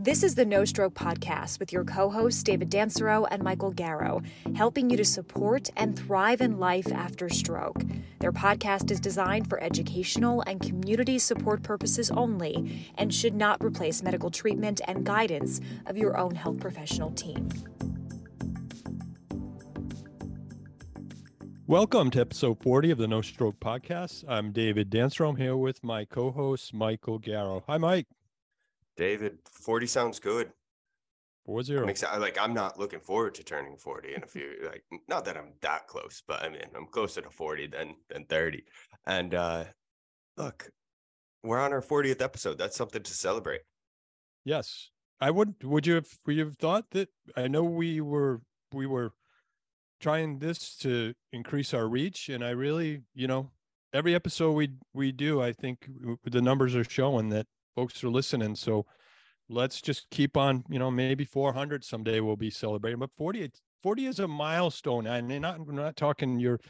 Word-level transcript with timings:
This 0.00 0.22
is 0.22 0.36
the 0.36 0.44
No 0.44 0.64
Stroke 0.64 0.94
Podcast 0.94 1.58
with 1.58 1.72
your 1.72 1.82
co 1.82 2.08
hosts, 2.08 2.44
David 2.44 2.70
Dansereau 2.70 3.26
and 3.32 3.42
Michael 3.42 3.72
Garrow, 3.72 4.24
helping 4.54 4.90
you 4.90 4.96
to 4.96 5.04
support 5.04 5.70
and 5.76 5.98
thrive 5.98 6.40
in 6.40 6.60
life 6.60 6.92
after 6.92 7.28
stroke. 7.28 7.82
Their 8.20 8.30
podcast 8.30 8.92
is 8.92 9.00
designed 9.00 9.48
for 9.48 9.60
educational 9.60 10.42
and 10.42 10.60
community 10.60 11.18
support 11.18 11.64
purposes 11.64 12.12
only 12.12 12.88
and 12.96 13.12
should 13.12 13.34
not 13.34 13.60
replace 13.60 14.00
medical 14.00 14.30
treatment 14.30 14.80
and 14.86 15.04
guidance 15.04 15.60
of 15.86 15.98
your 15.98 16.16
own 16.16 16.36
health 16.36 16.60
professional 16.60 17.10
team. 17.10 17.48
Welcome 21.66 22.12
to 22.12 22.20
episode 22.20 22.62
40 22.62 22.92
of 22.92 22.98
the 22.98 23.08
No 23.08 23.20
Stroke 23.20 23.58
Podcast. 23.58 24.24
I'm 24.28 24.52
David 24.52 24.90
Dansereau. 24.90 25.30
I'm 25.30 25.36
here 25.36 25.56
with 25.56 25.82
my 25.82 26.04
co 26.04 26.30
host, 26.30 26.72
Michael 26.72 27.18
Garrow. 27.18 27.64
Hi, 27.66 27.78
Mike. 27.78 28.06
David, 28.98 29.38
40 29.52 29.86
sounds 29.86 30.18
good. 30.18 30.50
Four 31.46 31.62
zero. 31.62 31.82
I'm 31.82 31.88
excited. 31.88 32.20
Like 32.20 32.36
I'm 32.38 32.52
not 32.52 32.78
looking 32.78 33.00
forward 33.00 33.34
to 33.36 33.42
turning 33.42 33.78
40 33.78 34.14
in 34.14 34.22
a 34.22 34.26
few 34.26 34.50
like 34.66 34.84
not 35.08 35.24
that 35.24 35.38
I'm 35.38 35.54
that 35.62 35.86
close, 35.86 36.22
but 36.28 36.42
I 36.42 36.50
mean 36.50 36.60
I'm 36.76 36.84
closer 36.84 37.22
to 37.22 37.30
40 37.30 37.68
than 37.68 37.94
than 38.10 38.26
30. 38.26 38.64
And 39.06 39.34
uh 39.34 39.64
look, 40.36 40.68
we're 41.42 41.58
on 41.58 41.72
our 41.72 41.80
40th 41.80 42.20
episode. 42.20 42.58
That's 42.58 42.76
something 42.76 43.02
to 43.02 43.14
celebrate. 43.14 43.62
Yes. 44.44 44.90
I 45.22 45.30
would 45.30 45.54
would 45.64 45.86
you 45.86 45.94
have 45.94 46.08
would 46.26 46.36
you 46.36 46.44
have 46.44 46.58
thought 46.58 46.84
that 46.90 47.08
I 47.34 47.48
know 47.48 47.64
we 47.64 48.02
were 48.02 48.42
we 48.74 48.86
were 48.86 49.12
trying 50.00 50.40
this 50.40 50.76
to 50.78 51.14
increase 51.32 51.72
our 51.72 51.88
reach 51.88 52.28
and 52.28 52.44
I 52.44 52.50
really, 52.50 53.04
you 53.14 53.26
know, 53.26 53.52
every 53.94 54.14
episode 54.14 54.52
we 54.52 54.72
we 54.92 55.12
do, 55.12 55.40
I 55.40 55.54
think 55.54 55.88
the 56.24 56.42
numbers 56.42 56.76
are 56.76 56.84
showing 56.84 57.30
that 57.30 57.46
folks 57.74 58.02
are 58.04 58.10
listening. 58.10 58.54
So 58.54 58.84
let's 59.48 59.80
just 59.80 60.08
keep 60.10 60.36
on, 60.36 60.64
you 60.68 60.78
know, 60.78 60.90
maybe 60.90 61.24
400 61.24 61.84
someday 61.84 62.20
we'll 62.20 62.36
be 62.36 62.50
celebrating, 62.50 62.98
but 62.98 63.10
40, 63.16 63.50
40 63.82 64.06
is 64.06 64.18
a 64.18 64.28
milestone. 64.28 65.06
And 65.06 65.28
not, 65.40 65.64
we're 65.64 65.72
not 65.72 65.96
talking 65.96 66.38
your, 66.38 66.60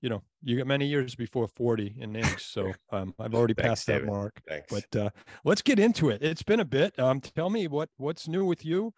you 0.00 0.08
know, 0.08 0.22
you 0.42 0.56
got 0.58 0.66
many 0.66 0.86
years 0.86 1.14
before 1.14 1.48
40 1.48 1.94
in 1.98 2.16
age. 2.16 2.44
So 2.44 2.72
um, 2.90 3.14
I've 3.18 3.34
already 3.34 3.54
Thanks, 3.56 3.68
passed 3.68 3.86
that 3.86 4.04
mark, 4.04 4.40
Thanks. 4.48 4.66
but 4.70 5.00
uh, 5.00 5.10
let's 5.44 5.62
get 5.62 5.78
into 5.78 6.10
it. 6.10 6.22
It's 6.22 6.42
been 6.42 6.60
a 6.60 6.64
bit. 6.64 6.98
Um, 6.98 7.20
tell 7.20 7.50
me 7.50 7.68
what, 7.68 7.88
what's 7.96 8.28
new 8.28 8.44
with 8.44 8.64
you. 8.64 8.92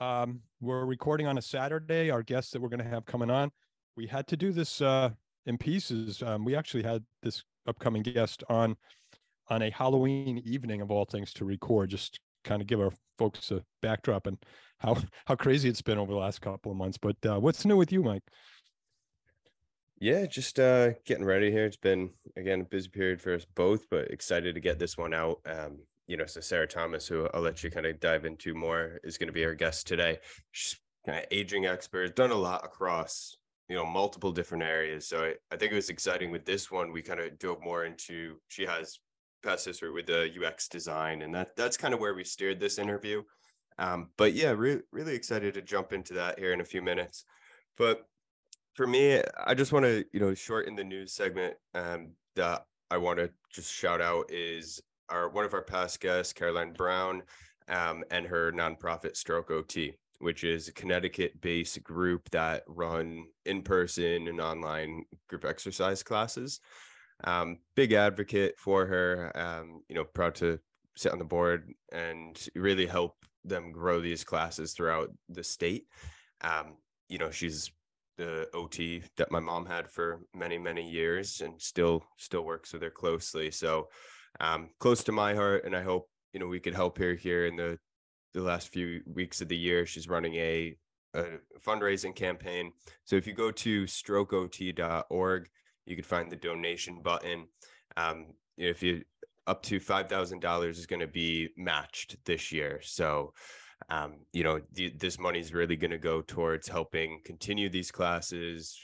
Um, 0.00 0.40
we're 0.60 0.84
recording 0.84 1.26
on 1.26 1.38
a 1.38 1.42
Saturday. 1.42 2.10
Our 2.10 2.22
guest 2.22 2.52
that 2.52 2.60
we're 2.60 2.68
going 2.68 2.82
to 2.82 2.88
have 2.88 3.06
coming 3.06 3.30
on, 3.30 3.52
we 3.96 4.06
had 4.06 4.26
to 4.28 4.36
do 4.36 4.52
this 4.52 4.80
uh, 4.80 5.10
in 5.46 5.56
pieces. 5.56 6.20
Um, 6.22 6.44
we 6.44 6.56
actually 6.56 6.82
had 6.82 7.04
this 7.22 7.44
upcoming 7.66 8.02
guest 8.02 8.42
on 8.48 8.76
on 9.48 9.62
a 9.62 9.70
Halloween 9.70 10.38
evening 10.44 10.80
of 10.80 10.90
all 10.90 11.04
things 11.04 11.32
to 11.34 11.44
record, 11.44 11.90
just 11.90 12.18
kind 12.44 12.62
of 12.62 12.68
give 12.68 12.80
our 12.80 12.92
folks 13.18 13.50
a 13.50 13.62
backdrop 13.82 14.26
and 14.26 14.38
how 14.78 14.96
how 15.26 15.34
crazy 15.34 15.68
it's 15.68 15.82
been 15.82 15.98
over 15.98 16.12
the 16.12 16.18
last 16.18 16.40
couple 16.40 16.70
of 16.70 16.78
months. 16.78 16.98
But 16.98 17.16
uh, 17.26 17.40
what's 17.40 17.64
new 17.64 17.76
with 17.76 17.92
you, 17.92 18.02
Mike? 18.02 18.22
yeah, 20.00 20.26
just 20.26 20.60
uh 20.60 20.90
getting 21.06 21.24
ready 21.24 21.50
here. 21.50 21.64
It's 21.64 21.76
been 21.76 22.10
again 22.36 22.60
a 22.60 22.64
busy 22.64 22.88
period 22.88 23.22
for 23.22 23.34
us 23.34 23.46
both, 23.54 23.88
but 23.90 24.10
excited 24.10 24.54
to 24.54 24.60
get 24.60 24.78
this 24.78 24.98
one 24.98 25.14
out. 25.14 25.38
Um, 25.46 25.78
you 26.06 26.16
know, 26.18 26.26
so 26.26 26.40
Sarah 26.40 26.68
Thomas, 26.68 27.06
who 27.06 27.26
I'll 27.32 27.40
let 27.40 27.64
you 27.64 27.70
kind 27.70 27.86
of 27.86 28.00
dive 28.00 28.26
into 28.26 28.54
more, 28.54 29.00
is 29.02 29.16
going 29.16 29.28
to 29.28 29.32
be 29.32 29.46
our 29.46 29.54
guest 29.54 29.86
today. 29.86 30.18
She's 30.52 30.78
kind 31.06 31.18
of 31.18 31.24
aging 31.30 31.64
expert, 31.64 32.16
done 32.16 32.32
a 32.32 32.36
lot 32.36 32.64
across 32.64 33.36
you 33.68 33.76
know 33.76 33.86
past 39.44 39.64
history 39.64 39.90
with 39.90 40.06
the 40.06 40.30
ux 40.44 40.68
design 40.68 41.22
and 41.22 41.34
that 41.34 41.54
that's 41.56 41.76
kind 41.76 41.94
of 41.94 42.00
where 42.00 42.14
we 42.14 42.24
steered 42.24 42.60
this 42.60 42.78
interview 42.78 43.22
um, 43.78 44.10
but 44.16 44.34
yeah 44.34 44.50
re- 44.50 44.80
really 44.92 45.14
excited 45.14 45.54
to 45.54 45.62
jump 45.62 45.92
into 45.92 46.14
that 46.14 46.38
here 46.38 46.52
in 46.52 46.60
a 46.60 46.64
few 46.64 46.82
minutes 46.82 47.24
but 47.76 48.06
for 48.74 48.86
me 48.86 49.20
i 49.46 49.54
just 49.54 49.72
want 49.72 49.84
to 49.84 50.04
you 50.12 50.20
know 50.20 50.34
shorten 50.34 50.76
the 50.76 50.84
news 50.84 51.12
segment 51.12 51.54
um, 51.74 52.10
that 52.36 52.66
i 52.90 52.96
want 52.96 53.18
to 53.18 53.30
just 53.52 53.72
shout 53.72 54.00
out 54.00 54.30
is 54.30 54.80
our 55.08 55.28
one 55.28 55.44
of 55.44 55.54
our 55.54 55.62
past 55.62 56.00
guests 56.00 56.32
caroline 56.32 56.72
brown 56.72 57.22
um, 57.68 58.04
and 58.10 58.26
her 58.26 58.52
nonprofit 58.52 59.16
stroke 59.16 59.50
ot 59.50 59.94
which 60.24 60.42
is 60.42 60.68
a 60.68 60.72
Connecticut 60.72 61.40
based 61.40 61.82
group 61.82 62.30
that 62.30 62.62
run 62.66 63.26
in 63.44 63.62
person 63.62 64.28
and 64.28 64.40
online 64.40 65.04
group 65.28 65.44
exercise 65.44 66.02
classes. 66.02 66.60
Um, 67.22 67.58
big 67.76 67.92
advocate 67.92 68.58
for 68.58 68.86
her, 68.86 69.32
um, 69.34 69.82
you 69.88 69.94
know, 69.94 70.04
proud 70.04 70.34
to 70.36 70.58
sit 70.96 71.12
on 71.12 71.18
the 71.18 71.24
board 71.24 71.72
and 71.92 72.38
really 72.54 72.86
help 72.86 73.14
them 73.44 73.72
grow 73.72 74.00
these 74.00 74.24
classes 74.24 74.72
throughout 74.72 75.10
the 75.28 75.44
state. 75.44 75.86
Um, 76.40 76.76
you 77.08 77.18
know, 77.18 77.30
she's 77.30 77.70
the 78.16 78.48
OT 78.54 79.02
that 79.16 79.30
my 79.30 79.40
mom 79.40 79.66
had 79.66 79.88
for 79.90 80.20
many, 80.34 80.58
many 80.58 80.88
years 80.88 81.40
and 81.40 81.60
still 81.60 82.04
still 82.16 82.44
works 82.44 82.72
with 82.72 82.82
her 82.82 82.90
closely. 82.90 83.50
So 83.50 83.88
um, 84.40 84.70
close 84.78 85.04
to 85.04 85.12
my 85.12 85.34
heart. 85.34 85.64
And 85.64 85.76
I 85.76 85.82
hope, 85.82 86.08
you 86.32 86.40
know, 86.40 86.46
we 86.46 86.60
could 86.60 86.74
help 86.74 86.98
her 86.98 87.14
here 87.14 87.46
in 87.46 87.56
the 87.56 87.78
the 88.34 88.42
last 88.42 88.68
few 88.68 89.00
weeks 89.06 89.40
of 89.40 89.48
the 89.48 89.56
year. 89.56 89.86
She's 89.86 90.08
running 90.08 90.34
a, 90.34 90.76
a 91.14 91.24
fundraising 91.64 92.14
campaign. 92.14 92.72
So 93.04 93.14
if 93.16 93.26
you 93.26 93.32
go 93.32 93.52
to 93.52 93.84
strokeot.org, 93.84 95.48
you 95.86 95.96
can 95.96 96.04
find 96.04 96.30
the 96.30 96.36
donation 96.36 97.00
button. 97.02 97.46
Um, 97.96 98.34
if 98.56 98.82
you 98.82 99.02
up 99.46 99.62
to 99.62 99.78
five 99.78 100.08
thousand 100.08 100.40
dollars 100.40 100.78
is 100.78 100.86
going 100.86 101.00
to 101.00 101.06
be 101.06 101.48
matched 101.56 102.16
this 102.24 102.52
year. 102.52 102.80
So, 102.82 103.32
um, 103.90 104.14
you 104.32 104.44
know, 104.44 104.60
th- 104.74 104.98
this 104.98 105.18
money 105.18 105.40
is 105.40 105.52
really 105.52 105.76
going 105.76 105.90
to 105.90 105.98
go 105.98 106.22
towards 106.22 106.68
helping 106.68 107.20
continue 107.24 107.68
these 107.68 107.90
classes. 107.90 108.78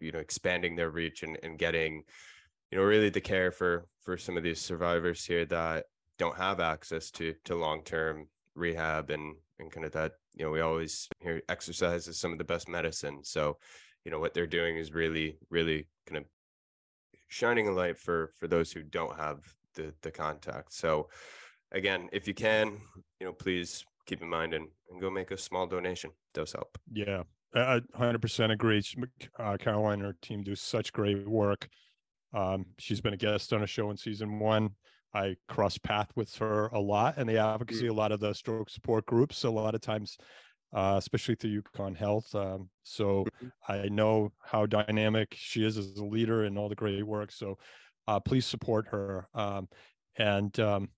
You 0.00 0.12
know, 0.12 0.20
expanding 0.20 0.76
their 0.76 0.90
reach 0.90 1.22
and, 1.24 1.36
and 1.42 1.58
getting, 1.58 2.04
you 2.70 2.78
know, 2.78 2.84
really 2.84 3.10
the 3.10 3.20
care 3.20 3.50
for 3.50 3.86
for 4.04 4.16
some 4.16 4.36
of 4.36 4.42
these 4.42 4.60
survivors 4.60 5.24
here 5.24 5.44
that 5.46 5.86
don't 6.18 6.36
have 6.36 6.60
access 6.60 7.10
to 7.12 7.34
to 7.44 7.54
long 7.54 7.82
term 7.82 8.28
rehab 8.54 9.10
and 9.10 9.34
and 9.58 9.72
kind 9.72 9.86
of 9.86 9.92
that 9.92 10.12
you 10.34 10.44
know 10.44 10.50
we 10.50 10.60
always 10.60 11.08
hear 11.20 11.40
exercise 11.48 12.06
is 12.06 12.20
some 12.20 12.32
of 12.32 12.38
the 12.38 12.44
best 12.44 12.68
medicine 12.68 13.20
so 13.22 13.56
you 14.04 14.10
know 14.10 14.18
what 14.18 14.34
they're 14.34 14.46
doing 14.46 14.76
is 14.76 14.92
really 14.92 15.38
really 15.50 15.88
kind 16.06 16.18
of 16.18 16.24
shining 17.32 17.66
a 17.66 17.72
light 17.72 17.98
for 17.98 18.30
for 18.38 18.46
those 18.46 18.70
who 18.70 18.82
don't 18.82 19.16
have 19.16 19.38
the 19.74 19.92
the 20.02 20.10
contact 20.10 20.72
so 20.72 21.08
again 21.72 22.08
if 22.12 22.28
you 22.28 22.34
can 22.34 22.78
you 23.18 23.26
know 23.26 23.32
please 23.32 23.84
keep 24.06 24.20
in 24.20 24.28
mind 24.28 24.52
and, 24.52 24.68
and 24.90 25.00
go 25.00 25.10
make 25.10 25.30
a 25.30 25.36
small 25.36 25.66
donation 25.66 26.10
does 26.34 26.52
help 26.52 26.78
Yeah, 26.92 27.22
I 27.54 27.76
I 27.76 27.80
100% 27.98 28.52
agree. 28.52 28.82
Uh, 29.38 29.56
Caroline 29.58 29.94
and 29.94 30.02
her 30.02 30.16
team 30.22 30.42
do 30.42 30.54
such 30.54 30.92
great 30.92 31.28
work. 31.28 31.68
Um, 32.34 32.66
she's 32.78 33.00
been 33.00 33.14
a 33.14 33.18
guest 33.18 33.52
on 33.52 33.62
a 33.62 33.66
show 33.66 33.90
in 33.90 33.96
season 33.96 34.38
one. 34.38 34.70
I 35.14 35.36
cross 35.46 35.76
path 35.76 36.10
with 36.16 36.34
her 36.36 36.68
a 36.68 36.80
lot 36.80 37.14
and 37.18 37.28
the 37.28 37.36
advocacy, 37.38 37.86
a 37.86 37.92
lot 37.92 38.12
of 38.12 38.20
the 38.20 38.32
stroke 38.32 38.70
support 38.70 39.04
groups, 39.04 39.44
a 39.44 39.50
lot 39.50 39.74
of 39.74 39.82
times, 39.82 40.16
uh, 40.72 40.94
especially 40.98 41.34
through 41.34 41.62
UConn 41.62 41.96
Health. 41.96 42.34
Um, 42.34 42.68
so 42.82 43.26
I 43.68 43.88
know 43.88 44.32
how 44.42 44.66
dynamic 44.66 45.34
she 45.36 45.64
is 45.64 45.76
as 45.76 45.96
a 45.96 46.04
leader 46.04 46.44
and 46.44 46.58
all 46.58 46.68
the 46.68 46.74
great 46.74 47.06
work. 47.06 47.32
So 47.32 47.58
uh, 48.08 48.20
please 48.20 48.46
support 48.46 48.86
her. 48.88 49.26
Um, 49.34 49.68
and 50.16 50.58
um, 50.60 50.88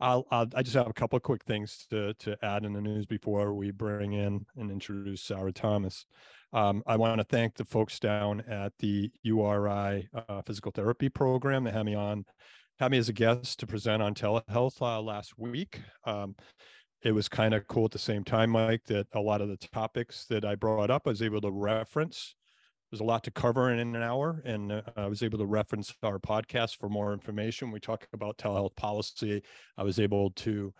I'll, 0.00 0.26
I'll, 0.30 0.46
I 0.54 0.62
just 0.62 0.76
have 0.76 0.88
a 0.88 0.92
couple 0.92 1.16
of 1.16 1.22
quick 1.22 1.44
things 1.44 1.86
to, 1.90 2.14
to 2.14 2.36
add 2.42 2.64
in 2.64 2.72
the 2.72 2.80
news 2.80 3.06
before 3.06 3.54
we 3.54 3.70
bring 3.70 4.12
in 4.12 4.44
and 4.56 4.70
introduce 4.70 5.22
Sarah 5.22 5.52
Thomas. 5.52 6.06
Um, 6.52 6.82
I 6.86 6.96
want 6.96 7.18
to 7.18 7.24
thank 7.24 7.54
the 7.54 7.64
folks 7.64 7.98
down 7.98 8.42
at 8.42 8.72
the 8.78 9.10
URI 9.22 10.08
uh, 10.28 10.42
physical 10.42 10.72
therapy 10.72 11.08
program 11.08 11.64
that 11.64 11.74
had 11.74 11.86
me 11.86 11.94
on, 11.94 12.24
had 12.78 12.92
me 12.92 12.98
as 12.98 13.08
a 13.08 13.12
guest 13.12 13.60
to 13.60 13.66
present 13.66 14.02
on 14.02 14.14
telehealth 14.14 14.80
uh, 14.80 15.00
last 15.00 15.38
week. 15.38 15.80
It 17.04 17.12
was 17.12 17.28
kind 17.28 17.52
of 17.52 17.68
cool 17.68 17.84
at 17.84 17.90
the 17.90 17.98
same 17.98 18.24
time, 18.24 18.50
Mike, 18.50 18.84
that 18.86 19.06
a 19.12 19.20
lot 19.20 19.42
of 19.42 19.48
the 19.48 19.58
topics 19.58 20.24
that 20.30 20.46
I 20.46 20.54
brought 20.54 20.90
up, 20.90 21.02
I 21.04 21.10
was 21.10 21.20
able 21.20 21.42
to 21.42 21.50
reference. 21.50 22.34
There's 22.90 23.02
a 23.02 23.04
lot 23.04 23.22
to 23.24 23.30
cover 23.30 23.70
in 23.70 23.78
an 23.78 24.02
hour, 24.02 24.40
and 24.46 24.72
uh, 24.72 24.82
I 24.96 25.06
was 25.06 25.22
able 25.22 25.36
to 25.38 25.44
reference 25.44 25.92
our 26.02 26.18
podcast 26.18 26.78
for 26.78 26.88
more 26.88 27.12
information. 27.12 27.70
We 27.70 27.78
talk 27.78 28.08
about 28.14 28.38
telehealth 28.38 28.74
policy. 28.76 29.42
I 29.76 29.82
was 29.82 30.00
able 30.00 30.30
to 30.30 30.72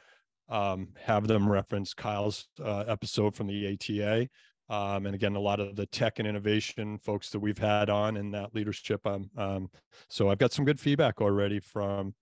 um, 0.49 0.88
have 0.99 1.26
them 1.26 1.47
reference 1.47 1.93
Kyle's 1.93 2.49
uh, 2.62 2.85
episode 2.88 3.35
from 3.35 3.47
the 3.47 3.75
ATA. 3.75 4.29
Um, 4.71 5.05
and 5.05 5.15
again, 5.15 5.37
a 5.37 5.41
lot 5.41 5.61
of 5.61 5.76
the 5.76 5.85
tech 5.85 6.21
and 6.21 6.29
innovation 6.29 6.97
folks 6.97 7.29
that 7.31 7.41
we've 7.41 7.59
had 7.59 7.91
on 7.91 8.17
in 8.17 8.31
that 8.31 8.55
leadership. 8.55 9.06
Um, 9.06 9.29
um, 9.37 9.69
so 10.09 10.31
I've 10.31 10.38
got 10.38 10.53
some 10.53 10.65
good 10.65 10.81
feedback 10.81 11.21
already 11.21 11.61
from 11.61 12.15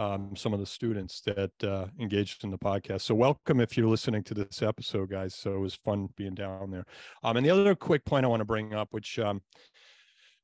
um, 0.00 0.34
some 0.34 0.54
of 0.54 0.60
the 0.60 0.66
students 0.66 1.20
that 1.20 1.52
uh, 1.62 1.86
engaged 2.00 2.42
in 2.42 2.50
the 2.50 2.56
podcast. 2.56 3.02
So 3.02 3.14
welcome 3.14 3.60
if 3.60 3.76
you're 3.76 3.86
listening 3.86 4.22
to 4.24 4.34
this 4.34 4.62
episode, 4.62 5.10
guys. 5.10 5.34
So 5.34 5.54
it 5.54 5.58
was 5.58 5.74
fun 5.74 6.08
being 6.16 6.34
down 6.34 6.70
there. 6.70 6.86
Um, 7.22 7.36
and 7.36 7.44
the 7.44 7.50
other 7.50 7.74
quick 7.74 8.06
point 8.06 8.24
I 8.24 8.28
want 8.28 8.40
to 8.40 8.46
bring 8.46 8.72
up, 8.72 8.88
which 8.92 9.18
um, 9.18 9.42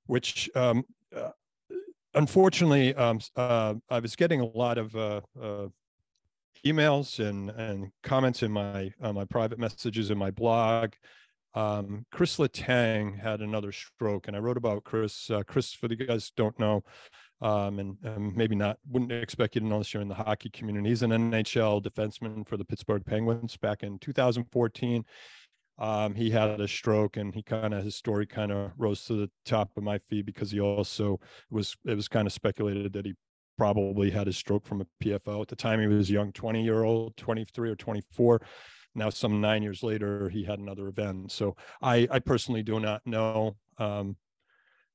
which 0.04 0.50
um, 0.54 0.84
uh, 1.16 1.30
unfortunately 2.12 2.94
um, 2.96 3.18
uh, 3.34 3.74
I 3.88 3.98
was 3.98 4.14
getting 4.14 4.40
a 4.40 4.46
lot 4.46 4.76
of 4.76 4.94
uh, 4.94 5.22
uh, 5.40 5.68
emails 6.66 7.26
and 7.26 7.48
and 7.50 7.90
comments 8.02 8.42
in 8.42 8.52
my 8.52 8.92
uh, 9.00 9.14
my 9.14 9.24
private 9.24 9.58
messages 9.58 10.10
in 10.10 10.18
my 10.18 10.30
blog. 10.30 10.92
Um, 11.54 12.04
Chris 12.12 12.36
Letang 12.36 13.18
had 13.18 13.40
another 13.40 13.72
stroke, 13.72 14.28
and 14.28 14.36
I 14.36 14.40
wrote 14.40 14.58
about 14.58 14.84
Chris. 14.84 15.30
Uh, 15.30 15.42
Chris, 15.46 15.72
for 15.72 15.88
the 15.88 15.96
guys 15.96 16.30
don't 16.36 16.58
know, 16.58 16.84
um, 17.42 17.78
and, 17.78 17.96
and, 18.02 18.34
maybe 18.34 18.54
not 18.54 18.78
wouldn't 18.88 19.12
expect 19.12 19.54
you 19.54 19.60
to 19.60 19.66
know 19.66 19.78
this 19.78 19.92
you're 19.92 20.02
in 20.02 20.08
the 20.08 20.14
hockey 20.14 20.48
community. 20.48 20.88
He's 20.88 21.02
an 21.02 21.10
NHL 21.10 21.82
defenseman 21.82 22.48
for 22.48 22.56
the 22.56 22.64
Pittsburgh 22.64 23.04
Penguins 23.04 23.56
back 23.56 23.82
in 23.82 23.98
2014. 23.98 25.04
Um, 25.78 26.14
he 26.14 26.30
had 26.30 26.60
a 26.60 26.66
stroke 26.66 27.18
and 27.18 27.34
he 27.34 27.42
kind 27.42 27.74
of 27.74 27.84
his 27.84 27.94
story 27.94 28.26
kind 28.26 28.50
of 28.50 28.72
rose 28.78 29.04
to 29.04 29.14
the 29.14 29.30
top 29.44 29.70
of 29.76 29.82
my 29.82 29.98
feed 30.08 30.24
because 30.24 30.50
he 30.50 30.60
also 30.60 31.20
was 31.50 31.76
it 31.84 31.94
was 31.94 32.08
kind 32.08 32.26
of 32.26 32.32
speculated 32.32 32.94
that 32.94 33.04
he 33.04 33.14
probably 33.58 34.10
had 34.10 34.26
a 34.28 34.32
stroke 34.32 34.66
from 34.66 34.80
a 34.80 34.86
PFO 35.02 35.42
at 35.42 35.48
the 35.48 35.56
time 35.56 35.80
he 35.80 35.86
was 35.86 36.10
young 36.10 36.32
20 36.32 36.62
year 36.62 36.84
old 36.84 37.14
23 37.18 37.70
or 37.70 37.76
24 37.76 38.40
now 38.94 39.10
some 39.10 39.40
nine 39.40 39.62
years 39.62 39.82
later 39.82 40.30
he 40.30 40.44
had 40.44 40.58
another 40.58 40.88
event 40.88 41.30
so 41.30 41.54
I 41.82 42.08
I 42.10 42.20
personally 42.20 42.62
do 42.62 42.80
not 42.80 43.02
know 43.06 43.56
um, 43.76 44.16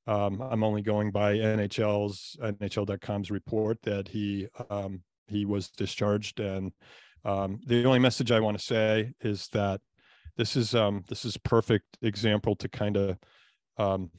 um, 0.06 0.40
I'm 0.40 0.64
only 0.64 0.82
going 0.82 1.10
by 1.10 1.34
NHL's 1.34 2.36
NHL.com's 2.40 3.30
report 3.30 3.78
that 3.82 4.08
he 4.08 4.48
um, 4.70 5.02
he 5.28 5.44
was 5.44 5.68
discharged, 5.70 6.40
and 6.40 6.72
um, 7.24 7.60
the 7.66 7.84
only 7.84 8.00
message 8.00 8.32
I 8.32 8.40
want 8.40 8.58
to 8.58 8.64
say 8.64 9.12
is 9.20 9.48
that 9.52 9.80
this 10.36 10.56
is 10.56 10.74
um, 10.74 11.04
this 11.08 11.24
is 11.24 11.36
perfect 11.36 11.98
example 12.02 12.56
to 12.56 12.68
kind 12.68 12.96
of 12.96 13.18
um, 13.78 14.10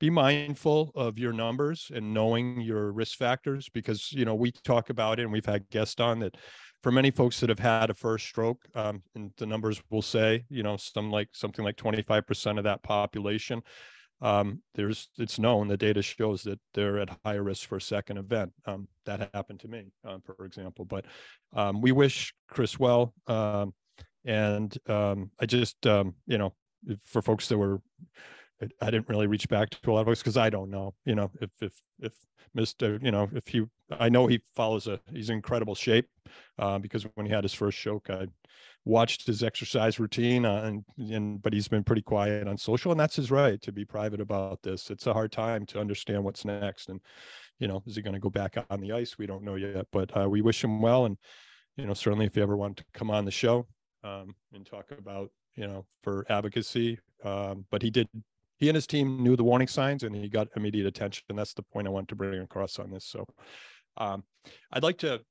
be 0.00 0.10
mindful 0.10 0.90
of 0.94 1.18
your 1.18 1.32
numbers 1.32 1.90
and 1.94 2.12
knowing 2.12 2.60
your 2.60 2.90
risk 2.90 3.18
factors 3.18 3.68
because 3.68 4.12
you 4.12 4.24
know 4.24 4.34
we 4.34 4.50
talk 4.50 4.90
about 4.90 5.20
it 5.20 5.22
and 5.22 5.32
we've 5.32 5.46
had 5.46 5.68
guests 5.70 6.00
on 6.00 6.18
that 6.20 6.36
for 6.82 6.90
many 6.90 7.10
folks 7.10 7.38
that 7.38 7.50
have 7.50 7.58
had 7.58 7.90
a 7.90 7.94
first 7.94 8.26
stroke 8.26 8.66
um, 8.74 9.02
and 9.14 9.30
the 9.36 9.46
numbers 9.46 9.82
will 9.90 10.02
say 10.02 10.44
you 10.48 10.62
know 10.62 10.76
some 10.76 11.10
like 11.10 11.28
something 11.32 11.64
like 11.64 11.76
25% 11.76 12.56
of 12.58 12.64
that 12.64 12.82
population 12.82 13.62
um, 14.20 14.62
there's 14.74 15.08
it's 15.18 15.38
known 15.38 15.68
the 15.68 15.76
data 15.76 16.02
shows 16.02 16.42
that 16.42 16.60
they're 16.74 16.98
at 16.98 17.16
higher 17.24 17.42
risk 17.42 17.68
for 17.68 17.76
a 17.76 17.80
second 17.80 18.18
event. 18.18 18.52
Um, 18.66 18.88
that 19.06 19.30
happened 19.34 19.60
to 19.60 19.68
me, 19.68 19.92
uh, 20.06 20.18
for 20.24 20.44
example. 20.44 20.84
But 20.84 21.06
um, 21.54 21.80
we 21.80 21.92
wish 21.92 22.34
Chris 22.48 22.78
well, 22.78 23.14
um, 23.26 23.74
and 24.24 24.76
um, 24.88 25.30
I 25.40 25.46
just 25.46 25.86
um, 25.86 26.14
you 26.26 26.38
know 26.38 26.54
for 27.04 27.22
folks 27.22 27.48
that 27.48 27.58
were. 27.58 27.80
I 28.82 28.90
didn't 28.90 29.08
really 29.08 29.26
reach 29.26 29.48
back 29.48 29.70
to 29.70 29.90
a 29.90 29.92
lot 29.92 30.00
of 30.00 30.06
folks 30.06 30.20
because 30.20 30.36
I 30.36 30.50
don't 30.50 30.68
know, 30.68 30.92
you 31.06 31.14
know, 31.14 31.30
if 31.40 31.48
if 31.62 31.72
if 31.98 32.12
Mr. 32.54 33.02
You 33.02 33.10
know, 33.10 33.26
if 33.32 33.46
he, 33.46 33.64
I 33.98 34.08
know 34.08 34.26
he 34.26 34.40
follows 34.54 34.86
a, 34.86 35.00
he's 35.12 35.30
in 35.30 35.36
incredible 35.36 35.74
shape, 35.74 36.08
uh, 36.58 36.78
because 36.78 37.04
when 37.14 37.26
he 37.26 37.32
had 37.32 37.44
his 37.44 37.54
first 37.54 37.78
stroke, 37.78 38.10
I 38.10 38.26
watched 38.84 39.26
his 39.26 39.42
exercise 39.42 40.00
routine 40.00 40.44
uh, 40.44 40.62
and, 40.62 40.84
and 41.12 41.42
but 41.42 41.52
he's 41.52 41.68
been 41.68 41.84
pretty 41.84 42.02
quiet 42.02 42.48
on 42.48 42.56
social 42.56 42.90
and 42.90 42.98
that's 42.98 43.16
his 43.16 43.30
right 43.30 43.60
to 43.60 43.72
be 43.72 43.84
private 43.84 44.20
about 44.20 44.62
this. 44.62 44.90
It's 44.90 45.06
a 45.06 45.12
hard 45.12 45.32
time 45.32 45.66
to 45.66 45.80
understand 45.80 46.24
what's 46.24 46.44
next 46.44 46.88
and 46.88 47.00
you 47.58 47.68
know 47.68 47.82
is 47.86 47.96
he 47.96 48.02
going 48.02 48.14
to 48.14 48.20
go 48.20 48.30
back 48.30 48.56
on 48.70 48.80
the 48.80 48.92
ice? 48.92 49.18
We 49.18 49.26
don't 49.26 49.44
know 49.44 49.56
yet 49.56 49.86
but 49.92 50.16
uh, 50.16 50.28
we 50.28 50.40
wish 50.40 50.64
him 50.64 50.80
well 50.80 51.04
and 51.04 51.18
you 51.76 51.86
know 51.86 51.94
certainly 51.94 52.26
if 52.26 52.36
you 52.36 52.42
ever 52.42 52.56
want 52.56 52.78
to 52.78 52.84
come 52.94 53.10
on 53.10 53.24
the 53.24 53.30
show 53.30 53.66
um, 54.02 54.34
and 54.54 54.64
talk 54.64 54.90
about 54.96 55.30
you 55.56 55.66
know 55.66 55.84
for 56.02 56.24
advocacy 56.30 56.98
um, 57.22 57.66
but 57.70 57.82
he 57.82 57.90
did 57.90 58.08
he 58.56 58.68
and 58.68 58.76
his 58.76 58.86
team 58.86 59.22
knew 59.22 59.36
the 59.36 59.44
warning 59.44 59.68
signs 59.68 60.02
and 60.02 60.14
he 60.14 60.28
got 60.28 60.48
immediate 60.54 60.86
attention. 60.86 61.24
And 61.30 61.38
that's 61.38 61.54
the 61.54 61.62
point 61.62 61.86
i 61.86 61.90
want 61.90 62.08
to 62.08 62.14
bring 62.14 62.40
across 62.40 62.78
on 62.78 62.90
this 62.90 63.04
so 63.04 63.26
um, 63.96 64.24
I'd 64.72 64.82
like 64.82 64.98
to, 64.98 65.14
um, 65.14 65.22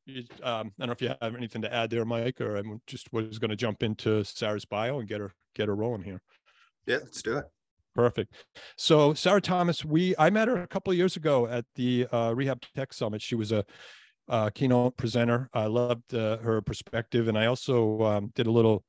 I 0.43 0.61
don't 0.79 0.87
know 0.87 0.91
if 0.91 1.01
you 1.01 1.11
have 1.21 1.35
anything 1.35 1.61
to 1.63 1.73
add 1.73 1.89
there, 1.89 2.05
Mike, 2.05 2.41
or 2.41 2.55
I'm 2.55 2.81
just 2.87 3.11
was 3.11 3.39
going 3.39 3.49
to 3.49 3.55
jump 3.55 3.83
into 3.83 4.23
Sarah's 4.23 4.65
bio 4.65 4.99
and 4.99 5.07
get 5.07 5.19
her 5.19 5.31
get 5.55 5.67
her 5.67 5.75
rolling 5.75 6.03
here. 6.03 6.21
Yeah, 6.85 6.97
let's 6.97 7.21
do 7.21 7.37
it. 7.37 7.45
Perfect. 7.95 8.33
So 8.77 9.13
Sarah 9.13 9.41
Thomas, 9.41 9.83
we 9.83 10.15
I 10.17 10.29
met 10.29 10.47
her 10.47 10.61
a 10.61 10.67
couple 10.67 10.91
of 10.91 10.97
years 10.97 11.15
ago 11.15 11.47
at 11.47 11.65
the 11.75 12.07
uh, 12.11 12.33
Rehab 12.35 12.61
Tech 12.75 12.93
Summit. 12.93 13.21
She 13.21 13.35
was 13.35 13.51
a 13.51 13.65
uh, 14.27 14.49
keynote 14.51 14.95
presenter. 14.95 15.49
I 15.53 15.65
loved 15.65 16.13
uh, 16.13 16.37
her 16.37 16.61
perspective, 16.61 17.27
and 17.27 17.37
I 17.37 17.47
also 17.47 18.01
um, 18.03 18.31
did 18.35 18.47
a 18.47 18.51
little 18.51 18.83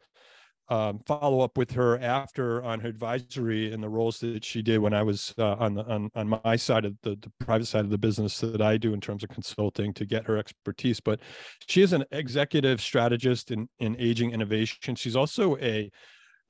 um, 0.70 1.00
follow 1.00 1.40
up 1.40 1.58
with 1.58 1.72
her 1.72 1.98
after 1.98 2.62
on 2.62 2.78
her 2.80 2.88
advisory 2.88 3.72
and 3.72 3.82
the 3.82 3.88
roles 3.88 4.20
that 4.20 4.44
she 4.44 4.62
did 4.62 4.78
when 4.78 4.94
I 4.94 5.02
was 5.02 5.34
uh, 5.36 5.54
on 5.54 5.74
the 5.74 5.84
on, 5.84 6.10
on 6.14 6.40
my 6.44 6.56
side 6.56 6.84
of 6.84 6.94
the, 7.02 7.16
the 7.20 7.30
private 7.40 7.66
side 7.66 7.84
of 7.84 7.90
the 7.90 7.98
business 7.98 8.38
that 8.40 8.62
I 8.62 8.76
do 8.76 8.94
in 8.94 9.00
terms 9.00 9.24
of 9.24 9.30
consulting 9.30 9.92
to 9.94 10.06
get 10.06 10.24
her 10.26 10.38
expertise. 10.38 11.00
But 11.00 11.20
she 11.66 11.82
is 11.82 11.92
an 11.92 12.04
executive 12.12 12.80
strategist 12.80 13.50
in 13.50 13.68
in 13.80 13.96
aging 13.98 14.30
innovation. 14.30 14.94
She's 14.94 15.16
also 15.16 15.56
a 15.56 15.90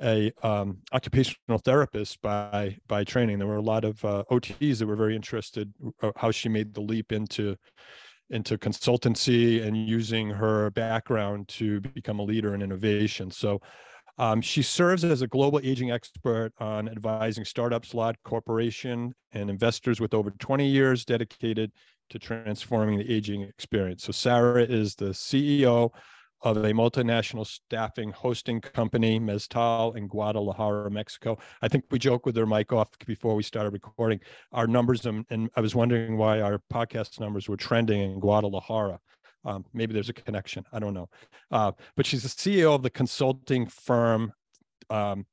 a 0.03 0.33
um, 0.43 0.79
occupational 0.93 1.59
therapist 1.59 2.21
by 2.21 2.77
by 2.89 3.05
training. 3.05 3.39
There 3.39 3.49
were 3.49 3.57
a 3.57 3.63
lot 3.63 3.85
of 3.85 4.05
uh, 4.05 4.25
OTs 4.31 4.79
that 4.79 4.87
were 4.87 4.97
very 4.97 5.17
interested 5.17 5.73
uh, 6.03 6.13
how 6.17 6.31
she 6.31 6.51
made 6.51 6.75
the 6.75 6.83
leap 6.83 7.11
into 7.11 7.57
into 8.29 8.59
consultancy 8.59 9.67
and 9.67 9.77
using 9.77 10.31
her 10.31 10.71
background 10.71 11.49
to 11.49 11.81
become 11.81 12.21
a 12.21 12.23
leader 12.23 12.55
in 12.55 12.63
innovation. 12.63 13.31
So 13.31 13.61
um, 14.19 14.41
she 14.41 14.63
serves 14.63 15.05
as 15.05 15.23
a 15.23 15.27
global 15.27 15.61
aging 15.63 15.91
expert 15.91 16.53
on 16.59 16.89
advising 16.89 17.45
startups, 17.45 17.95
large 17.95 18.17
corporation, 18.25 19.15
and 19.33 19.51
investors 19.51 20.01
with 20.01 20.15
over 20.15 20.31
20 20.31 20.67
years 20.67 21.05
dedicated 21.05 21.73
to 22.11 22.19
transforming 22.19 22.99
the 22.99 23.11
aging 23.13 23.43
experience. 23.43 24.05
So 24.05 24.13
Sarah 24.13 24.63
is 24.63 24.95
the 24.95 25.11
CEO 25.11 25.91
of 26.43 26.57
a 26.57 26.73
multinational 26.73 27.47
staffing 27.47 28.11
hosting 28.13 28.61
company, 28.61 29.21
Meztal 29.21 29.97
in 29.97 30.07
Guadalajara, 30.07 30.91
Mexico. 30.91 31.39
I 31.61 31.69
think 31.69 31.85
we 31.91 31.99
joked 31.99 32.25
with 32.25 32.37
her 32.37 32.47
mic 32.47 32.73
off 32.73 32.89
before 33.07 33.35
we 33.35 33.43
started 33.43 33.73
recording. 33.73 34.21
Our 34.53 34.67
numbers, 34.67 35.05
and, 35.05 35.27
and 35.31 35.51
I 35.55 35.61
was 35.61 35.75
wondering 35.75 36.17
why 36.17 36.41
our 36.41 36.61
podcast 36.73 37.21
numbers 37.21 37.49
were 37.49 37.59
trending 37.59 38.01
in 38.01 38.21
Guadalajara. 38.21 38.99
Um, 39.45 39.65
maybe 39.73 39.95
there's 39.95 40.09
a 40.09 40.15
connection. 40.15 40.65
I 40.73 40.79
don't 40.79 40.95
know. 40.95 41.09
Uh, 41.51 41.73
but 41.97 42.07
she's 42.07 42.23
the 42.23 42.29
CEO 42.29 42.75
of 42.75 42.83
the 42.83 42.91
consulting 42.91 43.67
firm 43.67 44.33
um, 44.91 45.27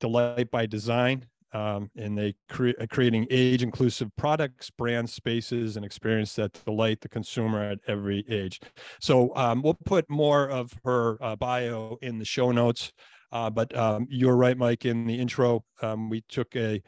Delight 0.00 0.50
by 0.50 0.66
Design. 0.66 1.26
Um, 1.52 1.90
and 1.96 2.16
they 2.16 2.36
cre- 2.48 2.70
creating 2.90 3.26
age 3.28 3.64
inclusive 3.64 4.14
products, 4.16 4.70
brand 4.70 5.10
spaces, 5.10 5.76
and 5.76 5.84
experience 5.84 6.34
that 6.34 6.52
delight 6.64 7.00
the 7.00 7.08
consumer 7.08 7.60
at 7.60 7.80
every 7.88 8.24
age. 8.28 8.60
So 9.00 9.34
um, 9.34 9.60
we'll 9.62 9.78
put 9.84 10.08
more 10.08 10.48
of 10.48 10.72
her 10.84 11.20
uh, 11.20 11.34
bio 11.34 11.98
in 12.02 12.18
the 12.18 12.24
show 12.24 12.52
notes. 12.52 12.92
Uh, 13.32 13.50
but 13.50 13.76
um, 13.76 14.06
you're 14.08 14.36
right, 14.36 14.56
Mike. 14.56 14.84
In 14.84 15.06
the 15.06 15.18
intro, 15.18 15.64
um, 15.82 16.08
we 16.08 16.22
took 16.28 16.54
a 16.56 16.82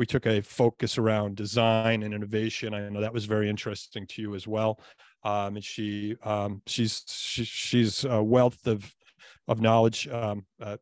we 0.00 0.06
took 0.06 0.26
a 0.26 0.40
focus 0.40 0.98
around 0.98 1.36
design 1.36 2.02
and 2.02 2.12
innovation. 2.12 2.74
I 2.74 2.88
know 2.88 3.00
that 3.00 3.12
was 3.12 3.26
very 3.26 3.48
interesting 3.48 4.06
to 4.08 4.22
you 4.22 4.34
as 4.34 4.48
well 4.48 4.80
um, 5.22 5.56
and 5.56 5.64
she 5.64 6.16
um, 6.22 6.62
she's 6.66 7.04
she, 7.06 7.44
she's 7.44 8.04
a 8.04 8.22
wealth 8.22 8.66
of 8.66 8.94
of 9.48 9.60
knowledge. 9.60 10.08
Um, 10.08 10.46
uh, 10.60 10.76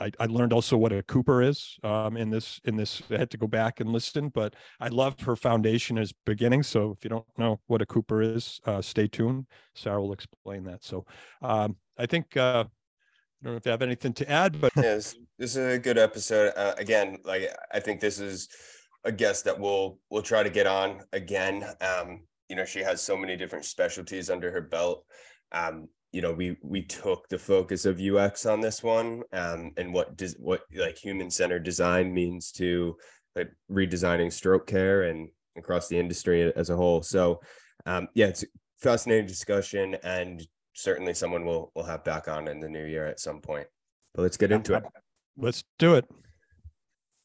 I, 0.00 0.12
I, 0.20 0.26
learned 0.26 0.52
also 0.52 0.76
what 0.76 0.92
a 0.92 1.02
Cooper 1.02 1.42
is 1.42 1.76
um, 1.82 2.16
in 2.16 2.30
this 2.30 2.60
in 2.64 2.76
this. 2.76 3.02
I 3.10 3.16
had 3.16 3.30
to 3.30 3.36
go 3.36 3.46
back 3.46 3.80
and 3.80 3.90
listen, 3.90 4.28
but 4.28 4.54
I 4.78 4.88
love 4.88 5.18
her 5.20 5.34
foundation 5.34 5.98
as 5.98 6.12
beginning. 6.24 6.62
So 6.62 6.92
if 6.92 7.04
you 7.04 7.10
don't 7.10 7.26
know 7.36 7.60
what 7.66 7.82
a 7.82 7.86
Cooper 7.86 8.22
is, 8.22 8.60
uh, 8.64 8.80
stay 8.80 9.08
tuned. 9.08 9.46
Sarah 9.74 10.00
will 10.00 10.12
explain 10.12 10.64
that. 10.64 10.84
So 10.84 11.04
um, 11.42 11.76
I 11.96 12.06
think 12.06 12.36
uh, 12.36 12.64
I 13.40 13.44
don't 13.44 13.52
know 13.54 13.56
if 13.58 13.66
you 13.66 13.70
have 13.70 13.82
anything 13.82 14.12
to 14.14 14.30
add, 14.30 14.60
but 14.60 14.72
yes, 14.76 15.14
this 15.38 15.56
is 15.56 15.74
a 15.74 15.78
good 15.78 15.98
episode. 15.98 16.52
Uh, 16.56 16.74
again, 16.78 17.18
like 17.24 17.48
I 17.72 17.80
think 17.80 18.00
this 18.00 18.18
is 18.18 18.48
a 19.04 19.12
guest 19.12 19.44
that 19.44 19.58
we'll 19.58 19.98
we'll 20.10 20.22
try 20.22 20.42
to 20.42 20.50
get 20.50 20.66
on 20.66 21.00
again. 21.12 21.64
Um, 21.80 22.22
you 22.48 22.56
know 22.56 22.64
she 22.64 22.80
has 22.80 23.00
so 23.00 23.16
many 23.16 23.36
different 23.36 23.64
specialties 23.64 24.30
under 24.30 24.50
her 24.50 24.60
belt 24.60 25.04
um 25.52 25.88
you 26.12 26.22
know 26.22 26.32
we 26.32 26.56
we 26.62 26.82
took 26.82 27.28
the 27.28 27.38
focus 27.38 27.84
of 27.84 28.00
ux 28.00 28.46
on 28.46 28.60
this 28.60 28.82
one 28.82 29.22
um 29.32 29.70
and 29.76 29.92
what 29.92 30.16
does 30.16 30.34
what 30.38 30.62
like 30.74 30.96
human 30.96 31.30
centered 31.30 31.62
design 31.62 32.12
means 32.12 32.50
to 32.50 32.96
like 33.36 33.50
redesigning 33.70 34.32
stroke 34.32 34.66
care 34.66 35.04
and 35.04 35.28
across 35.56 35.88
the 35.88 35.98
industry 35.98 36.52
as 36.56 36.70
a 36.70 36.76
whole 36.76 37.02
so 37.02 37.40
um 37.86 38.08
yeah 38.14 38.26
it's 38.26 38.42
a 38.42 38.46
fascinating 38.80 39.26
discussion 39.26 39.96
and 40.02 40.46
certainly 40.78 41.14
someone 41.14 41.44
will 41.44 41.72
will 41.74 41.84
have 41.84 42.04
back 42.04 42.28
on 42.28 42.48
in 42.48 42.60
the 42.60 42.68
new 42.68 42.84
year 42.84 43.06
at 43.06 43.20
some 43.20 43.40
point 43.40 43.66
but 44.14 44.22
let's 44.22 44.36
get 44.36 44.52
into 44.52 44.74
it 44.74 44.82
let's 45.36 45.64
do 45.78 45.94
it 45.94 46.04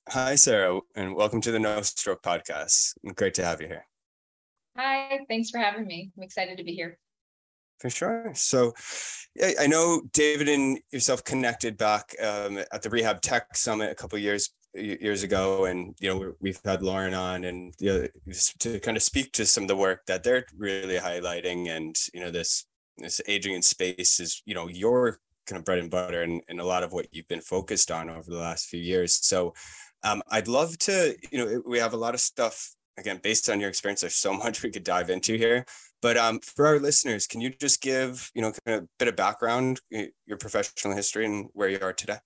hi 0.09 0.35
sarah 0.35 0.79
and 0.95 1.15
welcome 1.15 1.41
to 1.41 1.51
the 1.51 1.59
no 1.59 1.81
stroke 1.81 2.21
podcast 2.21 2.93
great 3.15 3.33
to 3.33 3.43
have 3.43 3.61
you 3.61 3.67
here 3.67 3.85
Hi, 4.75 5.19
thanks 5.29 5.51
for 5.51 5.59
having 5.59 5.85
me. 5.85 6.11
I'm 6.17 6.23
excited 6.23 6.57
to 6.57 6.63
be 6.63 6.73
here. 6.73 6.97
For 7.79 7.89
sure. 7.89 8.31
So, 8.33 8.73
I 9.59 9.67
know 9.67 10.01
David 10.13 10.47
and 10.47 10.79
yourself 10.91 11.23
connected 11.23 11.77
back 11.77 12.15
um, 12.21 12.59
at 12.71 12.81
the 12.81 12.89
Rehab 12.89 13.21
Tech 13.21 13.55
Summit 13.55 13.91
a 13.91 13.95
couple 13.95 14.17
years 14.19 14.49
years 14.73 15.21
ago, 15.21 15.65
and 15.65 15.95
you 15.99 16.09
know 16.09 16.33
we've 16.39 16.59
had 16.65 16.81
Lauren 16.81 17.13
on, 17.13 17.43
and 17.43 17.73
you 17.79 17.93
know, 17.93 18.33
to 18.59 18.79
kind 18.79 18.97
of 18.97 19.03
speak 19.03 19.31
to 19.33 19.45
some 19.45 19.63
of 19.63 19.67
the 19.67 19.75
work 19.75 20.05
that 20.07 20.23
they're 20.23 20.45
really 20.55 20.97
highlighting, 20.97 21.69
and 21.69 21.95
you 22.13 22.19
know 22.19 22.31
this 22.31 22.65
this 22.97 23.21
aging 23.27 23.53
in 23.53 23.61
space 23.61 24.19
is 24.19 24.41
you 24.45 24.53
know 24.53 24.67
your 24.67 25.19
kind 25.47 25.59
of 25.59 25.65
bread 25.65 25.79
and 25.79 25.91
butter 25.91 26.21
and, 26.21 26.41
and 26.47 26.59
a 26.59 26.65
lot 26.65 26.83
of 26.83 26.93
what 26.93 27.07
you've 27.11 27.27
been 27.27 27.41
focused 27.41 27.91
on 27.91 28.09
over 28.09 28.29
the 28.29 28.37
last 28.37 28.67
few 28.67 28.79
years. 28.79 29.15
So 29.25 29.53
um, 30.03 30.21
I'd 30.29 30.47
love 30.47 30.77
to, 30.79 31.15
you 31.31 31.37
know, 31.37 31.61
we 31.65 31.79
have 31.79 31.93
a 31.93 31.97
lot 31.97 32.13
of 32.13 32.21
stuff 32.21 32.71
again 32.97 33.19
based 33.21 33.49
on 33.49 33.59
your 33.59 33.69
experience. 33.69 34.01
There's 34.01 34.15
so 34.15 34.33
much 34.37 34.63
we 34.63 34.71
could 34.71 34.83
dive 34.83 35.09
into 35.09 35.37
here. 35.37 35.65
But 36.01 36.17
um, 36.17 36.39
for 36.39 36.67
our 36.67 36.79
listeners, 36.79 37.27
can 37.27 37.39
you 37.39 37.49
just 37.49 37.81
give, 37.81 38.29
you 38.33 38.41
know, 38.41 38.51
kind 38.65 38.77
of 38.77 38.83
a 38.83 38.87
bit 38.99 39.07
of 39.07 39.15
background, 39.15 39.79
your 39.89 40.37
professional 40.37 40.95
history 40.95 41.25
and 41.25 41.47
where 41.53 41.69
you 41.69 41.79
are 41.81 41.93
today? 41.93 42.17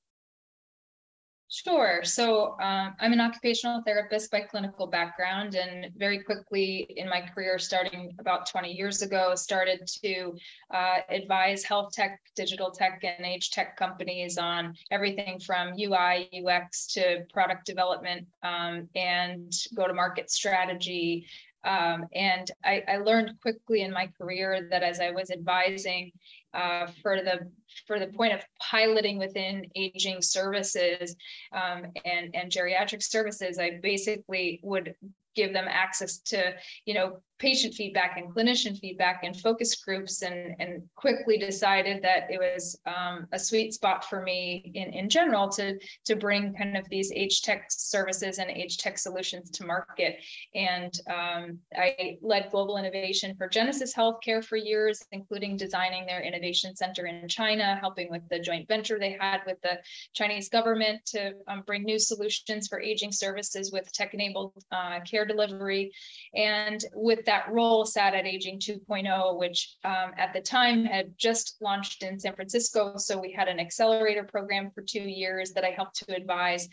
Sure. 1.50 2.02
So 2.04 2.58
um, 2.60 2.94
I'm 3.00 3.14
an 3.14 3.22
occupational 3.22 3.82
therapist 3.86 4.32
by 4.32 4.42
clinical 4.42 4.86
background, 4.86 5.56
and 5.56 5.94
very 5.96 6.22
quickly 6.22 6.94
in 6.98 7.08
my 7.08 7.22
career, 7.22 7.58
starting 7.58 8.14
about 8.20 8.48
20 8.48 8.74
years 8.74 9.02
ago, 9.02 9.34
started 9.34 9.88
to 10.04 10.36
uh, 10.74 10.98
advise 11.08 11.64
health 11.64 11.94
tech, 11.94 12.20
digital 12.36 12.70
tech, 12.70 13.02
and 13.04 13.26
age 13.26 13.52
tech 13.52 13.78
companies 13.78 14.38
on 14.38 14.76
everything 14.92 15.40
from 15.40 15.74
UI, 15.80 16.30
UX 16.46 16.86
to 16.88 17.24
product 17.32 17.66
development 17.66 18.28
um, 18.44 18.90
and 18.96 19.54
go 19.74 19.88
to 19.88 19.94
market 19.94 20.30
strategy. 20.30 21.28
Um, 21.64 22.08
and 22.14 22.52
I, 22.66 22.84
I 22.90 22.98
learned 22.98 23.40
quickly 23.42 23.82
in 23.84 23.92
my 23.92 24.08
career 24.18 24.68
that 24.70 24.84
as 24.84 25.00
I 25.00 25.12
was 25.12 25.32
advising 25.32 26.12
uh, 26.54 26.88
for 27.02 27.18
the 27.22 27.52
for 27.86 28.00
the 28.00 28.08
point 28.08 28.34
of 28.34 28.42
piloting 28.60 29.18
within 29.18 29.66
aging 29.76 30.22
services 30.22 31.16
um, 31.52 31.88
and 32.06 32.36
and 32.36 32.52
geriatric 32.52 33.04
services, 33.04 33.60
I 33.60 33.80
basically 33.82 34.60
would 34.64 34.96
give 35.36 35.54
them 35.54 35.68
access 35.68 36.18
to 36.20 36.56
you 36.86 36.94
know 36.94 37.22
patient 37.40 37.74
feedback 37.74 38.18
and 38.18 38.34
clinician 38.34 38.78
feedback 38.80 39.24
and 39.24 39.40
focus 39.40 39.76
groups 39.76 40.24
and, 40.24 40.56
and 40.60 40.82
quickly 40.96 41.38
decided 41.38 42.02
that 42.02 42.28
it 42.30 42.40
was 42.40 42.80
um, 42.88 43.28
a 43.32 43.40
sweet 43.40 43.74
spot 43.74 44.04
for 44.04 44.24
me 44.24 44.72
in, 44.74 44.92
in 44.94 45.10
general 45.10 45.48
to, 45.48 45.78
to 46.04 46.16
bring 46.16 46.54
kind 46.56 46.76
of 46.76 46.88
these 46.90 47.12
age 47.12 47.44
tech 47.44 47.68
services 47.70 48.40
and 48.40 48.50
age 48.50 48.78
tech 48.78 48.98
solutions 48.98 49.52
to 49.52 49.66
market. 49.66 50.18
And 50.56 51.00
um, 51.10 51.60
I 51.76 52.18
led 52.22 52.50
global 52.50 52.78
innovation 52.78 53.36
for 53.38 53.48
Genesis 53.48 53.94
Healthcare 53.94 54.44
for 54.44 54.56
years, 54.56 55.06
including 55.12 55.58
designing 55.58 56.06
their 56.08 56.22
innovation 56.22 56.76
center 56.76 57.06
in 57.06 57.28
China, 57.28 57.78
helping 57.80 58.10
with 58.10 58.28
the 58.30 58.40
joint 58.40 58.68
venture 58.68 58.98
they 58.98 59.18
had 59.20 59.42
with 59.46 59.62
the 59.62 59.78
Chinese 60.14 60.50
government 60.50 61.06
to 61.08 61.34
um, 61.48 61.64
bring 61.68 61.84
new 61.84 62.00
solutions 62.00 62.68
for 62.68 62.82
aging 62.82 63.12
services 63.12 63.72
with 63.72 63.92
tech-enabled 63.94 64.54
uh, 64.72 65.00
care 65.02 65.26
delivery. 65.26 65.92
And 66.36 66.84
with 66.96 67.27
that 67.28 67.52
role 67.52 67.86
sat 67.86 68.16
at 68.16 68.26
Aging 68.26 68.60
2.0, 68.60 69.38
which 69.38 69.76
um, 69.84 70.12
at 70.18 70.34
the 70.34 70.42
time 70.42 70.84
had 70.86 71.14
just 71.18 71.58
launched 71.62 72.02
in 72.02 72.20
San 72.20 72.34
Francisco. 72.34 72.94
So 72.98 73.20
we 73.20 73.32
had 73.32 73.48
an 73.48 73.60
accelerator 73.60 74.24
program 74.24 74.72
for 74.74 74.82
two 74.82 75.02
years 75.04 75.52
that 75.52 75.64
I 75.64 75.70
helped 75.70 75.98
to 75.98 76.16
advise. 76.16 76.68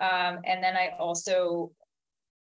Um, 0.00 0.38
and 0.44 0.62
then 0.62 0.76
I 0.76 0.96
also 0.98 1.72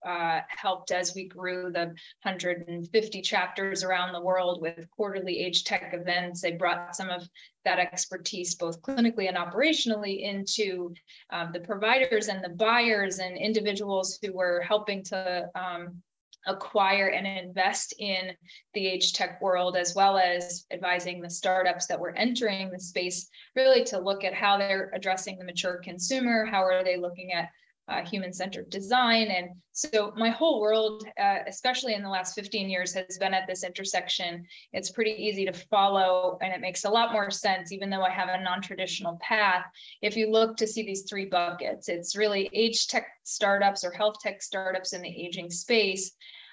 uh, 0.06 0.40
helped 0.48 0.92
as 0.92 1.14
we 1.14 1.26
grew 1.26 1.72
the 1.72 1.86
150 2.22 3.22
chapters 3.22 3.82
around 3.82 4.12
the 4.12 4.20
world 4.20 4.60
with 4.60 4.88
quarterly 4.90 5.40
age 5.40 5.64
tech 5.64 5.92
events. 5.94 6.44
I 6.44 6.52
brought 6.52 6.94
some 6.94 7.08
of 7.08 7.28
that 7.64 7.78
expertise, 7.78 8.54
both 8.54 8.82
clinically 8.82 9.28
and 9.28 9.36
operationally, 9.36 10.22
into 10.22 10.94
um, 11.30 11.50
the 11.52 11.60
providers 11.60 12.28
and 12.28 12.44
the 12.44 12.50
buyers 12.50 13.18
and 13.18 13.36
individuals 13.36 14.18
who 14.22 14.32
were 14.32 14.60
helping 14.60 15.02
to 15.04 15.48
um, 15.54 16.02
acquire 16.46 17.08
and 17.08 17.26
invest 17.26 17.94
in 17.98 18.32
the 18.74 18.86
age 18.86 19.12
tech 19.12 19.40
world, 19.42 19.76
as 19.76 19.94
well 19.94 20.16
as 20.18 20.64
advising 20.70 21.20
the 21.20 21.30
startups 21.30 21.86
that 21.86 21.98
were 21.98 22.14
entering 22.16 22.70
the 22.70 22.80
space, 22.80 23.28
really 23.54 23.84
to 23.84 23.98
look 23.98 24.24
at 24.24 24.34
how 24.34 24.56
they're 24.56 24.90
addressing 24.94 25.38
the 25.38 25.44
mature 25.44 25.80
consumer, 25.82 26.44
how 26.44 26.62
are 26.62 26.84
they 26.84 26.96
looking 26.96 27.32
at 27.32 27.48
uh, 27.88 28.04
human-centered 28.04 28.68
design. 28.70 29.28
And 29.28 29.50
so 29.72 30.12
my 30.16 30.30
whole 30.30 30.60
world, 30.60 31.06
uh, 31.20 31.38
especially 31.46 31.94
in 31.94 32.02
the 32.02 32.08
last 32.08 32.34
15 32.34 32.68
years, 32.68 32.92
has 32.94 33.18
been 33.18 33.34
at 33.34 33.46
this 33.46 33.62
intersection. 33.62 34.44
It's 34.72 34.90
pretty 34.90 35.12
easy 35.12 35.44
to 35.46 35.52
follow 35.52 36.38
and 36.42 36.52
it 36.52 36.60
makes 36.60 36.84
a 36.84 36.90
lot 36.90 37.12
more 37.12 37.30
sense, 37.30 37.72
even 37.72 37.90
though 37.90 38.02
I 38.02 38.10
have 38.10 38.28
a 38.28 38.42
non-traditional 38.42 39.18
path. 39.20 39.64
If 40.02 40.16
you 40.16 40.30
look 40.30 40.56
to 40.56 40.66
see 40.66 40.82
these 40.82 41.02
three 41.08 41.26
buckets, 41.26 41.88
it's 41.88 42.16
really 42.16 42.50
age 42.52 42.88
tech 42.88 43.06
startups 43.24 43.84
or 43.84 43.90
health 43.92 44.16
tech 44.20 44.42
startups 44.42 44.92
in 44.92 45.02
the 45.02 45.26
aging 45.26 45.50
space 45.50 46.12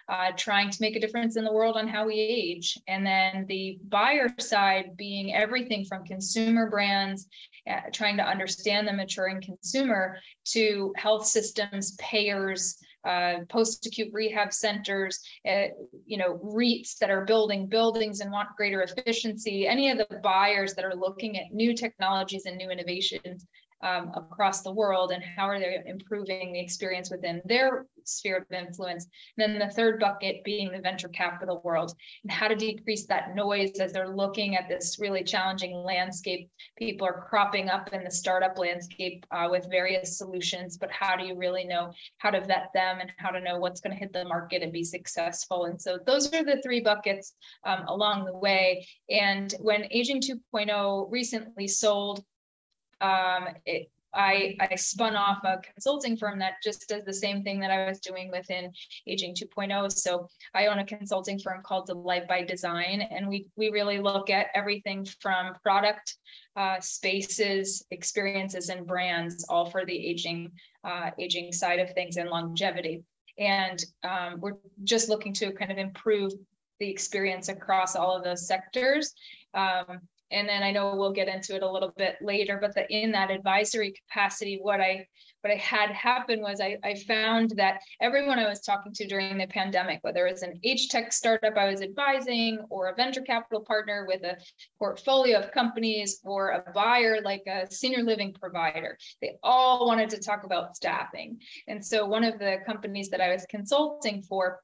uh, 0.10 0.31
trying 0.36 0.69
to 0.69 0.77
make 0.81 0.95
a 0.95 1.00
difference 1.00 1.38
in 1.38 1.43
the 1.43 1.53
world 1.53 1.77
on 1.77 1.88
how 1.88 2.05
we 2.05 2.15
age. 2.15 2.77
And 2.88 3.05
then 3.05 3.45
the 3.48 3.77
buyer 3.89 4.29
side 4.39 4.98
being 4.98 5.33
everything 5.33 5.86
from 5.86 6.03
consumer 6.05 6.69
brands, 6.69 7.27
uh, 7.69 7.81
trying 7.93 8.17
to 8.17 8.24
understand 8.24 8.88
the 8.88 8.93
maturing 8.93 9.41
consumer, 9.41 10.17
to 10.45 10.93
health 10.98 11.25
systems, 11.25 11.95
payers, 11.98 12.77
uh, 13.05 13.39
post-acute 13.50 14.10
rehab 14.13 14.53
centers, 14.53 15.19
uh, 15.48 15.65
you 16.05 16.17
know, 16.17 16.39
REITs 16.43 16.98
that 17.00 17.10
are 17.10 17.25
building 17.25 17.67
buildings 17.67 18.22
and 18.22 18.31
want 18.31 18.55
greater 18.55 18.81
efficiency, 18.81 19.67
any 19.67 19.91
of 19.91 19.98
the 19.98 20.19
buyers 20.24 20.74
that 20.74 20.86
are 20.86 20.95
looking 20.95 21.38
at 21.38 21.51
new 21.51 21.74
technologies 21.74 22.45
and 22.45 22.55
new 22.55 22.69
innovations 22.69 23.45
um, 23.83 24.11
across 24.15 24.61
the 24.61 24.71
world 24.71 25.11
and 25.11 25.23
how 25.23 25.47
are 25.47 25.59
they 25.59 25.77
improving 25.85 26.53
the 26.53 26.59
experience 26.59 27.11
within 27.11 27.41
their 27.45 27.85
sphere 28.05 28.37
of 28.37 28.51
influence. 28.51 29.07
And 29.37 29.53
then 29.53 29.59
the 29.59 29.73
third 29.73 29.99
bucket 29.99 30.43
being 30.43 30.71
the 30.71 30.79
venture 30.79 31.09
capital 31.09 31.61
world 31.63 31.93
and 32.23 32.31
how 32.31 32.47
to 32.47 32.55
decrease 32.55 33.05
that 33.07 33.35
noise 33.35 33.79
as 33.79 33.93
they're 33.93 34.15
looking 34.15 34.55
at 34.55 34.67
this 34.67 34.97
really 34.99 35.23
challenging 35.23 35.73
landscape. 35.73 36.49
People 36.77 37.07
are 37.07 37.25
cropping 37.29 37.69
up 37.69 37.93
in 37.93 38.03
the 38.03 38.11
startup 38.11 38.57
landscape 38.57 39.25
uh, 39.31 39.47
with 39.49 39.69
various 39.69 40.17
solutions, 40.17 40.77
but 40.77 40.91
how 40.91 41.15
do 41.15 41.25
you 41.25 41.35
really 41.35 41.65
know 41.65 41.91
how 42.17 42.29
to 42.29 42.41
vet 42.41 42.69
them 42.73 42.99
and 42.99 43.11
how 43.17 43.29
to 43.29 43.41
know 43.41 43.57
what's 43.57 43.81
going 43.81 43.93
to 43.93 43.99
hit 43.99 44.13
the 44.13 44.25
market 44.25 44.61
and 44.61 44.71
be 44.71 44.83
successful? 44.83 45.65
And 45.65 45.81
so 45.81 45.97
those 46.05 46.33
are 46.33 46.43
the 46.43 46.61
three 46.61 46.81
buckets 46.81 47.33
um, 47.65 47.85
along 47.87 48.25
the 48.25 48.37
way. 48.37 48.87
And 49.09 49.53
when 49.59 49.87
Aging 49.91 50.21
2.0 50.21 51.11
recently 51.11 51.67
sold 51.67 52.23
um, 53.01 53.47
it, 53.65 53.89
I, 54.13 54.55
I 54.59 54.75
spun 54.75 55.15
off 55.15 55.43
a 55.43 55.57
consulting 55.57 56.17
firm 56.17 56.38
that 56.39 56.62
just 56.63 56.88
does 56.88 57.03
the 57.03 57.13
same 57.13 57.43
thing 57.43 57.59
that 57.62 57.71
I 57.71 57.88
was 57.88 58.00
doing 58.00 58.29
within 58.31 58.71
Aging 59.07 59.33
2.0. 59.33 59.91
So 59.91 60.27
I 60.53 60.67
own 60.67 60.79
a 60.79 60.85
consulting 60.85 61.39
firm 61.39 61.62
called 61.63 61.88
Delight 61.88 62.27
by 62.27 62.43
Design, 62.43 63.01
and 63.01 63.27
we 63.27 63.47
we 63.55 63.69
really 63.69 64.00
look 64.00 64.29
at 64.29 64.47
everything 64.53 65.05
from 65.19 65.55
product, 65.63 66.17
uh, 66.55 66.79
spaces, 66.79 67.85
experiences, 67.91 68.69
and 68.69 68.85
brands, 68.85 69.45
all 69.50 69.69
for 69.69 69.85
the 69.85 69.97
aging 69.97 70.51
uh, 70.83 71.12
aging 71.17 71.51
side 71.51 71.79
of 71.79 71.91
things 71.93 72.17
and 72.17 72.29
longevity. 72.29 73.03
And 73.39 73.83
um, 74.03 74.39
we're 74.39 74.57
just 74.83 75.09
looking 75.09 75.33
to 75.33 75.51
kind 75.53 75.71
of 75.71 75.79
improve 75.79 76.33
the 76.79 76.89
experience 76.89 77.50
across 77.50 77.95
all 77.95 78.15
of 78.15 78.23
those 78.23 78.47
sectors. 78.47 79.13
Um, 79.55 80.01
and 80.31 80.47
then 80.47 80.63
I 80.63 80.71
know 80.71 80.95
we'll 80.95 81.11
get 81.11 81.27
into 81.27 81.55
it 81.55 81.63
a 81.63 81.71
little 81.71 81.93
bit 81.95 82.15
later, 82.21 82.57
but 82.59 82.73
the, 82.73 82.91
in 82.91 83.11
that 83.11 83.31
advisory 83.31 83.93
capacity, 84.07 84.59
what 84.61 84.81
I 84.81 85.07
what 85.41 85.51
I 85.51 85.57
had 85.57 85.91
happen 85.91 86.41
was 86.41 86.61
I, 86.61 86.77
I 86.85 86.95
found 86.95 87.51
that 87.57 87.81
everyone 88.01 88.39
I 88.39 88.47
was 88.47 88.61
talking 88.61 88.93
to 88.93 89.07
during 89.07 89.37
the 89.37 89.47
pandemic, 89.47 89.99
whether 90.01 90.25
it 90.25 90.31
was 90.31 90.41
an 90.41 90.57
age 90.63 90.87
tech 90.87 91.11
startup 91.11 91.57
I 91.57 91.69
was 91.69 91.81
advising 91.81 92.59
or 92.69 92.87
a 92.87 92.95
venture 92.95 93.21
capital 93.21 93.61
partner 93.61 94.05
with 94.07 94.23
a 94.23 94.37
portfolio 94.79 95.39
of 95.39 95.51
companies 95.51 96.21
or 96.23 96.51
a 96.51 96.71
buyer 96.71 97.19
like 97.21 97.43
a 97.45 97.69
senior 97.69 98.03
living 98.03 98.33
provider, 98.33 98.97
they 99.21 99.35
all 99.43 99.85
wanted 99.85 100.09
to 100.11 100.19
talk 100.19 100.45
about 100.45 100.77
staffing. 100.77 101.37
And 101.67 101.85
so 101.85 102.05
one 102.05 102.23
of 102.23 102.39
the 102.39 102.59
companies 102.65 103.09
that 103.09 103.19
I 103.19 103.33
was 103.33 103.45
consulting 103.49 104.21
for 104.21 104.61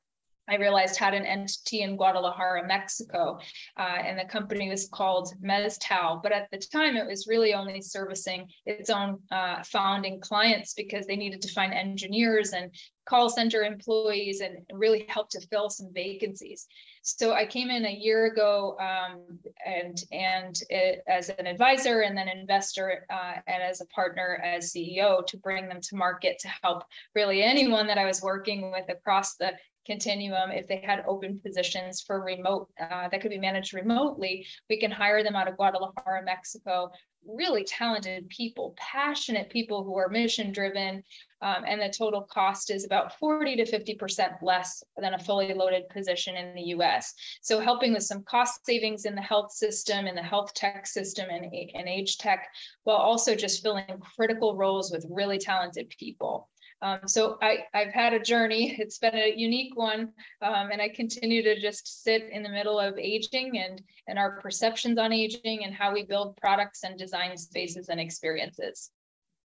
I 0.50 0.56
realized 0.56 0.98
had 0.98 1.14
an 1.14 1.26
entity 1.26 1.82
in 1.82 1.96
Guadalajara, 1.96 2.68
Mexico, 2.68 3.40
uh, 3.78 3.98
and 4.04 4.18
the 4.18 4.26
company 4.26 4.70
was 4.70 4.90
called 4.92 5.34
Meztal. 5.42 6.22
But 6.22 6.32
at 6.32 6.50
the 6.52 6.58
time, 6.58 6.98
it 6.98 7.06
was 7.06 7.28
really 7.28 7.54
only 7.54 7.82
servicing 7.82 8.48
its 8.66 8.90
own 8.90 9.20
uh, 9.32 9.64
founding 9.64 10.20
clients 10.20 10.74
because 10.74 11.06
they 11.06 11.16
needed 11.16 11.42
to 11.44 11.54
find 11.54 11.74
engineers 11.74 12.54
and 12.54 12.72
call 13.10 13.30
center 13.30 13.64
employees 13.64 14.42
and 14.42 14.58
really 14.72 15.06
help 15.10 15.30
to 15.32 15.42
fill 15.48 15.70
some 15.70 15.92
vacancies. 15.94 16.68
So 17.02 17.34
I 17.34 17.46
came 17.46 17.70
in 17.70 17.86
a 17.86 17.92
year 17.92 18.26
ago 18.26 18.78
um, 18.80 19.40
and 19.66 20.04
and 20.12 20.56
it, 20.70 21.02
as 21.08 21.30
an 21.30 21.48
advisor 21.48 22.02
and 22.02 22.16
then 22.16 22.28
investor 22.28 23.06
uh, 23.10 23.36
and 23.48 23.64
as 23.64 23.82
a 23.82 23.88
partner 23.88 24.42
as 24.44 24.72
CEO 24.72 25.26
to 25.26 25.38
bring 25.38 25.68
them 25.68 25.82
to 25.82 25.96
market 25.96 26.38
to 26.40 26.50
help 26.62 26.84
really 27.16 27.42
anyone 27.42 27.88
that 27.88 27.98
I 27.98 28.06
was 28.06 28.22
working 28.22 28.72
with 28.72 28.90
across 28.90 29.36
the 29.36 29.54
continuum. 29.90 30.52
If 30.52 30.68
they 30.68 30.82
had 30.86 31.04
open 31.08 31.40
positions 31.40 32.02
for 32.02 32.22
remote 32.22 32.70
uh, 32.80 33.10
that 33.10 33.22
could 33.22 33.32
be 33.32 33.40
managed 33.40 33.74
remotely, 33.74 34.46
we 34.70 34.80
can 34.80 34.92
hire 34.92 35.24
them 35.24 35.36
out 35.36 35.48
of 35.48 35.58
Guadalajara, 35.58 36.24
Mexico. 36.24 36.92
Really 37.26 37.64
talented 37.64 38.30
people, 38.30 38.76
passionate 38.78 39.50
people 39.50 39.84
who 39.84 39.98
are 39.98 40.08
mission 40.08 40.54
driven, 40.54 41.04
um, 41.42 41.64
and 41.68 41.82
the 41.82 41.90
total 41.90 42.22
cost 42.22 42.70
is 42.70 42.86
about 42.86 43.18
40 43.18 43.58
to 43.58 43.66
50% 43.66 44.42
less 44.42 44.84
than 44.98 45.14
a 45.14 45.20
fully 45.20 45.54
loaded 45.54 45.90
position 45.90 46.36
in 46.36 46.54
the 46.54 46.74
US. 46.76 47.14
So 47.42 47.60
helping 47.60 47.94
with 47.94 48.04
some 48.04 48.24
cost 48.24 48.66
savings 48.66 49.06
in 49.06 49.16
the 49.16 49.22
health 49.22 49.52
system, 49.52 50.06
in 50.06 50.16
the 50.16 50.22
health 50.22 50.54
tech 50.54 50.86
system 50.86 51.28
and, 51.30 51.46
and 51.74 51.88
age 51.90 52.20
tech, 52.20 52.48
while 52.84 52.98
also 52.98 53.36
just 53.36 53.64
filling 53.64 53.86
critical 54.16 54.56
roles 54.56 54.92
with 54.92 55.06
really 55.10 55.40
talented 55.40 55.90
people. 55.90 56.50
Um, 56.82 57.00
so 57.08 57.38
I, 57.42 57.66
I've 57.74 57.94
had 57.94 58.14
a 58.14 58.20
journey. 58.20 58.76
It's 58.80 58.98
been 58.98 59.16
a 59.16 59.34
unique 59.36 59.76
one, 59.76 60.14
um, 60.42 60.70
and 60.72 60.82
I 60.82 60.90
continue 60.90 61.44
to 61.44 61.60
just 61.60 62.04
sit 62.04 62.30
in 62.32 62.44
the 62.44 62.50
middle 62.50 62.80
of 62.80 62.98
aging 62.98 63.58
and 63.58 63.82
and 64.08 64.18
our 64.18 64.40
perceptions 64.40 64.98
on 64.98 65.12
aging 65.12 65.64
and 65.64 65.74
how 65.74 65.94
we 65.94 66.04
build 66.04 66.38
products 66.38 66.84
and 66.84 66.98
design 66.98 67.38
spaces 67.38 67.90
and 67.90 68.00
experiences. 68.00 68.92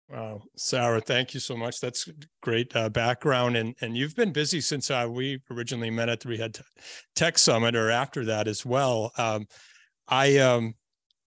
Wow, 0.09 0.43
Sarah, 0.57 1.01
thank 1.01 1.35
you 1.35 1.41
so 1.41 1.57
much. 1.57 1.81
That's 1.81 2.09
great 2.43 2.75
uh, 2.75 2.89
background, 2.89 3.57
and 3.57 3.77
and 3.81 3.97
you've 3.97 4.17
been 4.17 4.33
busy 4.33 4.61
since 4.61 4.91
uh, 4.91 5.07
we 5.09 5.41
originally 5.51 5.91
met 5.91 6.09
at 6.09 6.21
the 6.21 6.29
Rehab 6.29 6.57
Tech 7.15 7.39
Summit, 7.39 7.77
or 7.77 7.91
after 7.91 8.25
that 8.25 8.49
as 8.49 8.67
well. 8.67 9.13
Um, 9.17 9.47
I 10.09 10.39
um, 10.39 10.75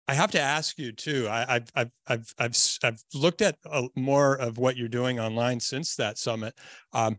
I 0.09 0.15
have 0.15 0.31
to 0.33 0.41
ask 0.41 0.79
you 0.79 0.91
too. 0.91 1.29
I, 1.31 1.61
have 1.75 1.91
I've 2.07 2.35
I've 2.38 2.57
I've 2.83 3.05
looked 3.15 3.43
at 3.43 3.59
uh, 3.71 3.88
more 3.95 4.35
of 4.37 4.57
what 4.57 4.77
you're 4.77 4.88
doing 4.88 5.21
online 5.21 5.61
since 5.61 5.95
that 5.97 6.17
summit. 6.17 6.55
Um, 6.95 7.19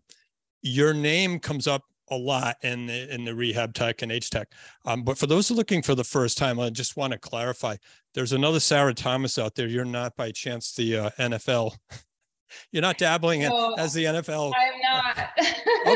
your 0.63 0.93
name 0.93 1.39
comes 1.39 1.67
up 1.67 1.83
a 2.09 2.17
lot 2.17 2.57
in 2.63 2.87
the, 2.87 3.13
in 3.13 3.23
the 3.23 3.35
rehab 3.35 3.75
tech 3.75 4.01
and 4.01 4.11
age 4.11 4.31
tech. 4.31 4.51
Um, 4.85 5.03
but 5.03 5.19
for 5.19 5.27
those 5.27 5.51
looking 5.51 5.83
for 5.83 5.93
the 5.93 6.03
first 6.03 6.39
time, 6.39 6.59
I 6.59 6.71
just 6.71 6.97
want 6.97 7.13
to 7.13 7.19
clarify: 7.19 7.75
there's 8.15 8.33
another 8.33 8.59
Sarah 8.59 8.95
Thomas 8.95 9.37
out 9.37 9.53
there. 9.53 9.67
You're 9.67 9.85
not 9.85 10.15
by 10.15 10.31
chance 10.31 10.73
the 10.73 10.97
uh, 10.97 11.09
NFL 11.19 11.77
You're 12.71 12.81
not 12.81 12.97
dabbling 12.97 13.41
in 13.41 13.51
oh, 13.53 13.75
as 13.77 13.93
the 13.93 14.05
NFL. 14.05 14.53
I'm 14.55 14.81
not. 14.81 15.29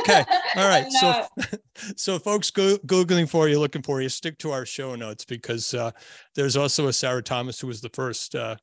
okay. 0.01 0.25
All 0.55 0.67
right. 0.67 0.91
so, 0.91 1.27
so 1.95 2.19
folks 2.19 2.51
go, 2.51 2.77
googling 2.85 3.29
for 3.29 3.47
you, 3.47 3.59
looking 3.59 3.81
for 3.81 4.01
you, 4.01 4.09
stick 4.09 4.37
to 4.39 4.51
our 4.51 4.65
show 4.65 4.95
notes 4.95 5.25
because 5.25 5.73
uh, 5.73 5.91
there's 6.35 6.57
also 6.57 6.87
a 6.87 6.93
Sarah 6.93 7.23
Thomas 7.23 7.59
who 7.59 7.67
was 7.67 7.81
the 7.81 7.89
first 7.89 8.35
uh, 8.35 8.55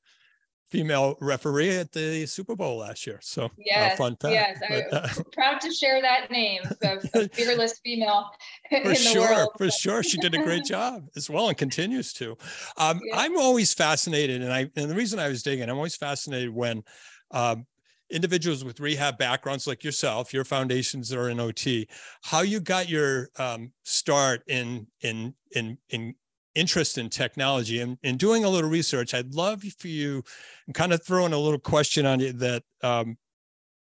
female 0.71 1.17
referee 1.21 1.77
at 1.77 1.93
the 1.93 2.25
Super 2.27 2.55
Bowl 2.55 2.79
last 2.79 3.07
year. 3.07 3.19
So 3.23 3.47
uh, 3.47 3.49
yes, 3.59 3.99
fun 3.99 4.17
fact. 4.17 4.33
Yes, 4.33 4.59
but, 4.69 4.93
uh, 4.93 5.09
I'm 5.17 5.25
proud 5.33 5.61
to 5.61 5.73
share 5.73 6.01
that 6.01 6.31
name 6.31 6.63
of 6.83 7.33
fearless 7.33 7.81
female 7.85 8.31
for 8.71 8.95
sure, 8.95 9.21
world. 9.21 9.51
For 9.59 9.71
sure, 9.71 10.03
she 10.03 10.19
did 10.19 10.35
a 10.35 10.43
great 10.43 10.65
job 10.65 11.09
as 11.17 11.29
well 11.29 11.49
and 11.49 11.59
continues 11.59 12.13
to. 12.15 12.37
Um, 12.77 13.01
yeah. 13.05 13.19
I'm 13.19 13.37
always 13.37 13.75
fascinated, 13.75 14.43
and 14.43 14.53
I 14.53 14.71
and 14.77 14.91
the 14.91 14.95
reason 14.95 15.19
I 15.19 15.29
was 15.29 15.43
digging, 15.43 15.69
I'm 15.69 15.77
always 15.77 15.97
fascinated 15.97 16.51
when 16.51 16.85
um, 17.33 17.67
individuals 18.11 18.65
with 18.65 18.81
rehab 18.81 19.19
backgrounds 19.19 19.67
like 19.67 19.85
yourself, 19.85 20.33
your 20.33 20.45
foundations 20.45 21.13
are 21.13 21.29
in 21.29 21.41
OT, 21.41 21.89
how 22.25 22.43
you 22.43 22.61
got 22.61 22.89
your 22.89 23.29
um, 23.39 23.73
start 23.85 24.43
in 24.47 24.87
in 25.03 25.35
in 25.53 25.79
in 25.91 26.15
interest 26.55 26.99
in 26.99 27.09
technology 27.09 27.81
and 27.81 27.97
in 28.03 28.17
doing 28.17 28.45
a 28.45 28.49
little 28.49 28.71
research. 28.71 29.15
I'd 29.15 29.35
love 29.35 29.63
for 29.63 29.89
you, 29.89 30.23
and 30.67 30.75
kind 30.75 30.93
of 30.93 31.05
throwing 31.05 31.33
a 31.33 31.39
little 31.39 31.61
question 31.61 32.07
on 32.07 32.21
you 32.21 32.33
that 32.35 32.63
um, 32.83 33.17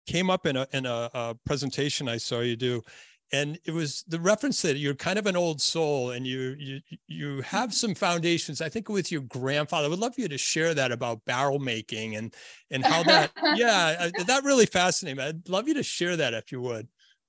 came 0.07 0.29
up 0.29 0.45
in 0.45 0.55
a 0.55 0.67
in 0.73 0.85
a, 0.85 1.09
a 1.13 1.35
presentation 1.45 2.07
I 2.07 2.17
saw 2.17 2.39
you 2.39 2.55
do 2.55 2.81
and 3.31 3.59
it 3.65 3.71
was 3.71 4.03
the 4.07 4.19
reference 4.19 4.61
that 4.61 4.77
you're 4.77 4.95
kind 4.95 5.19
of 5.19 5.25
an 5.25 5.35
old 5.35 5.61
soul 5.61 6.11
and 6.11 6.25
you 6.25 6.55
you 6.57 6.79
you 7.07 7.41
have 7.41 7.73
some 7.73 7.93
foundations. 7.93 8.61
I 8.61 8.69
think 8.69 8.89
with 8.89 9.11
your 9.11 9.21
grandfather 9.21 9.87
i 9.87 9.89
would 9.89 9.99
love 9.99 10.17
you 10.17 10.27
to 10.27 10.37
share 10.37 10.73
that 10.73 10.91
about 10.91 11.25
barrel 11.25 11.59
making 11.59 12.15
and 12.15 12.33
and 12.71 12.85
how 12.85 13.03
that 13.03 13.31
yeah 13.55 14.09
that 14.25 14.43
really 14.43 14.65
fascinated 14.65 15.17
me. 15.17 15.23
I'd 15.23 15.49
love 15.49 15.67
you 15.67 15.73
to 15.75 15.83
share 15.83 16.15
that 16.15 16.33
if 16.33 16.51
you 16.51 16.61
would. 16.61 16.87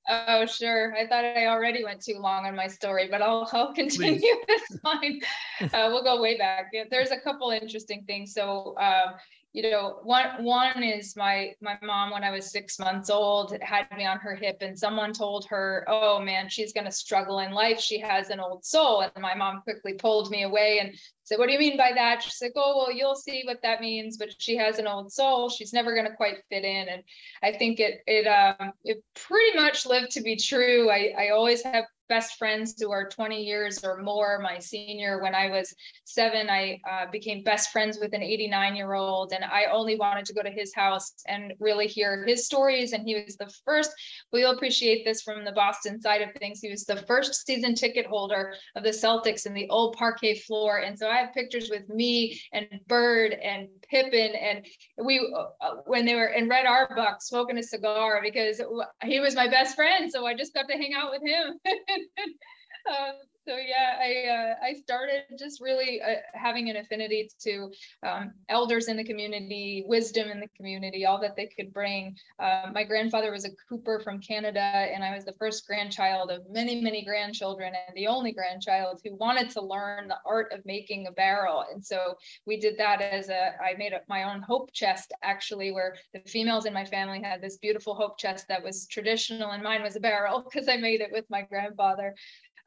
Oh 0.08 0.46
sure. 0.46 0.94
I 0.94 1.06
thought 1.06 1.24
i 1.24 1.46
already 1.46 1.84
went 1.84 2.02
too 2.02 2.18
long 2.18 2.46
on 2.46 2.54
my 2.54 2.68
story 2.68 3.08
but 3.10 3.20
i'll, 3.20 3.48
I'll 3.52 3.74
continue. 3.74 4.20
This 4.48 4.78
line 4.84 5.20
uh, 5.60 5.90
we'll 5.90 6.04
go 6.04 6.20
way 6.22 6.38
back. 6.38 6.72
There's 6.90 7.10
a 7.10 7.20
couple 7.20 7.50
interesting 7.50 8.04
things. 8.06 8.32
So 8.32 8.74
um, 8.78 9.14
you 9.52 9.62
know 9.70 9.98
one 10.02 10.44
one 10.44 10.82
is 10.82 11.16
my 11.16 11.54
my 11.60 11.76
mom 11.82 12.10
when 12.10 12.22
i 12.22 12.30
was 12.30 12.50
six 12.50 12.78
months 12.78 13.08
old 13.08 13.56
had 13.62 13.86
me 13.96 14.04
on 14.04 14.18
her 14.18 14.34
hip 14.34 14.58
and 14.60 14.78
someone 14.78 15.12
told 15.12 15.46
her 15.46 15.84
oh 15.88 16.20
man 16.20 16.48
she's 16.48 16.72
going 16.72 16.84
to 16.84 16.92
struggle 16.92 17.38
in 17.40 17.52
life. 17.52 17.80
She 17.80 17.98
has 18.00 18.30
an 18.30 18.40
old 18.40 18.64
soul. 18.64 19.00
And 19.00 19.22
my 19.22 19.34
mom 19.34 19.62
quickly 19.62 19.94
pulled 19.94 20.30
me 20.30 20.42
away 20.42 20.78
and 20.80 20.94
said 21.24 21.38
what 21.38 21.46
do 21.46 21.52
you 21.52 21.58
mean 21.58 21.76
by 21.76 21.92
that? 21.94 22.22
She's 22.22 22.38
like 22.42 22.52
oh 22.56 22.76
well 22.76 22.92
you'll 22.92 23.16
see 23.16 23.42
what 23.44 23.62
that 23.62 23.80
means 23.80 24.16
but 24.16 24.30
she 24.38 24.56
has 24.56 24.78
an 24.78 24.86
old 24.86 25.12
soul. 25.12 25.48
She's 25.48 25.72
never 25.72 25.94
going 25.94 26.06
to 26.06 26.16
quite 26.16 26.38
fit 26.48 26.64
in. 26.64 26.88
And 26.88 27.02
i 27.42 27.52
think 27.52 27.80
it 27.80 28.00
it 28.06 28.26
um 28.26 28.72
it 28.84 29.02
pretty 29.14 29.56
much 29.56 29.86
lived 29.86 30.10
to 30.12 30.22
be 30.22 30.36
true. 30.36 30.90
I 30.90 31.12
i 31.18 31.28
always 31.30 31.62
have 31.62 31.84
best 32.08 32.36
friends 32.38 32.74
who 32.80 32.90
are 32.90 33.08
20 33.08 33.42
years 33.42 33.84
or 33.84 34.02
more. 34.02 34.38
My 34.38 34.58
senior, 34.58 35.22
when 35.22 35.34
I 35.34 35.48
was 35.50 35.74
seven, 36.04 36.48
I 36.50 36.80
uh, 36.90 37.06
became 37.10 37.42
best 37.42 37.70
friends 37.70 37.98
with 38.00 38.14
an 38.14 38.22
89 38.22 38.76
year 38.76 38.94
old, 38.94 39.32
and 39.32 39.44
I 39.44 39.66
only 39.70 39.96
wanted 39.96 40.24
to 40.26 40.34
go 40.34 40.42
to 40.42 40.50
his 40.50 40.74
house 40.74 41.12
and 41.26 41.52
really 41.60 41.86
hear 41.86 42.24
his 42.26 42.46
stories. 42.46 42.92
And 42.92 43.06
he 43.06 43.22
was 43.22 43.36
the 43.36 43.52
first, 43.64 43.90
we'll 44.32 44.52
appreciate 44.52 45.04
this 45.04 45.22
from 45.22 45.44
the 45.44 45.52
Boston 45.52 46.00
side 46.00 46.22
of 46.22 46.32
things. 46.34 46.60
He 46.60 46.70
was 46.70 46.84
the 46.84 46.96
first 47.02 47.46
season 47.46 47.74
ticket 47.74 48.06
holder 48.06 48.54
of 48.76 48.82
the 48.82 48.90
Celtics 48.90 49.46
in 49.46 49.54
the 49.54 49.68
old 49.68 49.96
parquet 49.96 50.38
floor. 50.40 50.78
And 50.78 50.98
so 50.98 51.08
I 51.08 51.16
have 51.16 51.34
pictures 51.34 51.70
with 51.70 51.88
me 51.88 52.40
and 52.52 52.66
Bird 52.86 53.32
and 53.32 53.68
Pippen, 53.90 54.34
and 54.34 54.66
we, 55.04 55.18
uh, 55.60 55.74
when 55.86 56.04
they 56.04 56.14
were 56.14 56.26
in 56.26 56.48
Red 56.48 56.66
Auerbach 56.66 57.22
smoking 57.22 57.58
a 57.58 57.62
cigar 57.62 58.20
because 58.22 58.60
he 59.04 59.20
was 59.20 59.34
my 59.34 59.48
best 59.48 59.76
friend. 59.76 60.10
So 60.10 60.26
I 60.26 60.34
just 60.34 60.54
got 60.54 60.68
to 60.68 60.74
hang 60.74 60.94
out 60.94 61.10
with 61.10 61.22
him. 61.22 61.58
um, 62.90 63.14
so 63.48 63.56
yeah, 63.56 63.96
I 63.98 64.28
uh, 64.28 64.54
I 64.62 64.74
started 64.74 65.22
just 65.38 65.62
really 65.62 66.02
uh, 66.02 66.16
having 66.34 66.68
an 66.68 66.76
affinity 66.76 67.30
to 67.44 67.70
um, 68.06 68.32
elders 68.50 68.88
in 68.88 68.96
the 68.98 69.04
community, 69.04 69.84
wisdom 69.86 70.28
in 70.28 70.38
the 70.38 70.48
community, 70.54 71.06
all 71.06 71.18
that 71.22 71.34
they 71.34 71.46
could 71.46 71.72
bring. 71.72 72.14
Uh, 72.38 72.66
my 72.74 72.84
grandfather 72.84 73.30
was 73.32 73.46
a 73.46 73.50
cooper 73.66 74.00
from 74.00 74.20
Canada, 74.20 74.60
and 74.60 75.02
I 75.02 75.14
was 75.14 75.24
the 75.24 75.32
first 75.38 75.66
grandchild 75.66 76.30
of 76.30 76.42
many 76.50 76.82
many 76.82 77.02
grandchildren, 77.02 77.72
and 77.74 77.96
the 77.96 78.06
only 78.06 78.32
grandchild 78.32 79.00
who 79.02 79.14
wanted 79.16 79.48
to 79.50 79.62
learn 79.62 80.08
the 80.08 80.18
art 80.26 80.52
of 80.52 80.60
making 80.66 81.06
a 81.06 81.12
barrel. 81.12 81.64
And 81.72 81.82
so 81.82 82.18
we 82.44 82.60
did 82.60 82.76
that 82.76 83.00
as 83.00 83.30
a 83.30 83.52
I 83.62 83.78
made 83.78 83.94
up 83.94 84.02
my 84.08 84.24
own 84.24 84.42
hope 84.42 84.74
chest 84.74 85.14
actually, 85.22 85.72
where 85.72 85.96
the 86.12 86.20
females 86.20 86.66
in 86.66 86.74
my 86.74 86.84
family 86.84 87.22
had 87.22 87.40
this 87.40 87.56
beautiful 87.56 87.94
hope 87.94 88.18
chest 88.18 88.44
that 88.48 88.62
was 88.62 88.86
traditional, 88.88 89.52
and 89.52 89.62
mine 89.62 89.82
was 89.82 89.96
a 89.96 90.00
barrel 90.00 90.42
because 90.52 90.68
I 90.68 90.76
made 90.76 91.00
it 91.00 91.10
with 91.10 91.24
my 91.30 91.40
grandfather. 91.40 92.14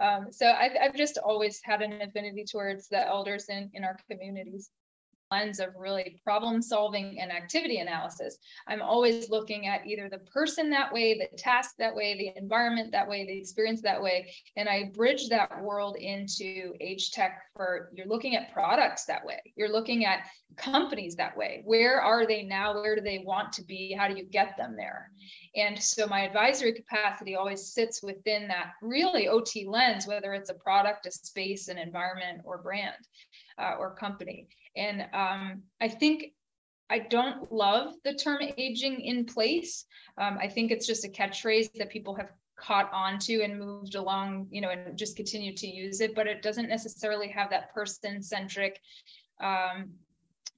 Um, 0.01 0.31
so 0.31 0.47
I, 0.47 0.71
I've 0.81 0.95
just 0.95 1.19
always 1.19 1.61
had 1.63 1.81
an 1.81 2.01
affinity 2.01 2.43
towards 2.43 2.87
the 2.87 3.07
elders 3.07 3.45
in, 3.49 3.69
in 3.73 3.83
our 3.83 3.97
communities 4.09 4.69
lens 5.31 5.59
of 5.59 5.69
really 5.77 6.19
problem 6.23 6.61
solving 6.61 7.19
and 7.19 7.31
activity 7.31 7.77
analysis. 7.77 8.37
I'm 8.67 8.81
always 8.81 9.29
looking 9.29 9.67
at 9.67 9.85
either 9.87 10.09
the 10.09 10.19
person 10.19 10.69
that 10.71 10.91
way, 10.93 11.17
the 11.17 11.37
task 11.37 11.75
that 11.79 11.95
way, 11.95 12.17
the 12.17 12.39
environment 12.39 12.91
that 12.91 13.07
way, 13.07 13.25
the 13.25 13.37
experience 13.37 13.81
that 13.81 14.01
way. 14.01 14.33
And 14.57 14.67
I 14.67 14.91
bridge 14.93 15.29
that 15.29 15.61
world 15.61 15.95
into 15.97 16.73
age 16.81 17.11
tech 17.11 17.43
for 17.55 17.89
you're 17.93 18.07
looking 18.07 18.35
at 18.35 18.53
products 18.53 19.05
that 19.05 19.25
way. 19.25 19.39
You're 19.55 19.71
looking 19.71 20.05
at 20.05 20.19
companies 20.57 21.15
that 21.15 21.35
way. 21.35 21.61
Where 21.65 22.01
are 22.01 22.27
they 22.27 22.43
now? 22.43 22.73
Where 22.73 22.95
do 22.95 23.01
they 23.01 23.23
want 23.25 23.53
to 23.53 23.63
be? 23.63 23.95
How 23.97 24.07
do 24.07 24.15
you 24.15 24.25
get 24.25 24.57
them 24.57 24.75
there? 24.75 25.11
And 25.55 25.81
so 25.81 26.07
my 26.07 26.21
advisory 26.21 26.73
capacity 26.73 27.35
always 27.35 27.73
sits 27.73 28.03
within 28.03 28.47
that 28.49 28.73
really 28.81 29.27
OT 29.27 29.65
lens, 29.67 30.07
whether 30.07 30.33
it's 30.33 30.49
a 30.49 30.55
product, 30.55 31.05
a 31.05 31.11
space, 31.11 31.67
an 31.67 31.77
environment, 31.77 32.41
or 32.43 32.57
brand 32.57 32.95
uh, 33.57 33.75
or 33.79 33.95
company. 33.95 34.47
And 34.75 35.01
um, 35.13 35.63
I 35.79 35.87
think 35.87 36.33
I 36.89 36.99
don't 36.99 37.51
love 37.51 37.93
the 38.03 38.13
term 38.13 38.39
aging 38.57 39.01
in 39.01 39.25
place. 39.25 39.85
Um, 40.17 40.37
I 40.41 40.47
think 40.47 40.71
it's 40.71 40.85
just 40.85 41.05
a 41.05 41.09
catchphrase 41.09 41.71
that 41.75 41.89
people 41.89 42.15
have 42.15 42.31
caught 42.57 42.91
on 42.93 43.17
to 43.19 43.41
and 43.43 43.57
moved 43.57 43.95
along, 43.95 44.47
you 44.51 44.61
know, 44.61 44.69
and 44.69 44.97
just 44.97 45.15
continue 45.15 45.55
to 45.55 45.67
use 45.67 46.01
it, 46.01 46.13
but 46.13 46.27
it 46.27 46.41
doesn't 46.41 46.69
necessarily 46.69 47.27
have 47.29 47.49
that 47.49 47.73
person 47.73 48.21
centric 48.21 48.79
um, 49.41 49.89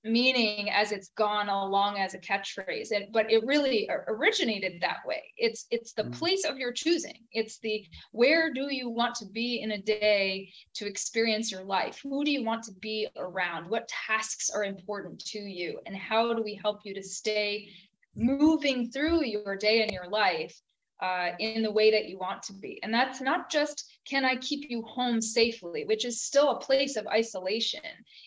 meaning 0.03 0.69
as 0.69 0.91
it's 0.91 1.09
gone 1.09 1.49
along 1.49 1.97
as 1.97 2.13
a 2.13 2.19
catchphrase 2.19 2.91
and, 2.91 3.05
but 3.11 3.31
it 3.31 3.45
really 3.45 3.89
originated 4.07 4.81
that 4.81 4.97
way. 5.05 5.23
It's 5.37 5.65
it's 5.71 5.93
the 5.93 6.03
mm. 6.03 6.17
place 6.17 6.43
of 6.45 6.57
your 6.57 6.71
choosing. 6.71 7.19
It's 7.31 7.59
the 7.59 7.85
where 8.11 8.51
do 8.53 8.73
you 8.73 8.89
want 8.89 9.15
to 9.15 9.25
be 9.25 9.61
in 9.61 9.71
a 9.71 9.81
day 9.81 10.51
to 10.75 10.87
experience 10.87 11.51
your 11.51 11.63
life? 11.63 11.99
Who 12.03 12.23
do 12.25 12.31
you 12.31 12.43
want 12.43 12.63
to 12.63 12.73
be 12.73 13.07
around? 13.17 13.69
What 13.69 13.87
tasks 13.87 14.49
are 14.49 14.63
important 14.63 15.23
to 15.27 15.39
you? 15.39 15.79
And 15.85 15.95
how 15.95 16.33
do 16.33 16.43
we 16.43 16.59
help 16.61 16.81
you 16.83 16.93
to 16.93 17.03
stay 17.03 17.69
moving 18.15 18.91
through 18.91 19.23
your 19.23 19.55
day 19.55 19.81
and 19.81 19.91
your 19.91 20.07
life 20.09 20.59
uh, 21.01 21.31
in 21.39 21.63
the 21.63 21.71
way 21.71 21.91
that 21.91 22.07
you 22.07 22.17
want 22.17 22.41
to 22.43 22.53
be. 22.53 22.79
And 22.81 22.93
that's 22.93 23.19
not 23.19 23.49
just 23.49 23.92
can 24.05 24.25
I 24.25 24.35
keep 24.37 24.69
you 24.69 24.81
home 24.81 25.21
safely, 25.21 25.85
which 25.85 26.05
is 26.05 26.21
still 26.21 26.51
a 26.51 26.59
place 26.59 26.95
of 26.97 27.07
isolation. 27.07 27.81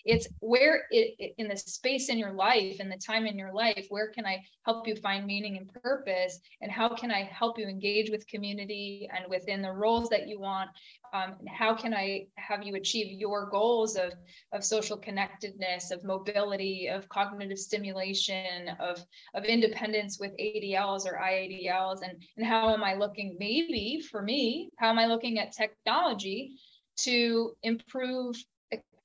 It's 0.05 0.27
where 0.41 0.85
it, 0.91 1.35
in 1.39 1.49
the 1.49 1.57
space 1.57 2.09
in 2.09 2.19
your 2.19 2.33
life 2.33 2.77
and 2.81 2.91
the 2.91 2.97
time 2.97 3.27
in 3.27 3.39
your 3.39 3.53
life, 3.53 3.87
where 3.91 4.09
can 4.09 4.25
I 4.25 4.45
help 4.65 4.89
you 4.89 4.97
find 4.97 5.27
meaning 5.27 5.57
and 5.57 5.71
purpose? 5.83 6.41
And 6.63 6.71
how 6.71 6.95
can 6.95 7.11
I 7.11 7.25
help 7.25 7.59
you 7.59 7.67
engage 7.67 8.11
with 8.11 8.27
community 8.27 9.09
and 9.15 9.29
within 9.29 9.63
the 9.63 9.73
roles 9.73 10.09
that 10.11 10.29
you 10.29 10.41
want? 10.41 10.71
Um, 11.13 11.37
how 11.47 11.75
can 11.75 11.95
I 11.95 12.27
have 12.37 12.65
you 12.65 12.75
achieve 12.75 13.13
your 13.13 13.49
goals 13.51 13.97
of, 13.97 14.13
of 14.53 14.65
social 14.65 14.97
connectedness, 14.97 15.91
of 15.91 16.05
mobility, 16.05 16.89
of 16.89 17.09
cognitive 17.09 17.59
stimulation, 17.59 18.71
of, 18.81 19.05
of 19.35 19.45
independence 19.45 20.19
with 20.19 20.33
ADLs 20.39 21.07
or 21.07 21.21
IADLs? 21.23 22.03
And, 22.03 22.23
and 22.37 22.47
how 22.47 22.73
am 22.73 22.83
I 22.83 22.95
looking, 22.95 23.37
maybe 23.39 24.01
for 24.11 24.23
me, 24.23 24.71
how 24.77 24.91
am 24.91 24.99
I 24.99 25.07
looking 25.07 25.39
at 25.39 25.53
technology 25.69 26.57
to 26.99 27.53
improve 27.63 28.37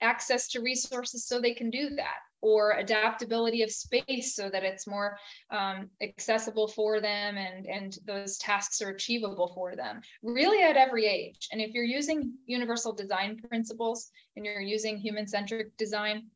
access 0.02 0.48
to 0.50 0.62
resources 0.62 1.26
so 1.26 1.40
they 1.40 1.54
can 1.54 1.70
do 1.70 1.90
that? 1.92 2.20
or 2.42 2.72
adaptability 2.72 3.62
of 3.62 3.72
space 3.72 4.36
so 4.36 4.50
that 4.50 4.64
it's 4.64 4.88
more 4.88 5.18
um, 5.52 5.90
accessible 6.02 6.68
for 6.68 7.00
them 7.00 7.38
and, 7.38 7.66
and 7.68 8.00
those 8.06 8.38
tasks 8.38 8.82
are 8.82 8.90
achievable 8.90 9.52
for 9.54 9.76
them, 9.76 10.02
really 10.24 10.64
at 10.64 10.76
every 10.76 11.06
age. 11.06 11.48
And 11.52 11.62
if 11.62 11.72
you're 11.74 11.84
using 11.84 12.34
universal 12.48 12.94
design 12.94 13.40
principles 13.48 14.10
and 14.36 14.46
you're 14.46 14.62
using 14.62 14.98
human-centric 14.98 15.78
design, 15.78 16.28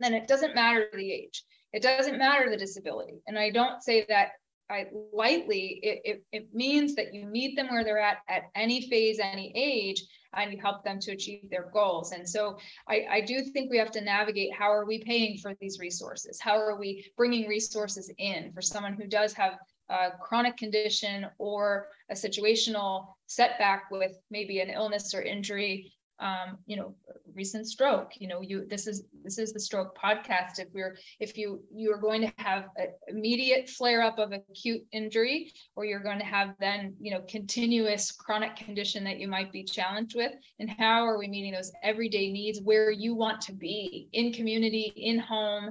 then 0.00 0.12
it 0.12 0.28
doesn't 0.28 0.54
matter 0.54 0.86
the 0.92 1.10
age. 1.10 1.44
It 1.72 1.82
doesn't 1.82 2.18
matter 2.18 2.50
the 2.50 2.56
disability. 2.56 3.22
And 3.26 3.38
I 3.38 3.50
don't 3.50 3.82
say 3.82 4.04
that 4.08 4.32
I 4.70 4.86
lightly, 5.12 5.78
it, 5.82 6.00
it, 6.04 6.24
it 6.32 6.54
means 6.54 6.94
that 6.94 7.12
you 7.12 7.26
meet 7.26 7.54
them 7.54 7.68
where 7.68 7.84
they're 7.84 7.98
at 7.98 8.18
at 8.28 8.44
any 8.54 8.88
phase, 8.88 9.18
any 9.20 9.52
age, 9.54 10.02
and 10.34 10.52
you 10.52 10.58
help 10.60 10.84
them 10.84 10.98
to 11.00 11.12
achieve 11.12 11.50
their 11.50 11.70
goals. 11.72 12.12
And 12.12 12.28
so 12.28 12.58
I, 12.88 13.06
I 13.10 13.20
do 13.20 13.42
think 13.42 13.70
we 13.70 13.78
have 13.78 13.90
to 13.92 14.00
navigate 14.00 14.54
how 14.54 14.72
are 14.72 14.86
we 14.86 15.02
paying 15.04 15.38
for 15.38 15.54
these 15.60 15.78
resources? 15.78 16.40
How 16.40 16.56
are 16.56 16.78
we 16.78 17.04
bringing 17.16 17.48
resources 17.48 18.10
in 18.18 18.52
for 18.52 18.62
someone 18.62 18.94
who 18.94 19.06
does 19.06 19.32
have 19.34 19.58
a 19.90 20.12
chronic 20.20 20.56
condition 20.56 21.26
or 21.38 21.88
a 22.10 22.14
situational 22.14 23.08
setback 23.26 23.90
with 23.90 24.16
maybe 24.30 24.60
an 24.60 24.70
illness 24.70 25.14
or 25.14 25.22
injury 25.22 25.92
um, 26.20 26.58
you 26.66 26.76
know, 26.76 26.94
recent 27.34 27.66
stroke. 27.66 28.12
You 28.18 28.28
know, 28.28 28.40
you 28.40 28.66
this 28.68 28.86
is 28.86 29.04
this 29.22 29.38
is 29.38 29.52
the 29.52 29.60
stroke 29.60 29.96
podcast. 29.98 30.58
If 30.58 30.68
we're 30.72 30.96
if 31.20 31.36
you 31.36 31.62
you 31.74 31.92
are 31.92 31.98
going 31.98 32.22
to 32.22 32.32
have 32.36 32.66
an 32.76 32.88
immediate 33.08 33.68
flare 33.68 34.02
up 34.02 34.18
of 34.18 34.32
acute 34.32 34.82
injury, 34.92 35.52
or 35.76 35.84
you're 35.84 36.02
going 36.02 36.18
to 36.18 36.24
have 36.24 36.54
then 36.60 36.94
you 37.00 37.10
know 37.10 37.20
continuous 37.28 38.12
chronic 38.12 38.56
condition 38.56 39.04
that 39.04 39.18
you 39.18 39.28
might 39.28 39.52
be 39.52 39.64
challenged 39.64 40.14
with, 40.14 40.32
and 40.60 40.70
how 40.70 41.04
are 41.04 41.18
we 41.18 41.26
meeting 41.26 41.52
those 41.52 41.72
everyday 41.82 42.30
needs 42.30 42.60
where 42.62 42.90
you 42.90 43.14
want 43.14 43.40
to 43.42 43.52
be 43.52 44.08
in 44.12 44.32
community, 44.32 44.92
in 44.96 45.18
home, 45.18 45.66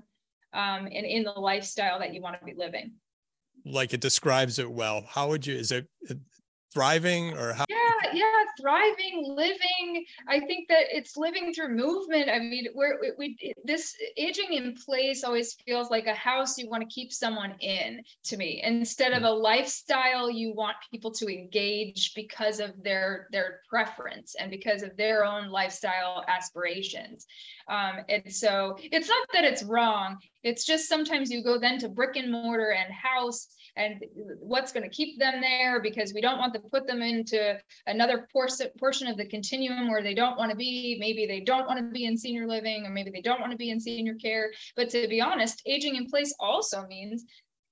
um, 0.54 0.86
and 0.86 1.06
in 1.06 1.24
the 1.24 1.32
lifestyle 1.32 2.00
that 2.00 2.14
you 2.14 2.22
want 2.22 2.38
to 2.40 2.46
be 2.46 2.54
living 2.56 2.92
like 3.66 3.94
it 3.94 4.02
describes 4.02 4.60
it 4.60 4.70
well 4.70 5.06
how 5.08 5.30
would 5.30 5.48
you 5.48 5.56
is 5.56 5.72
it 5.72 5.88
thriving 6.74 7.38
or 7.38 7.54
how 7.54 7.66
thriving 8.60 9.24
living. 9.36 10.06
I 10.28 10.40
think 10.40 10.68
that 10.70 10.86
it's 10.90 11.18
living 11.18 11.54
through 11.54 11.76
movement. 11.76 12.30
I 12.30 12.40
mean 12.40 12.68
we're 12.74 13.00
we, 13.02 13.12
we 13.18 13.54
this 13.64 13.96
aging 14.18 14.54
in 14.54 14.76
place 14.76 15.24
always 15.24 15.54
feels 15.66 15.90
like 15.90 16.08
a 16.08 16.14
house 16.14 16.58
you 16.58 16.70
want 16.70 16.82
to 16.82 16.94
keep 16.94 17.12
someone 17.12 17.56
in 17.60 18.02
to 18.26 18.38
me. 18.38 18.62
Instead 18.64 19.14
of 19.14 19.24
a 19.24 19.30
lifestyle 19.30 20.30
you 20.30 20.54
want 20.54 20.76
people 20.92 21.12
to 21.12 21.28
engage 21.28 22.14
because 22.16 22.60
of 22.60 22.72
their 22.84 23.28
their 23.32 23.62
preference 23.70 24.36
and 24.40 24.50
because 24.50 24.84
of 24.84 24.96
their 24.98 25.26
own 25.26 25.50
lifestyle 25.50 26.24
aspirations. 26.28 27.26
Um, 27.68 28.00
and 28.10 28.34
so 28.34 28.78
it's 28.80 29.10
not 29.10 29.28
that 29.34 29.46
it's 29.46 29.64
wrong. 29.64 30.18
It's 30.44 30.66
just 30.66 30.90
sometimes 30.90 31.32
you 31.32 31.44
go 31.44 31.58
then 31.58 31.80
to 31.80 31.90
brick 31.90 32.16
and 32.16 32.32
mortar 32.32 32.72
and 32.72 32.94
house 32.94 33.48
and 33.76 34.04
what's 34.40 34.72
going 34.72 34.84
to 34.84 34.96
keep 34.96 35.18
them 35.20 35.42
there 35.42 35.82
because 35.82 36.14
we 36.14 36.22
don't 36.22 36.38
want 36.38 36.54
to 36.54 36.60
put 36.60 36.86
them 36.86 37.02
into 37.02 37.58
another 37.88 38.28
portion 38.32 39.08
of 39.08 39.18
the 39.18 39.26
continuum 39.26 39.90
where 39.90 40.04
they 40.04 40.14
don't 40.14 40.38
want 40.38 40.52
to 40.52 40.58
be. 40.58 40.98
Maybe 41.00 41.26
they 41.26 41.40
don't 41.40 41.68
want 41.68 41.80
to 41.80 41.92
be 41.92 42.06
in 42.06 42.18
senior 42.18 42.48
living 42.48 42.86
or 42.86 42.92
maybe 42.92 43.10
they 43.10 43.22
don't 43.22 43.40
want 43.40 43.52
to 43.52 43.58
be 43.58 43.72
in 43.72 43.80
senior 43.80 44.16
care. 44.16 44.52
But 44.76 44.90
to 44.92 45.08
be 45.08 45.22
honest 45.22 45.62
aging 45.66 45.96
in 45.96 46.08
place 46.08 46.36
also 46.40 46.86
means 46.88 47.26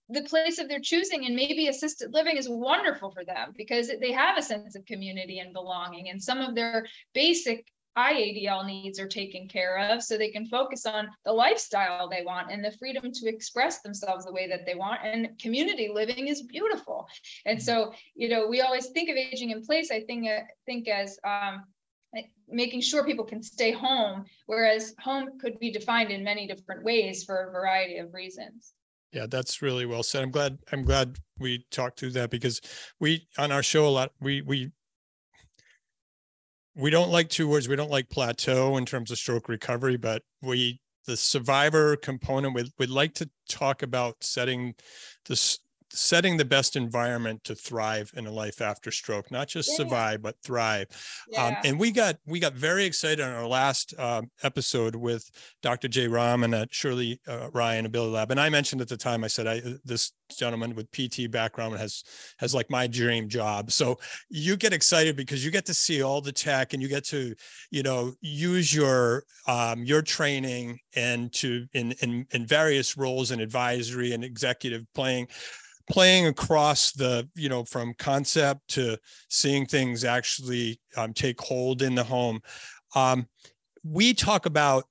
the 0.09 0.23
place 0.23 0.59
of 0.59 0.67
their 0.67 0.79
choosing 0.79 1.25
and 1.25 1.35
maybe 1.35 1.67
assisted 1.67 2.13
living 2.13 2.35
is 2.35 2.49
wonderful 2.49 3.11
for 3.11 3.23
them 3.23 3.53
because 3.55 3.89
they 4.01 4.11
have 4.11 4.37
a 4.37 4.41
sense 4.41 4.75
of 4.75 4.85
community 4.85 5.39
and 5.39 5.53
belonging 5.53 6.09
and 6.09 6.21
some 6.21 6.39
of 6.39 6.53
their 6.53 6.85
basic 7.13 7.65
IADL 7.97 8.65
needs 8.65 8.99
are 8.99 9.07
taken 9.07 9.47
care 9.47 9.77
of 9.77 10.01
so 10.01 10.17
they 10.17 10.31
can 10.31 10.45
focus 10.45 10.85
on 10.85 11.09
the 11.25 11.31
lifestyle 11.31 12.07
they 12.07 12.23
want 12.25 12.51
and 12.51 12.63
the 12.63 12.71
freedom 12.71 13.11
to 13.11 13.27
express 13.27 13.81
themselves 13.81 14.25
the 14.25 14.31
way 14.31 14.47
that 14.47 14.65
they 14.65 14.75
want. 14.75 15.01
And 15.03 15.37
community 15.39 15.89
living 15.93 16.27
is 16.27 16.43
beautiful. 16.43 17.07
And 17.45 17.57
mm-hmm. 17.57 17.65
so, 17.65 17.93
you 18.15 18.29
know, 18.29 18.47
we 18.47 18.61
always 18.61 18.87
think 18.87 19.09
of 19.09 19.17
aging 19.17 19.51
in 19.51 19.61
place, 19.63 19.91
I 19.91 20.01
think, 20.01 20.27
uh, 20.27 20.41
think 20.65 20.87
as 20.87 21.19
um, 21.25 21.63
making 22.49 22.81
sure 22.81 23.05
people 23.05 23.25
can 23.25 23.41
stay 23.41 23.71
home, 23.71 24.25
whereas 24.45 24.93
home 24.99 25.39
could 25.39 25.59
be 25.59 25.71
defined 25.71 26.11
in 26.11 26.23
many 26.23 26.47
different 26.47 26.83
ways 26.83 27.23
for 27.23 27.47
a 27.47 27.51
variety 27.51 27.97
of 27.97 28.13
reasons. 28.13 28.73
Yeah, 29.11 29.25
that's 29.29 29.61
really 29.61 29.85
well 29.85 30.03
said. 30.03 30.23
I'm 30.23 30.31
glad 30.31 30.57
I'm 30.71 30.83
glad 30.83 31.17
we 31.37 31.65
talked 31.69 31.99
through 31.99 32.11
that 32.11 32.29
because 32.29 32.61
we 32.99 33.27
on 33.37 33.51
our 33.51 33.63
show 33.63 33.85
a 33.85 33.89
lot 33.89 34.13
we 34.21 34.41
we 34.41 34.71
we 36.75 36.89
don't 36.89 37.11
like 37.11 37.29
two 37.29 37.47
words. 37.47 37.67
We 37.67 37.75
don't 37.75 37.91
like 37.91 38.09
plateau 38.09 38.77
in 38.77 38.85
terms 38.85 39.11
of 39.11 39.17
stroke 39.17 39.49
recovery, 39.49 39.97
but 39.97 40.21
we 40.41 40.79
the 41.07 41.17
survivor 41.17 41.95
component 41.95 42.53
we'd, 42.53 42.69
we'd 42.77 42.89
like 42.89 43.13
to 43.15 43.29
talk 43.49 43.81
about 43.81 44.17
setting 44.21 44.75
this 45.27 45.59
setting 45.93 46.37
the 46.37 46.45
best 46.45 46.75
environment 46.75 47.43
to 47.43 47.55
thrive 47.55 48.11
in 48.15 48.27
a 48.27 48.31
life 48.31 48.61
after 48.61 48.91
stroke 48.91 49.29
not 49.31 49.47
just 49.47 49.69
yeah. 49.69 49.75
survive 49.77 50.21
but 50.21 50.35
thrive. 50.43 50.87
Um, 50.91 50.97
yeah. 51.31 51.47
um, 51.47 51.55
and 51.65 51.79
we 51.79 51.91
got 51.91 52.17
we 52.25 52.39
got 52.39 52.53
very 52.53 52.85
excited 52.85 53.21
on 53.21 53.33
our 53.33 53.47
last 53.47 53.93
um, 53.99 54.31
episode 54.43 54.95
with 54.95 55.29
dr 55.61 55.87
Jayaraman 55.87 56.59
at 56.59 56.73
shirley 56.73 57.19
uh, 57.27 57.49
ryan 57.53 57.85
ability 57.85 58.13
lab. 58.13 58.31
And 58.31 58.39
i 58.39 58.49
mentioned 58.49 58.81
at 58.81 58.87
the 58.87 58.97
time 58.97 59.23
i 59.23 59.27
said 59.27 59.47
i 59.47 59.61
this 59.85 60.11
gentleman 60.37 60.75
with 60.75 60.91
pt 60.91 61.29
background 61.31 61.77
has 61.77 62.03
has 62.37 62.53
like 62.53 62.69
my 62.69 62.87
dream 62.87 63.29
job. 63.29 63.71
So 63.71 63.99
you 64.29 64.57
get 64.57 64.73
excited 64.73 65.15
because 65.15 65.43
you 65.43 65.51
get 65.51 65.65
to 65.65 65.73
see 65.73 66.01
all 66.01 66.21
the 66.21 66.31
tech 66.31 66.73
and 66.73 66.81
you 66.81 66.87
get 66.87 67.05
to 67.05 67.33
you 67.69 67.83
know 67.83 68.13
use 68.21 68.73
your 68.73 69.23
um, 69.47 69.83
your 69.83 70.01
training 70.01 70.79
and 70.95 71.31
to 71.33 71.65
in 71.73 71.93
in 72.01 72.25
in 72.31 72.45
various 72.45 72.97
roles 72.97 73.31
in 73.31 73.39
advisory 73.39 74.13
and 74.13 74.23
executive 74.23 74.85
playing 74.93 75.27
playing 75.91 76.25
across 76.25 76.93
the 76.93 77.27
you 77.35 77.49
know 77.49 77.65
from 77.65 77.93
concept 77.95 78.61
to 78.69 78.97
seeing 79.29 79.65
things 79.65 80.05
actually 80.05 80.79
um, 80.95 81.13
take 81.13 81.39
hold 81.41 81.81
in 81.81 81.93
the 81.95 82.03
home 82.03 82.39
um, 82.95 83.27
we 83.83 84.13
talk 84.13 84.45
about 84.45 84.85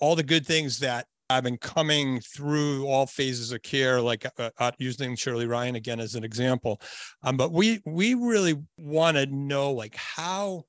all 0.00 0.16
the 0.16 0.22
good 0.22 0.46
things 0.46 0.78
that 0.78 1.06
I've 1.28 1.42
been 1.42 1.58
coming 1.58 2.20
through 2.20 2.86
all 2.86 3.06
phases 3.06 3.52
of 3.52 3.62
care 3.62 4.00
like 4.00 4.24
uh, 4.38 4.50
uh, 4.58 4.70
using 4.78 5.16
shirley 5.16 5.46
ryan 5.46 5.74
again 5.74 6.00
as 6.00 6.14
an 6.14 6.24
example. 6.24 6.80
Um, 7.22 7.36
but 7.36 7.52
we 7.52 7.80
we 7.84 8.14
really 8.14 8.54
want 8.78 9.16
to 9.16 9.26
know 9.26 9.72
like 9.72 9.96
how 9.96 10.64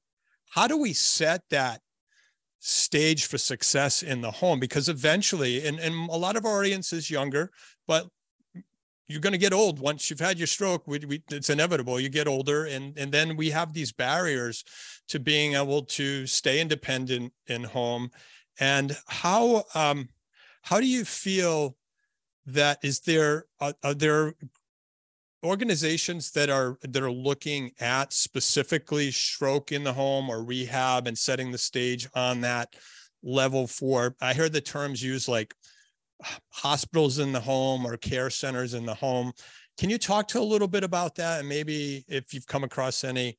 how 0.50 0.68
do 0.68 0.78
we 0.78 0.94
set 0.94 1.44
that 1.52 1.82
stage 2.60 3.26
for 3.26 3.38
success 3.38 4.02
in 4.02 4.22
the 4.22 4.32
home? 4.32 4.60
Because 4.60 4.90
eventually 4.90 5.66
and, 5.68 5.80
and 5.80 6.10
a 6.10 6.18
lot 6.18 6.36
of 6.36 6.46
our 6.46 6.60
audience 6.60 6.92
is 6.92 7.12
younger 7.12 7.52
but 7.88 8.08
you're 9.08 9.22
going 9.22 9.34
to 9.34 9.40
get 9.40 9.54
old 9.54 9.80
once 9.80 10.10
you've 10.10 10.20
had 10.20 10.38
your 10.38 10.48
stroke 10.48 10.86
we, 10.88 11.00
we, 11.08 11.24
it's 11.32 11.50
inevitable 11.50 12.00
you 12.00 12.10
get 12.10 12.28
older 12.28 12.66
and 12.66 12.98
and 12.98 13.12
then 13.12 13.38
we 13.38 13.50
have 13.50 13.74
these 13.74 13.92
barriers 13.92 14.64
to 15.08 15.20
being 15.20 15.56
able 15.56 15.84
to 15.84 16.28
stay 16.28 16.60
independent 16.60 17.34
in 17.48 17.64
home. 17.64 18.12
And 18.60 18.98
how 19.08 19.64
um 19.76 20.10
how 20.62 20.80
do 20.80 20.88
you 20.88 21.06
feel 21.06 21.78
that 22.46 22.80
is 22.84 23.02
there 23.02 23.46
are, 23.60 23.74
are 23.84 23.94
there 23.94 24.34
organizations 25.44 26.32
that 26.32 26.50
are 26.50 26.78
that 26.82 27.04
are 27.04 27.12
looking 27.12 27.72
at 27.80 28.12
specifically 28.12 29.12
stroke 29.12 29.72
in 29.72 29.84
the 29.84 29.94
home 29.94 30.30
or 30.30 30.44
rehab 30.44 31.08
and 31.08 31.18
setting 31.18 31.52
the 31.52 31.58
stage 31.58 32.08
on 32.16 32.42
that 32.42 32.76
level 33.24 33.68
for 33.68 34.16
i 34.20 34.34
heard 34.34 34.52
the 34.52 34.62
terms 34.62 35.04
used 35.04 35.28
like 35.28 35.54
hospitals 36.50 37.20
in 37.20 37.32
the 37.32 37.40
home 37.40 37.86
or 37.86 37.98
care 37.98 38.30
centers 38.30 38.74
in 38.74 38.86
the 38.86 38.94
home. 38.94 39.32
Can 39.78 39.90
you 39.90 39.98
talk 39.98 40.28
to 40.30 40.40
a 40.40 40.42
little 40.42 40.68
bit 40.68 40.84
about 40.84 41.16
that, 41.16 41.40
and 41.40 41.50
maybe 41.50 42.04
if 42.08 42.34
you've 42.34 42.48
come 42.48 42.64
across 42.64 43.04
any 43.04 43.38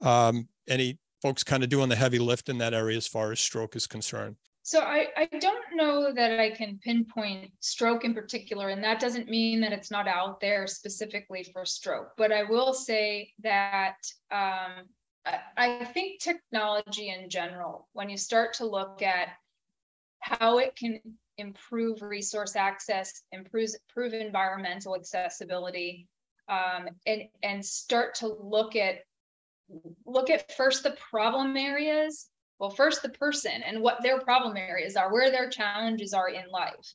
um, 0.00 0.48
any 0.68 0.98
folks 1.20 1.44
kind 1.44 1.62
of 1.62 1.68
doing 1.68 1.88
the 1.88 1.96
heavy 1.96 2.18
lift 2.18 2.48
in 2.48 2.58
that 2.58 2.72
area 2.72 2.96
as 2.96 3.06
far 3.06 3.32
as 3.32 3.40
stroke 3.40 3.76
is 3.76 3.86
concerned? 3.86 4.36
So 4.62 4.80
I, 4.80 5.08
I 5.16 5.28
don't 5.38 5.64
know 5.74 6.12
that 6.14 6.38
I 6.38 6.50
can 6.50 6.78
pinpoint 6.82 7.50
stroke 7.60 8.04
in 8.04 8.14
particular, 8.14 8.68
and 8.68 8.84
that 8.84 9.00
doesn't 9.00 9.28
mean 9.28 9.60
that 9.62 9.72
it's 9.72 9.90
not 9.90 10.06
out 10.06 10.40
there 10.40 10.66
specifically 10.66 11.44
for 11.52 11.64
stroke. 11.64 12.12
But 12.16 12.30
I 12.30 12.44
will 12.44 12.72
say 12.72 13.32
that 13.42 13.96
um, 14.30 14.86
I, 15.26 15.38
I 15.56 15.84
think 15.86 16.20
technology 16.20 17.08
in 17.08 17.28
general, 17.28 17.88
when 17.94 18.08
you 18.08 18.16
start 18.16 18.54
to 18.54 18.66
look 18.66 19.02
at 19.02 19.28
how 20.20 20.58
it 20.58 20.76
can 20.76 21.00
improve 21.40 22.02
resource 22.02 22.56
access, 22.56 23.22
improve, 23.32 23.70
improve 23.88 24.14
environmental 24.14 24.94
accessibility, 24.94 26.06
um, 26.48 26.88
and, 27.06 27.22
and 27.42 27.64
start 27.64 28.14
to 28.16 28.28
look 28.28 28.76
at 28.76 28.96
look 30.04 30.30
at 30.30 30.50
first 30.56 30.82
the 30.82 30.96
problem 31.10 31.56
areas 31.56 32.28
well 32.58 32.70
first 32.70 33.02
the 33.02 33.08
person 33.10 33.62
and 33.64 33.80
what 33.80 34.02
their 34.02 34.20
problem 34.20 34.56
areas 34.56 34.96
are 34.96 35.12
where 35.12 35.30
their 35.30 35.48
challenges 35.48 36.12
are 36.12 36.28
in 36.28 36.42
life 36.50 36.94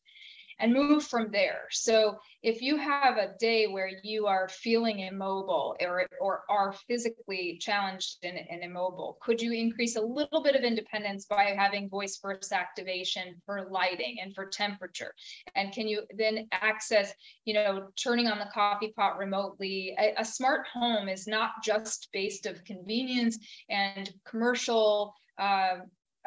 and 0.59 0.73
move 0.73 1.03
from 1.03 1.31
there. 1.31 1.63
So 1.71 2.17
if 2.41 2.61
you 2.61 2.77
have 2.77 3.17
a 3.17 3.33
day 3.39 3.67
where 3.67 3.89
you 4.03 4.27
are 4.27 4.47
feeling 4.47 4.99
immobile 4.99 5.75
or, 5.81 6.07
or 6.21 6.43
are 6.49 6.73
physically 6.87 7.57
challenged 7.59 8.17
and, 8.23 8.39
and 8.49 8.63
immobile, 8.63 9.17
could 9.21 9.41
you 9.41 9.51
increase 9.51 9.95
a 9.95 10.01
little 10.01 10.41
bit 10.41 10.55
of 10.55 10.63
independence 10.63 11.25
by 11.25 11.55
having 11.57 11.89
voice 11.89 12.17
first 12.21 12.51
activation 12.51 13.41
for 13.45 13.67
lighting 13.69 14.17
and 14.21 14.33
for 14.33 14.45
temperature? 14.45 15.13
And 15.55 15.73
can 15.73 15.87
you 15.87 16.03
then 16.15 16.47
access, 16.51 17.13
you 17.45 17.53
know, 17.53 17.87
turning 18.01 18.27
on 18.27 18.39
the 18.39 18.49
coffee 18.53 18.93
pot 18.95 19.17
remotely? 19.17 19.95
A, 19.99 20.13
a 20.17 20.25
smart 20.25 20.67
home 20.73 21.09
is 21.09 21.27
not 21.27 21.63
just 21.63 22.09
based 22.13 22.45
of 22.45 22.63
convenience 22.63 23.37
and 23.69 24.13
commercial 24.25 25.13
uh, 25.37 25.77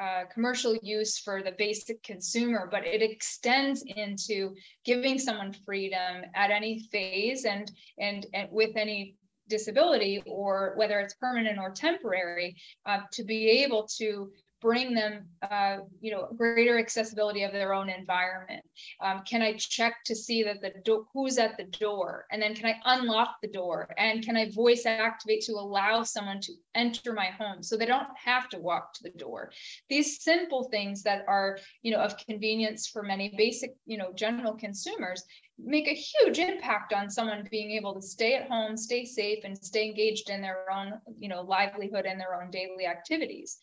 uh, 0.00 0.24
commercial 0.32 0.76
use 0.82 1.18
for 1.18 1.42
the 1.42 1.52
basic 1.58 2.02
consumer, 2.02 2.68
but 2.70 2.86
it 2.86 3.02
extends 3.02 3.82
into 3.82 4.54
giving 4.84 5.18
someone 5.18 5.52
freedom 5.66 6.22
at 6.34 6.50
any 6.50 6.88
phase 6.92 7.44
and 7.44 7.70
and, 7.98 8.26
and 8.34 8.48
with 8.52 8.76
any 8.76 9.16
disability 9.48 10.22
or 10.26 10.74
whether 10.76 11.00
it's 11.00 11.14
permanent 11.14 11.58
or 11.58 11.70
temporary 11.70 12.56
uh, 12.86 13.00
to 13.12 13.24
be 13.24 13.48
able 13.48 13.88
to 13.96 14.30
bring 14.60 14.94
them, 14.94 15.26
uh, 15.42 15.78
you 16.00 16.10
know, 16.10 16.28
greater 16.36 16.78
accessibility 16.78 17.42
of 17.42 17.52
their 17.52 17.72
own 17.72 17.88
environment? 17.88 18.64
Um, 19.00 19.22
can 19.24 19.42
I 19.42 19.54
check 19.54 19.94
to 20.06 20.14
see 20.14 20.42
that 20.42 20.60
the 20.60 20.72
do- 20.84 21.06
who's 21.12 21.38
at 21.38 21.56
the 21.56 21.64
door, 21.64 22.26
and 22.30 22.40
then 22.42 22.54
can 22.54 22.66
I 22.66 22.96
unlock 22.96 23.36
the 23.42 23.48
door, 23.48 23.94
and 23.98 24.24
can 24.24 24.36
I 24.36 24.50
voice 24.50 24.86
activate 24.86 25.42
to 25.44 25.52
allow 25.52 26.02
someone 26.02 26.40
to 26.42 26.52
enter 26.74 27.12
my 27.12 27.26
home 27.26 27.62
so 27.62 27.76
they 27.76 27.86
don't 27.86 28.08
have 28.16 28.48
to 28.50 28.58
walk 28.58 28.94
to 28.94 29.02
the 29.04 29.10
door? 29.18 29.52
These 29.88 30.22
simple 30.22 30.64
things 30.64 31.02
that 31.04 31.24
are, 31.28 31.58
you 31.82 31.92
know, 31.92 32.00
of 32.00 32.16
convenience 32.18 32.86
for 32.88 33.02
many 33.02 33.34
basic, 33.36 33.74
you 33.86 33.98
know, 33.98 34.12
general 34.14 34.54
consumers 34.54 35.24
make 35.58 35.88
a 35.88 35.92
huge 35.94 36.38
impact 36.38 36.92
on 36.92 37.10
someone 37.10 37.46
being 37.50 37.72
able 37.72 37.94
to 37.94 38.02
stay 38.02 38.34
at 38.34 38.48
home, 38.48 38.76
stay 38.76 39.04
safe, 39.04 39.42
and 39.44 39.58
stay 39.58 39.86
engaged 39.86 40.30
in 40.30 40.40
their 40.40 40.70
own, 40.70 40.92
you 41.18 41.28
know, 41.28 41.42
livelihood 41.42 42.06
and 42.06 42.20
their 42.20 42.40
own 42.40 42.50
daily 42.50 42.86
activities. 42.86 43.58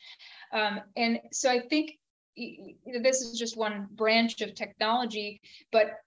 Um, 0.55 0.81
and 0.95 1.19
so 1.31 1.51
I 1.51 1.59
think 1.59 1.99
this 2.33 3.21
is 3.21 3.37
just 3.37 3.57
one 3.57 3.87
branch 3.91 4.41
of 4.41 4.55
technology, 4.55 5.41
but 5.71 5.99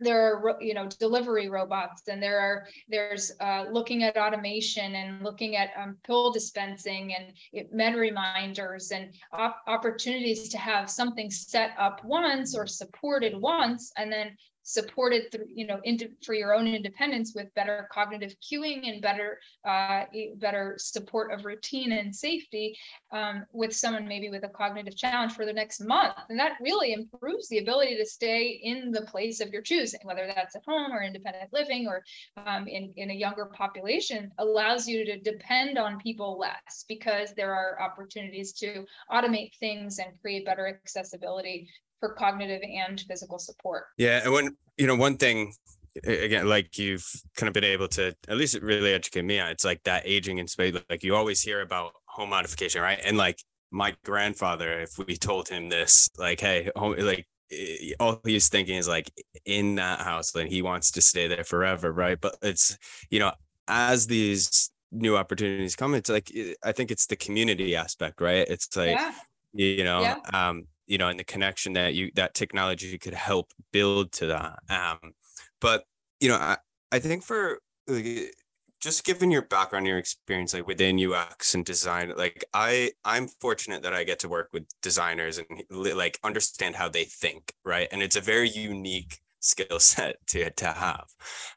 there 0.00 0.34
are 0.34 0.56
you 0.60 0.74
know 0.74 0.88
delivery 0.98 1.48
robots 1.48 2.08
and 2.08 2.20
there 2.20 2.40
are 2.40 2.66
there's 2.88 3.32
uh, 3.40 3.66
looking 3.70 4.02
at 4.02 4.16
automation 4.16 4.96
and 4.96 5.22
looking 5.22 5.56
at 5.56 5.70
um, 5.76 5.96
pill 6.04 6.32
dispensing 6.32 7.14
and 7.14 7.32
it, 7.52 7.72
med 7.72 7.94
reminders 7.94 8.90
and 8.90 9.14
op- 9.32 9.62
opportunities 9.66 10.48
to 10.48 10.58
have 10.58 10.90
something 10.90 11.30
set 11.30 11.70
up 11.78 12.04
once 12.04 12.56
or 12.56 12.66
supported 12.66 13.40
once 13.40 13.92
and 13.96 14.12
then 14.12 14.36
supported 14.62 15.30
through 15.30 15.46
you 15.52 15.66
know 15.66 15.80
into 15.84 16.08
for 16.24 16.34
your 16.34 16.54
own 16.54 16.66
independence 16.66 17.32
with 17.34 17.52
better 17.54 17.88
cognitive 17.92 18.34
cueing 18.40 18.88
and 18.88 19.02
better 19.02 19.38
uh, 19.68 20.04
better 20.36 20.76
support 20.78 21.32
of 21.32 21.44
routine 21.44 21.92
and 21.92 22.14
safety 22.14 22.76
um, 23.12 23.44
with 23.52 23.74
someone 23.74 24.06
maybe 24.06 24.30
with 24.30 24.44
a 24.44 24.48
cognitive 24.48 24.96
challenge 24.96 25.32
for 25.32 25.44
the 25.44 25.52
next 25.52 25.80
month. 25.80 26.14
And 26.28 26.38
that 26.38 26.58
really 26.60 26.92
improves 26.92 27.48
the 27.48 27.58
ability 27.58 27.96
to 27.96 28.06
stay 28.06 28.60
in 28.62 28.90
the 28.90 29.02
place 29.02 29.40
of 29.40 29.50
your 29.50 29.62
choosing 29.62 30.00
whether 30.04 30.26
that's 30.26 30.56
at 30.56 30.62
home 30.66 30.92
or 30.92 31.02
independent 31.02 31.52
living 31.52 31.86
or 31.86 32.02
um, 32.46 32.66
in, 32.68 32.92
in 32.96 33.10
a 33.10 33.14
younger 33.14 33.46
population 33.46 34.30
allows 34.38 34.86
you 34.86 35.04
to 35.04 35.18
depend 35.18 35.78
on 35.78 35.98
people 35.98 36.38
less 36.38 36.84
because 36.88 37.34
there 37.34 37.52
are 37.52 37.80
opportunities 37.80 38.52
to 38.52 38.84
automate 39.10 39.54
things 39.56 39.98
and 39.98 40.20
create 40.20 40.44
better 40.44 40.66
accessibility 40.66 41.68
for 42.02 42.14
cognitive 42.14 42.62
and 42.62 43.00
physical 43.02 43.38
support. 43.38 43.84
Yeah. 43.96 44.22
And 44.24 44.32
when, 44.32 44.56
you 44.76 44.88
know, 44.88 44.96
one 44.96 45.18
thing 45.18 45.52
again, 46.02 46.48
like 46.48 46.76
you've 46.78 47.08
kind 47.36 47.46
of 47.46 47.54
been 47.54 47.62
able 47.62 47.86
to 47.86 48.12
at 48.26 48.36
least 48.36 48.58
really 48.60 48.92
educate 48.92 49.22
me 49.22 49.38
on 49.38 49.50
it's 49.50 49.64
like 49.64 49.84
that 49.84 50.02
aging 50.04 50.38
in 50.38 50.48
space. 50.48 50.74
Like 50.90 51.04
you 51.04 51.14
always 51.14 51.40
hear 51.42 51.60
about 51.60 51.92
home 52.06 52.30
modification, 52.30 52.82
right? 52.82 52.98
And 53.04 53.16
like 53.16 53.38
my 53.70 53.94
grandfather, 54.04 54.80
if 54.80 54.98
we 54.98 55.16
told 55.16 55.48
him 55.48 55.68
this, 55.68 56.08
like, 56.18 56.40
hey, 56.40 56.70
home, 56.74 56.96
like 56.98 57.28
all 58.00 58.20
he's 58.24 58.48
thinking 58.48 58.76
is 58.76 58.88
like 58.88 59.12
in 59.44 59.76
that 59.76 60.00
house, 60.00 60.34
and 60.34 60.48
he 60.48 60.60
wants 60.60 60.90
to 60.92 61.02
stay 61.02 61.28
there 61.28 61.44
forever, 61.44 61.92
right? 61.92 62.20
But 62.20 62.36
it's 62.42 62.76
you 63.10 63.20
know, 63.20 63.32
as 63.68 64.08
these 64.08 64.72
new 64.90 65.16
opportunities 65.16 65.76
come, 65.76 65.94
it's 65.94 66.10
like 66.10 66.32
I 66.64 66.72
think 66.72 66.90
it's 66.90 67.06
the 67.06 67.16
community 67.16 67.76
aspect, 67.76 68.20
right? 68.20 68.46
It's 68.48 68.76
like 68.76 68.96
yeah. 68.96 69.12
you 69.52 69.84
know, 69.84 70.00
yeah. 70.00 70.16
um, 70.32 70.66
you 70.92 70.98
know 70.98 71.08
and 71.08 71.18
the 71.18 71.24
connection 71.24 71.72
that 71.72 71.94
you 71.94 72.10
that 72.14 72.34
technology 72.34 72.98
could 72.98 73.14
help 73.14 73.50
build 73.72 74.12
to 74.12 74.26
that 74.26 74.58
um 74.68 75.14
but 75.58 75.84
you 76.20 76.28
know 76.28 76.36
i, 76.36 76.58
I 76.92 76.98
think 76.98 77.22
for 77.22 77.60
like, 77.88 78.34
just 78.78 79.02
given 79.02 79.30
your 79.30 79.40
background 79.40 79.86
your 79.86 79.96
experience 79.96 80.52
like 80.52 80.66
within 80.66 81.02
ux 81.10 81.54
and 81.54 81.64
design 81.64 82.12
like 82.14 82.44
i 82.52 82.90
i'm 83.06 83.26
fortunate 83.26 83.82
that 83.84 83.94
i 83.94 84.04
get 84.04 84.18
to 84.18 84.28
work 84.28 84.50
with 84.52 84.64
designers 84.82 85.38
and 85.38 85.46
like 85.70 86.18
understand 86.22 86.76
how 86.76 86.90
they 86.90 87.04
think 87.04 87.54
right 87.64 87.88
and 87.90 88.02
it's 88.02 88.16
a 88.16 88.20
very 88.20 88.50
unique 88.50 89.20
skill 89.40 89.80
set 89.80 90.16
to 90.26 90.50
to 90.50 90.66
have 90.66 91.06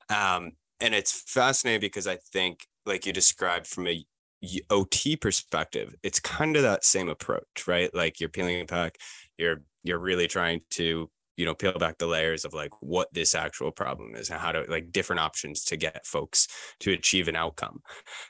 um 0.09 0.53
and 0.79 0.95
it's 0.95 1.11
fascinating 1.29 1.81
because 1.81 2.07
i 2.07 2.15
think 2.31 2.67
like 2.85 3.05
you 3.05 3.11
described 3.11 3.67
from 3.67 3.85
a 3.85 4.05
OT 4.69 5.15
perspective, 5.15 5.95
it's 6.03 6.19
kind 6.19 6.55
of 6.55 6.63
that 6.63 6.83
same 6.83 7.09
approach, 7.09 7.67
right? 7.67 7.93
Like 7.93 8.19
you're 8.19 8.29
peeling 8.29 8.65
back, 8.65 8.97
you're 9.37 9.61
you're 9.83 9.99
really 9.99 10.27
trying 10.27 10.61
to 10.71 11.09
you 11.37 11.45
know 11.45 11.53
peel 11.53 11.77
back 11.77 11.97
the 11.97 12.07
layers 12.07 12.45
of 12.45 12.53
like 12.53 12.71
what 12.81 13.13
this 13.13 13.35
actual 13.35 13.71
problem 13.71 14.15
is 14.15 14.29
and 14.29 14.39
how 14.39 14.51
to 14.51 14.65
like 14.69 14.91
different 14.91 15.19
options 15.19 15.63
to 15.65 15.77
get 15.77 16.05
folks 16.05 16.47
to 16.79 16.91
achieve 16.91 17.27
an 17.27 17.35
outcome. 17.35 17.81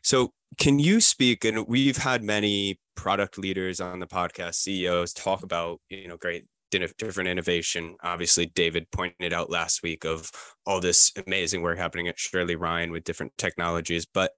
So 0.04 0.34
can 0.58 0.80
you 0.80 1.02
speak 1.02 1.46
and 1.46 1.68
we've 1.68 1.98
had 1.98 2.24
many 2.24 2.80
product 2.96 3.38
leaders 3.38 3.80
on 3.80 4.00
the 4.00 4.08
podcast 4.08 4.56
ceos 4.56 5.14
talk 5.14 5.44
about 5.44 5.80
you 5.90 6.08
know 6.08 6.18
great 6.18 6.46
different 6.72 7.30
innovation. 7.30 7.96
Obviously 8.04 8.48
david 8.48 8.90
pointed 8.92 9.34
out 9.34 9.50
last 9.50 9.84
week 9.84 10.04
of 10.04 10.32
all 10.66 10.82
this 10.82 11.12
amazing 11.26 11.62
work 11.62 11.78
happening 11.78 12.08
at 12.08 12.20
shirley 12.20 12.56
ryan 12.56 12.92
with 12.92 13.04
different 13.04 13.32
technologies 13.38 14.06
but 14.06 14.32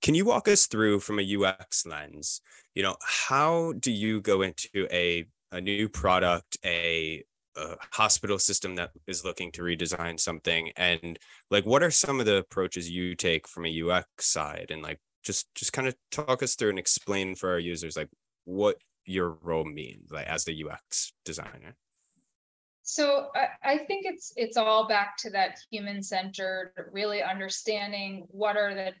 can 0.00 0.14
you 0.14 0.24
walk 0.24 0.48
us 0.48 0.66
through 0.66 1.00
from 1.00 1.18
a 1.18 1.36
ux 1.36 1.86
lens 1.86 2.40
you 2.74 2.82
know 2.82 2.96
how 3.02 3.72
do 3.80 3.90
you 3.90 4.20
go 4.20 4.42
into 4.42 4.86
a 4.92 5.24
a 5.52 5.60
new 5.60 5.88
product, 5.88 6.56
a, 6.64 7.22
a 7.56 7.76
hospital 7.92 8.38
system 8.38 8.74
that 8.76 8.90
is 9.06 9.24
looking 9.24 9.52
to 9.52 9.62
redesign 9.62 10.18
something, 10.18 10.72
and 10.76 11.18
like 11.50 11.64
what 11.64 11.82
are 11.82 11.90
some 11.90 12.18
of 12.18 12.26
the 12.26 12.36
approaches 12.36 12.90
you 12.90 13.14
take 13.14 13.46
from 13.46 13.66
a 13.66 13.82
UX 13.82 14.26
side, 14.26 14.66
and 14.70 14.82
like 14.82 14.98
just 15.22 15.54
just 15.54 15.72
kind 15.72 15.86
of 15.86 15.94
talk 16.10 16.42
us 16.42 16.56
through 16.56 16.70
and 16.70 16.78
explain 16.78 17.34
for 17.34 17.50
our 17.50 17.58
users 17.58 17.96
like 17.96 18.08
what 18.44 18.76
your 19.04 19.38
role 19.42 19.64
means 19.64 20.10
like 20.10 20.26
as 20.26 20.44
the 20.44 20.64
UX 20.64 21.12
designer. 21.24 21.76
So 22.84 23.28
I, 23.34 23.74
I, 23.74 23.78
think 23.78 24.06
it's 24.06 24.32
it's 24.36 24.56
all 24.56 24.88
back 24.88 25.16
to 25.18 25.30
that 25.30 25.58
human 25.70 26.02
centered, 26.02 26.72
really 26.92 27.22
understanding 27.22 28.26
what 28.28 28.56
are 28.56 28.74
the 28.74 28.92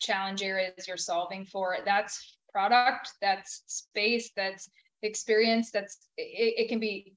challenge 0.00 0.42
areas 0.42 0.88
you're 0.88 0.96
solving 0.96 1.44
for. 1.44 1.76
That's 1.84 2.38
product, 2.50 3.12
that's 3.20 3.62
space, 3.66 4.30
that's 4.34 4.70
experience 5.04 5.70
that's 5.70 6.08
it, 6.16 6.54
it 6.64 6.68
can 6.68 6.80
be 6.80 7.14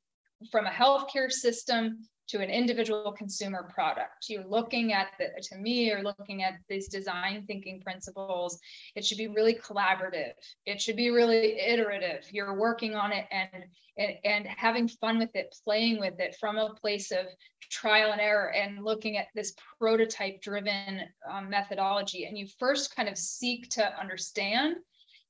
from 0.52 0.68
a 0.68 0.70
healthcare 0.70 1.32
system 1.32 1.98
to 2.28 2.40
an 2.40 2.50
individual 2.50 3.14
consumer 3.14 3.70
product. 3.74 4.26
You're 4.28 4.46
looking 4.46 4.92
at 4.92 5.08
the, 5.18 5.28
to 5.44 5.58
me, 5.58 5.86
you're 5.86 6.04
looking 6.04 6.44
at 6.44 6.56
these 6.68 6.90
design 6.90 7.46
thinking 7.48 7.80
principles. 7.82 8.60
It 8.96 9.06
should 9.06 9.18
be 9.18 9.30
really 9.30 9.54
collaborative. 9.56 10.34
It 10.66 10.82
should 10.82 10.98
be 10.98 11.10
really 11.10 11.58
iterative. 11.60 12.26
You're 12.32 12.56
working 12.56 12.96
on 12.96 13.14
it 13.14 13.26
and, 13.32 13.64
and, 13.98 14.16
and 14.26 14.46
having 14.46 14.90
fun 14.90 15.20
with 15.20 15.34
it, 15.36 15.56
playing 15.64 16.00
with 16.00 16.20
it 16.20 16.36
from 16.38 16.58
a 16.58 16.74
place 16.74 17.12
of 17.12 17.28
trial 17.72 18.12
and 18.12 18.20
error 18.20 18.52
and 18.54 18.84
looking 18.84 19.18
at 19.18 19.28
this 19.34 19.54
prototype 19.80 20.42
driven 20.42 21.02
um, 21.32 21.50
methodology. 21.50 22.26
And 22.26 22.38
you 22.38 22.46
first 22.60 22.94
kind 22.94 23.08
of 23.08 23.18
seek 23.18 23.70
to 23.70 23.98
understand 23.98 24.76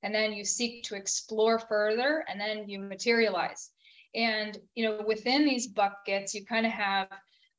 and 0.04 0.14
then 0.14 0.34
you 0.34 0.46
seek 0.46 0.84
to 0.84 0.96
explore 0.96 1.60
further 1.60 2.26
and 2.28 2.40
then 2.40 2.70
you 2.70 2.80
materialize. 2.80 3.72
And 4.16 4.58
you 4.76 4.86
know 4.86 5.04
within 5.06 5.46
these 5.46 5.68
buckets 5.68 6.34
you 6.34 6.46
kind 6.46 6.66
of 6.66 6.72
have 6.72 7.08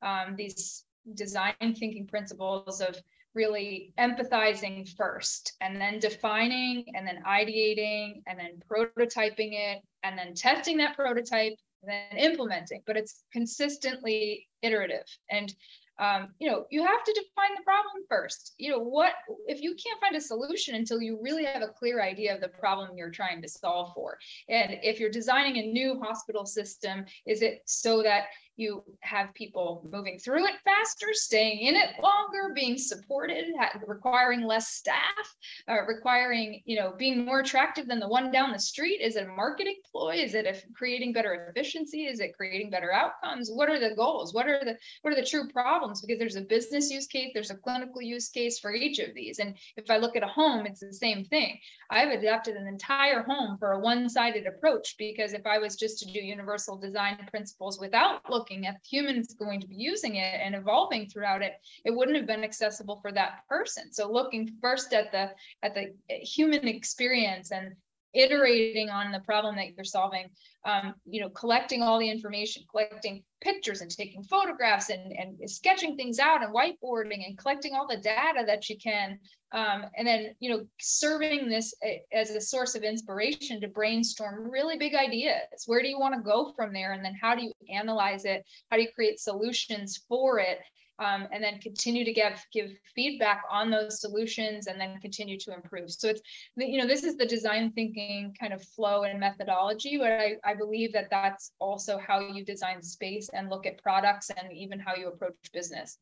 um, 0.01 0.35
these 0.35 0.85
design 1.13 1.53
thinking 1.59 2.07
principles 2.07 2.81
of 2.81 2.95
really 3.35 3.93
empathizing 3.99 4.87
first 4.95 5.53
and 5.61 5.79
then 5.79 5.99
defining 5.99 6.83
and 6.95 7.07
then 7.07 7.21
ideating 7.27 8.21
and 8.27 8.39
then 8.39 8.61
prototyping 8.69 9.53
it 9.53 9.81
and 10.03 10.17
then 10.17 10.33
testing 10.33 10.77
that 10.77 10.95
prototype 10.95 11.53
then 11.83 12.17
implementing. 12.17 12.81
But 12.85 12.97
it's 12.97 13.23
consistently 13.31 14.47
iterative. 14.61 15.05
And 15.29 15.53
um, 15.99 16.29
you 16.39 16.49
know 16.49 16.65
you 16.69 16.83
have 16.83 17.03
to 17.03 17.13
define 17.13 17.55
the 17.57 17.63
problem 17.63 18.03
first. 18.07 18.53
You 18.57 18.71
know 18.71 18.79
what 18.79 19.13
if 19.47 19.61
you 19.61 19.75
can't 19.75 19.99
find 19.99 20.15
a 20.15 20.21
solution 20.21 20.75
until 20.75 21.01
you 21.01 21.19
really 21.21 21.45
have 21.45 21.61
a 21.61 21.67
clear 21.67 22.01
idea 22.01 22.33
of 22.33 22.41
the 22.41 22.47
problem 22.47 22.97
you're 22.97 23.11
trying 23.11 23.41
to 23.41 23.49
solve 23.49 23.93
for. 23.93 24.17
And 24.47 24.77
if 24.83 24.99
you're 24.99 25.11
designing 25.11 25.57
a 25.57 25.71
new 25.71 25.99
hospital 25.99 26.45
system 26.45 27.05
is 27.25 27.41
it 27.41 27.61
so 27.65 28.01
that 28.03 28.25
you 28.59 28.83
have 28.99 29.33
people 29.33 29.87
moving 29.91 30.19
through 30.19 30.45
it 30.45 30.55
faster, 30.63 31.07
staying 31.13 31.59
in 31.59 31.75
it 31.75 31.91
longer, 32.01 32.53
being 32.53 32.77
supported, 32.77 33.45
requiring 33.87 34.43
less 34.43 34.69
staff, 34.69 35.35
uh, 35.69 35.81
requiring, 35.87 36.61
you 36.65 36.75
know, 36.75 36.93
being 36.97 37.25
more 37.25 37.39
attractive 37.39 37.87
than 37.87 37.99
the 37.99 38.07
one 38.07 38.31
down 38.31 38.51
the 38.51 38.59
street. 38.59 39.01
Is 39.01 39.15
it 39.15 39.27
a 39.27 39.31
marketing 39.31 39.77
ploy? 39.91 40.15
Is 40.15 40.35
it 40.35 40.45
a, 40.45 40.55
creating 40.73 41.13
better 41.13 41.47
efficiency? 41.49 42.05
Is 42.05 42.19
it 42.19 42.35
creating 42.35 42.69
better 42.69 42.91
outcomes? 42.91 43.49
What 43.49 43.69
are 43.69 43.79
the 43.79 43.95
goals? 43.95 44.33
What 44.33 44.47
are 44.47 44.59
the 44.63 44.77
what 45.01 45.13
are 45.13 45.19
the 45.19 45.25
true 45.25 45.47
problems? 45.49 46.01
Because 46.01 46.19
there's 46.19 46.35
a 46.35 46.41
business 46.41 46.91
use 46.91 47.07
case, 47.07 47.31
there's 47.33 47.51
a 47.51 47.55
clinical 47.55 48.01
use 48.01 48.29
case 48.29 48.59
for 48.59 48.73
each 48.73 48.99
of 48.99 49.13
these. 49.13 49.39
And 49.39 49.55
if 49.77 49.89
I 49.89 49.97
look 49.97 50.15
at 50.15 50.23
a 50.23 50.27
home, 50.27 50.65
it's 50.65 50.81
the 50.81 50.93
same 50.93 51.23
thing. 51.25 51.59
I've 51.89 52.11
adapted 52.11 52.55
an 52.55 52.67
entire 52.67 53.23
home 53.23 53.57
for 53.57 53.71
a 53.71 53.79
one-sided 53.79 54.45
approach 54.45 54.95
because 54.97 55.33
if 55.33 55.45
I 55.45 55.57
was 55.57 55.75
just 55.75 55.99
to 55.99 56.05
do 56.05 56.19
universal 56.19 56.77
design 56.77 57.27
principles 57.31 57.79
without 57.79 58.29
looking 58.29 58.48
looking 58.49 58.67
at 58.67 58.79
humans 58.89 59.33
going 59.33 59.59
to 59.61 59.67
be 59.67 59.75
using 59.75 60.15
it 60.15 60.39
and 60.41 60.55
evolving 60.55 61.07
throughout 61.07 61.41
it 61.41 61.53
it 61.85 61.91
wouldn't 61.91 62.17
have 62.17 62.27
been 62.27 62.43
accessible 62.43 62.99
for 63.01 63.11
that 63.11 63.41
person. 63.47 63.91
So 63.91 64.11
looking 64.11 64.57
first 64.61 64.93
at 64.93 65.11
the 65.11 65.31
at 65.63 65.75
the 65.75 65.93
human 66.07 66.67
experience 66.67 67.51
and 67.51 67.73
iterating 68.13 68.89
on 68.89 69.11
the 69.11 69.19
problem 69.21 69.55
that 69.55 69.75
you're 69.75 69.83
solving 69.83 70.27
um, 70.65 70.93
you 71.05 71.21
know 71.21 71.29
collecting 71.29 71.81
all 71.81 71.99
the 71.99 72.09
information 72.09 72.63
collecting 72.69 73.23
pictures 73.41 73.81
and 73.81 73.91
taking 73.91 74.23
photographs 74.23 74.89
and, 74.89 75.13
and 75.13 75.49
sketching 75.49 75.95
things 75.95 76.19
out 76.19 76.43
and 76.43 76.53
whiteboarding 76.53 77.25
and 77.25 77.37
collecting 77.37 77.73
all 77.73 77.87
the 77.87 77.97
data 77.97 78.43
that 78.45 78.67
you 78.69 78.77
can 78.77 79.17
um, 79.51 79.85
and 79.97 80.07
then 80.07 80.35
you 80.39 80.49
know 80.49 80.65
serving 80.79 81.49
this 81.49 81.73
as 82.13 82.29
a 82.31 82.41
source 82.41 82.75
of 82.75 82.83
inspiration 82.83 83.59
to 83.61 83.67
brainstorm 83.67 84.49
really 84.49 84.77
big 84.77 84.93
ideas. 84.93 85.63
Where 85.65 85.81
do 85.81 85.87
you 85.87 85.99
want 85.99 86.13
to 86.15 86.21
go 86.21 86.53
from 86.55 86.71
there? 86.71 86.93
And 86.93 87.03
then 87.03 87.15
how 87.19 87.35
do 87.35 87.43
you 87.43 87.51
analyze 87.71 88.25
it? 88.25 88.45
How 88.69 88.77
do 88.77 88.83
you 88.83 88.89
create 88.93 89.19
solutions 89.19 90.03
for 90.07 90.39
it 90.39 90.59
um, 90.99 91.27
and 91.31 91.43
then 91.43 91.59
continue 91.59 92.03
to 92.05 92.13
give 92.13 92.43
give 92.53 92.71
feedback 92.95 93.43
on 93.49 93.69
those 93.69 93.99
solutions 94.01 94.67
and 94.67 94.79
then 94.79 94.99
continue 94.99 95.37
to 95.37 95.53
improve 95.53 95.89
so 95.89 96.09
it's 96.09 96.21
you 96.55 96.77
know 96.77 96.87
this 96.87 97.03
is 97.03 97.17
the 97.17 97.25
design 97.25 97.71
thinking 97.71 98.35
kind 98.39 98.53
of 98.53 98.61
flow 98.61 99.03
and 99.03 99.19
methodology 99.19 99.97
but 99.97 100.11
I, 100.11 100.35
I 100.43 100.53
believe 100.53 100.93
that 100.93 101.09
that's 101.09 101.51
also 101.59 101.97
how 101.97 102.19
you 102.19 102.43
design 102.43 102.81
space 102.81 103.29
and 103.33 103.49
look 103.49 103.65
at 103.65 103.81
products 103.81 104.29
and 104.29 104.51
even 104.51 104.79
how 104.79 104.95
you 104.95 105.07
approach 105.07 105.35
business 105.53 105.97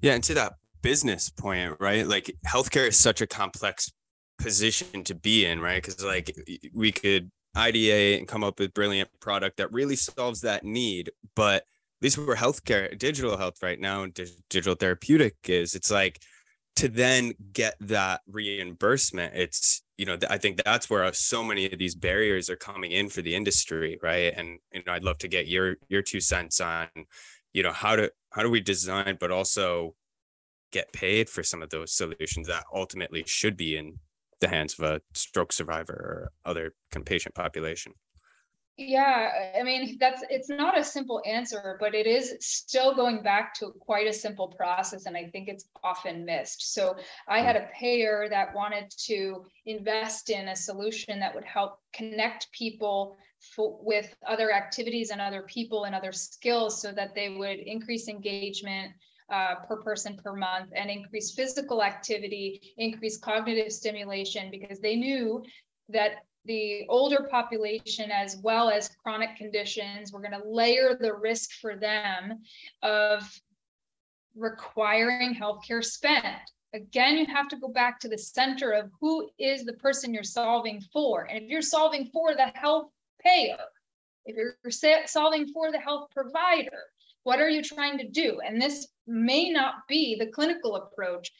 yeah 0.00 0.12
and 0.12 0.24
to 0.24 0.34
that 0.34 0.54
business 0.86 1.30
point, 1.30 1.76
right? 1.80 2.06
Like 2.06 2.32
healthcare 2.46 2.86
is 2.86 2.96
such 2.96 3.20
a 3.20 3.26
complex 3.26 3.90
position 4.38 5.02
to 5.02 5.16
be 5.16 5.44
in, 5.44 5.58
right? 5.60 5.82
Because 5.82 6.04
like 6.04 6.32
we 6.72 6.92
could 6.92 7.28
ideate 7.56 8.18
and 8.18 8.28
come 8.28 8.44
up 8.44 8.60
with 8.60 8.72
brilliant 8.72 9.08
product 9.18 9.56
that 9.56 9.72
really 9.72 9.96
solves 9.96 10.42
that 10.42 10.62
need, 10.62 11.10
but 11.34 11.64
least 12.06 12.18
where 12.18 12.36
healthcare, 12.36 12.96
digital 12.96 13.36
health 13.36 13.62
right 13.62 13.80
now, 13.80 14.02
and 14.04 14.14
digital 14.48 14.74
therapeutic 14.74 15.34
is, 15.48 15.74
it's 15.74 15.90
like 15.90 16.20
to 16.76 16.88
then 16.88 17.32
get 17.52 17.74
that 17.80 18.20
reimbursement. 18.30 19.34
It's 19.34 19.82
you 19.98 20.06
know 20.06 20.16
I 20.30 20.38
think 20.38 20.62
that's 20.62 20.88
where 20.88 21.04
uh, 21.04 21.12
so 21.12 21.42
many 21.42 21.66
of 21.66 21.78
these 21.78 21.94
barriers 21.94 22.48
are 22.48 22.56
coming 22.56 22.92
in 22.92 23.08
for 23.08 23.22
the 23.22 23.34
industry, 23.34 23.98
right? 24.02 24.32
And 24.36 24.58
you 24.72 24.82
know 24.86 24.92
I'd 24.92 25.04
love 25.04 25.18
to 25.18 25.28
get 25.28 25.48
your 25.48 25.76
your 25.88 26.02
two 26.02 26.20
cents 26.20 26.60
on 26.60 26.88
you 27.52 27.62
know 27.62 27.72
how 27.72 27.96
to 27.96 28.12
how 28.30 28.42
do 28.42 28.50
we 28.50 28.60
design, 28.60 29.16
but 29.18 29.30
also 29.30 29.94
get 30.72 30.92
paid 30.92 31.28
for 31.28 31.42
some 31.42 31.62
of 31.62 31.70
those 31.70 31.92
solutions 31.92 32.46
that 32.48 32.64
ultimately 32.74 33.24
should 33.26 33.56
be 33.56 33.76
in 33.76 33.98
the 34.40 34.48
hands 34.48 34.78
of 34.78 34.84
a 34.84 35.00
stroke 35.14 35.52
survivor 35.52 35.94
or 35.94 36.32
other 36.44 36.74
kind 36.92 37.02
of 37.02 37.06
patient 37.06 37.34
population 37.34 37.92
yeah 38.76 39.30
i 39.58 39.62
mean 39.62 39.96
that's 39.98 40.22
it's 40.28 40.50
not 40.50 40.78
a 40.78 40.84
simple 40.84 41.22
answer 41.24 41.76
but 41.80 41.94
it 41.94 42.06
is 42.06 42.34
still 42.40 42.94
going 42.94 43.22
back 43.22 43.54
to 43.54 43.72
quite 43.80 44.06
a 44.06 44.12
simple 44.12 44.48
process 44.48 45.06
and 45.06 45.16
i 45.16 45.24
think 45.24 45.48
it's 45.48 45.66
often 45.82 46.24
missed. 46.24 46.74
So 46.74 46.96
i 47.26 47.40
had 47.40 47.56
a 47.56 47.68
payer 47.72 48.26
that 48.28 48.54
wanted 48.54 48.90
to 49.06 49.46
invest 49.64 50.30
in 50.30 50.48
a 50.48 50.56
solution 50.56 51.18
that 51.20 51.34
would 51.34 51.44
help 51.44 51.78
connect 51.94 52.52
people 52.52 53.16
with 53.58 54.14
other 54.26 54.52
activities 54.52 55.10
and 55.10 55.20
other 55.20 55.42
people 55.42 55.84
and 55.84 55.94
other 55.94 56.12
skills 56.12 56.80
so 56.80 56.92
that 56.92 57.14
they 57.14 57.30
would 57.30 57.58
increase 57.58 58.08
engagement 58.08 58.92
uh, 59.30 59.56
per 59.66 59.76
person 59.82 60.18
per 60.22 60.34
month 60.34 60.70
and 60.74 60.90
increase 60.90 61.34
physical 61.34 61.82
activity, 61.82 62.74
increase 62.76 63.18
cognitive 63.18 63.72
stimulation, 63.72 64.50
because 64.50 64.78
they 64.80 64.96
knew 64.96 65.42
that 65.88 66.24
the 66.46 66.86
older 66.88 67.26
population, 67.30 68.10
as 68.10 68.36
well 68.38 68.70
as 68.70 68.90
chronic 69.02 69.36
conditions, 69.36 70.12
We're 70.12 70.20
going 70.20 70.40
to 70.40 70.48
layer 70.48 70.96
the 70.98 71.14
risk 71.14 71.52
for 71.60 71.76
them 71.76 72.40
of 72.82 73.22
requiring 74.34 75.34
healthcare 75.34 75.84
spend. 75.84 76.36
Again, 76.74 77.16
you 77.16 77.26
have 77.26 77.48
to 77.48 77.56
go 77.56 77.68
back 77.68 77.98
to 78.00 78.08
the 78.08 78.18
center 78.18 78.72
of 78.72 78.90
who 79.00 79.30
is 79.38 79.64
the 79.64 79.72
person 79.74 80.12
you're 80.12 80.22
solving 80.22 80.80
for. 80.92 81.24
And 81.24 81.42
if 81.42 81.48
you're 81.48 81.62
solving 81.62 82.06
for 82.12 82.34
the 82.34 82.52
health 82.54 82.90
payer, 83.24 83.56
if 84.26 84.36
you're 84.36 85.06
solving 85.06 85.46
for 85.48 85.72
the 85.72 85.78
health 85.78 86.08
provider, 86.12 86.82
what 87.22 87.40
are 87.40 87.48
you 87.48 87.62
trying 87.62 87.98
to 87.98 88.08
do? 88.08 88.40
And 88.44 88.60
this 88.60 88.88
may 89.06 89.50
not 89.50 89.86
be 89.88 90.16
the 90.16 90.26
clinical 90.26 90.76
approach 90.76 91.32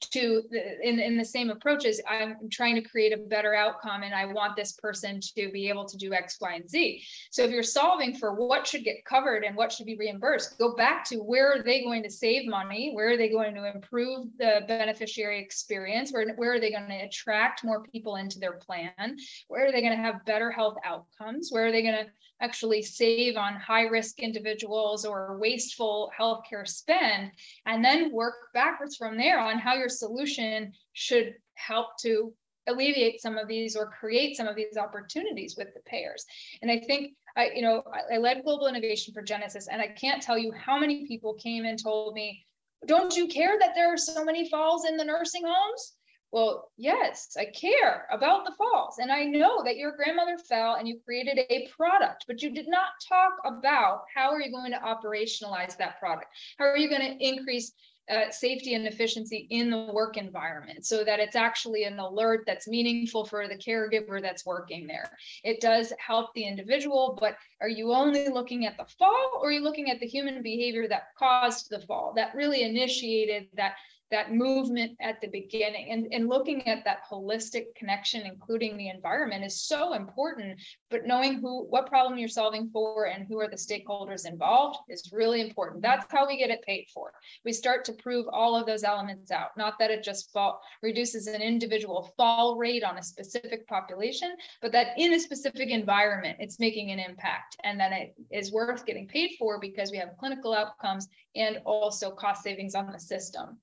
to 0.00 0.42
in, 0.82 0.98
in 0.98 1.16
the 1.16 1.24
same 1.24 1.50
approaches 1.50 2.00
i'm 2.08 2.36
trying 2.50 2.74
to 2.74 2.82
create 2.82 3.12
a 3.12 3.16
better 3.16 3.54
outcome 3.54 4.02
and 4.02 4.14
i 4.14 4.24
want 4.24 4.56
this 4.56 4.72
person 4.72 5.20
to 5.20 5.50
be 5.50 5.68
able 5.68 5.84
to 5.86 5.96
do 5.96 6.12
x 6.12 6.36
y 6.40 6.54
and 6.54 6.68
z. 6.68 7.02
So 7.30 7.42
if 7.42 7.50
you're 7.50 7.62
solving 7.62 8.14
for 8.14 8.34
what 8.34 8.66
should 8.66 8.84
get 8.84 9.04
covered 9.04 9.44
and 9.44 9.56
what 9.56 9.72
should 9.72 9.86
be 9.86 9.96
reimbursed 9.96 10.58
go 10.58 10.74
back 10.74 11.04
to 11.04 11.16
where 11.16 11.52
are 11.52 11.62
they 11.62 11.82
going 11.82 12.02
to 12.02 12.10
save 12.10 12.48
money? 12.48 12.92
Where 12.92 13.10
are 13.10 13.16
they 13.16 13.28
going 13.28 13.54
to 13.54 13.70
improve 13.72 14.26
the 14.38 14.62
beneficiary 14.68 15.40
experience? 15.40 16.12
Where, 16.12 16.34
where 16.34 16.54
are 16.54 16.60
they 16.60 16.70
going 16.70 16.88
to 16.88 17.04
attract 17.04 17.64
more 17.64 17.82
people 17.84 18.16
into 18.16 18.38
their 18.38 18.54
plan? 18.54 19.16
Where 19.48 19.66
are 19.66 19.72
they 19.72 19.80
going 19.80 19.96
to 19.96 20.02
have 20.02 20.24
better 20.24 20.50
health 20.50 20.76
outcomes? 20.84 21.48
Where 21.50 21.66
are 21.66 21.72
they 21.72 21.82
going 21.82 22.04
to 22.04 22.10
actually 22.40 22.82
save 22.82 23.36
on 23.36 23.54
high 23.54 23.84
risk 23.84 24.20
individuals 24.20 25.04
or 25.04 25.38
wasteful 25.38 26.10
healthcare 26.18 26.66
spend, 26.66 27.30
and 27.66 27.84
then 27.84 28.12
work 28.12 28.52
backwards 28.54 28.96
from 28.96 29.16
there 29.16 29.38
on 29.38 29.58
how 29.58 29.74
your 29.74 29.88
solution 29.88 30.72
should 30.92 31.34
help 31.54 31.98
to 32.00 32.32
alleviate 32.66 33.20
some 33.20 33.36
of 33.36 33.48
these 33.48 33.76
or 33.76 33.90
create 33.90 34.36
some 34.36 34.46
of 34.46 34.56
these 34.56 34.76
opportunities 34.76 35.56
with 35.56 35.68
the 35.74 35.80
payers. 35.80 36.24
And 36.62 36.70
I 36.70 36.78
think 36.80 37.14
I, 37.36 37.50
you 37.54 37.62
know, 37.62 37.82
I, 38.12 38.16
led 38.18 38.42
global 38.42 38.66
innovation 38.66 39.14
for 39.14 39.22
Genesis, 39.22 39.68
and 39.68 39.80
I 39.80 39.88
can't 39.88 40.22
tell 40.22 40.36
you 40.36 40.52
how 40.52 40.78
many 40.78 41.06
people 41.06 41.34
came 41.34 41.64
and 41.64 41.80
told 41.80 42.14
me, 42.14 42.44
"Don't 42.86 43.16
you 43.16 43.28
care 43.28 43.56
that 43.58 43.74
there 43.74 43.92
are 43.92 43.96
so 43.96 44.24
many 44.24 44.48
falls 44.48 44.84
in 44.84 44.96
the 44.96 45.04
nursing 45.04 45.44
homes?" 45.46 45.94
Well, 46.32 46.70
yes, 46.76 47.36
I 47.36 47.46
care 47.46 48.06
about 48.12 48.44
the 48.44 48.52
falls. 48.56 48.98
And 48.98 49.10
I 49.10 49.24
know 49.24 49.64
that 49.64 49.76
your 49.76 49.96
grandmother 49.96 50.38
fell 50.38 50.74
and 50.74 50.86
you 50.86 51.00
created 51.04 51.40
a 51.50 51.68
product, 51.76 52.24
but 52.28 52.40
you 52.40 52.50
did 52.50 52.68
not 52.68 52.90
talk 53.08 53.32
about 53.44 54.02
how 54.14 54.30
are 54.30 54.40
you 54.40 54.52
going 54.52 54.70
to 54.70 54.78
operationalize 54.78 55.76
that 55.78 55.98
product? 55.98 56.28
How 56.58 56.66
are 56.66 56.76
you 56.76 56.88
going 56.88 57.18
to 57.18 57.26
increase 57.26 57.72
uh, 58.10 58.30
safety 58.30 58.74
and 58.74 58.86
efficiency 58.86 59.46
in 59.50 59.70
the 59.70 59.90
work 59.92 60.16
environment 60.16 60.84
so 60.84 61.04
that 61.04 61.20
it's 61.20 61.36
actually 61.36 61.84
an 61.84 61.98
alert 61.98 62.42
that's 62.46 62.66
meaningful 62.66 63.24
for 63.24 63.46
the 63.46 63.56
caregiver 63.56 64.20
that's 64.20 64.44
working 64.44 64.86
there. 64.86 65.10
It 65.44 65.60
does 65.60 65.92
help 66.04 66.34
the 66.34 66.44
individual, 66.44 67.16
but 67.20 67.36
are 67.60 67.68
you 67.68 67.92
only 67.92 68.28
looking 68.28 68.66
at 68.66 68.76
the 68.76 68.86
fall 68.98 69.30
or 69.40 69.48
are 69.48 69.52
you 69.52 69.62
looking 69.62 69.90
at 69.90 70.00
the 70.00 70.06
human 70.06 70.42
behavior 70.42 70.88
that 70.88 71.14
caused 71.16 71.70
the 71.70 71.80
fall, 71.80 72.12
that 72.16 72.34
really 72.34 72.62
initiated 72.62 73.46
that 73.54 73.74
that 74.10 74.32
movement 74.32 74.96
at 75.00 75.20
the 75.20 75.28
beginning 75.28 75.90
and, 75.90 76.12
and 76.12 76.28
looking 76.28 76.66
at 76.66 76.84
that 76.84 77.02
holistic 77.10 77.66
connection, 77.76 78.22
including 78.26 78.76
the 78.76 78.88
environment 78.88 79.44
is 79.44 79.62
so 79.62 79.94
important, 79.94 80.60
but 80.90 81.06
knowing 81.06 81.40
who, 81.40 81.64
what 81.66 81.86
problem 81.86 82.18
you're 82.18 82.28
solving 82.28 82.68
for 82.72 83.06
and 83.06 83.26
who 83.28 83.38
are 83.38 83.48
the 83.48 83.56
stakeholders 83.56 84.26
involved 84.26 84.78
is 84.88 85.10
really 85.12 85.40
important. 85.40 85.82
That's 85.82 86.06
how 86.10 86.26
we 86.26 86.38
get 86.38 86.50
it 86.50 86.62
paid 86.62 86.86
for. 86.92 87.12
We 87.44 87.52
start 87.52 87.84
to 87.84 87.92
prove 87.92 88.26
all 88.32 88.56
of 88.56 88.66
those 88.66 88.82
elements 88.82 89.30
out, 89.30 89.50
not 89.56 89.78
that 89.78 89.90
it 89.90 90.02
just 90.02 90.32
fall, 90.32 90.60
reduces 90.82 91.26
an 91.26 91.40
individual 91.40 92.12
fall 92.16 92.56
rate 92.56 92.82
on 92.82 92.98
a 92.98 93.02
specific 93.02 93.66
population, 93.68 94.36
but 94.60 94.72
that 94.72 94.98
in 94.98 95.14
a 95.14 95.20
specific 95.20 95.70
environment, 95.70 96.38
it's 96.40 96.58
making 96.58 96.90
an 96.90 96.98
impact. 96.98 97.56
And 97.62 97.78
then 97.78 97.92
it 97.92 98.14
is 98.30 98.52
worth 98.52 98.84
getting 98.86 99.06
paid 99.06 99.36
for 99.38 99.60
because 99.60 99.90
we 99.90 99.98
have 99.98 100.16
clinical 100.18 100.52
outcomes 100.52 101.08
and 101.36 101.58
also 101.64 102.10
cost 102.10 102.42
savings 102.42 102.74
on 102.74 102.90
the 102.90 102.98
system. 102.98 103.58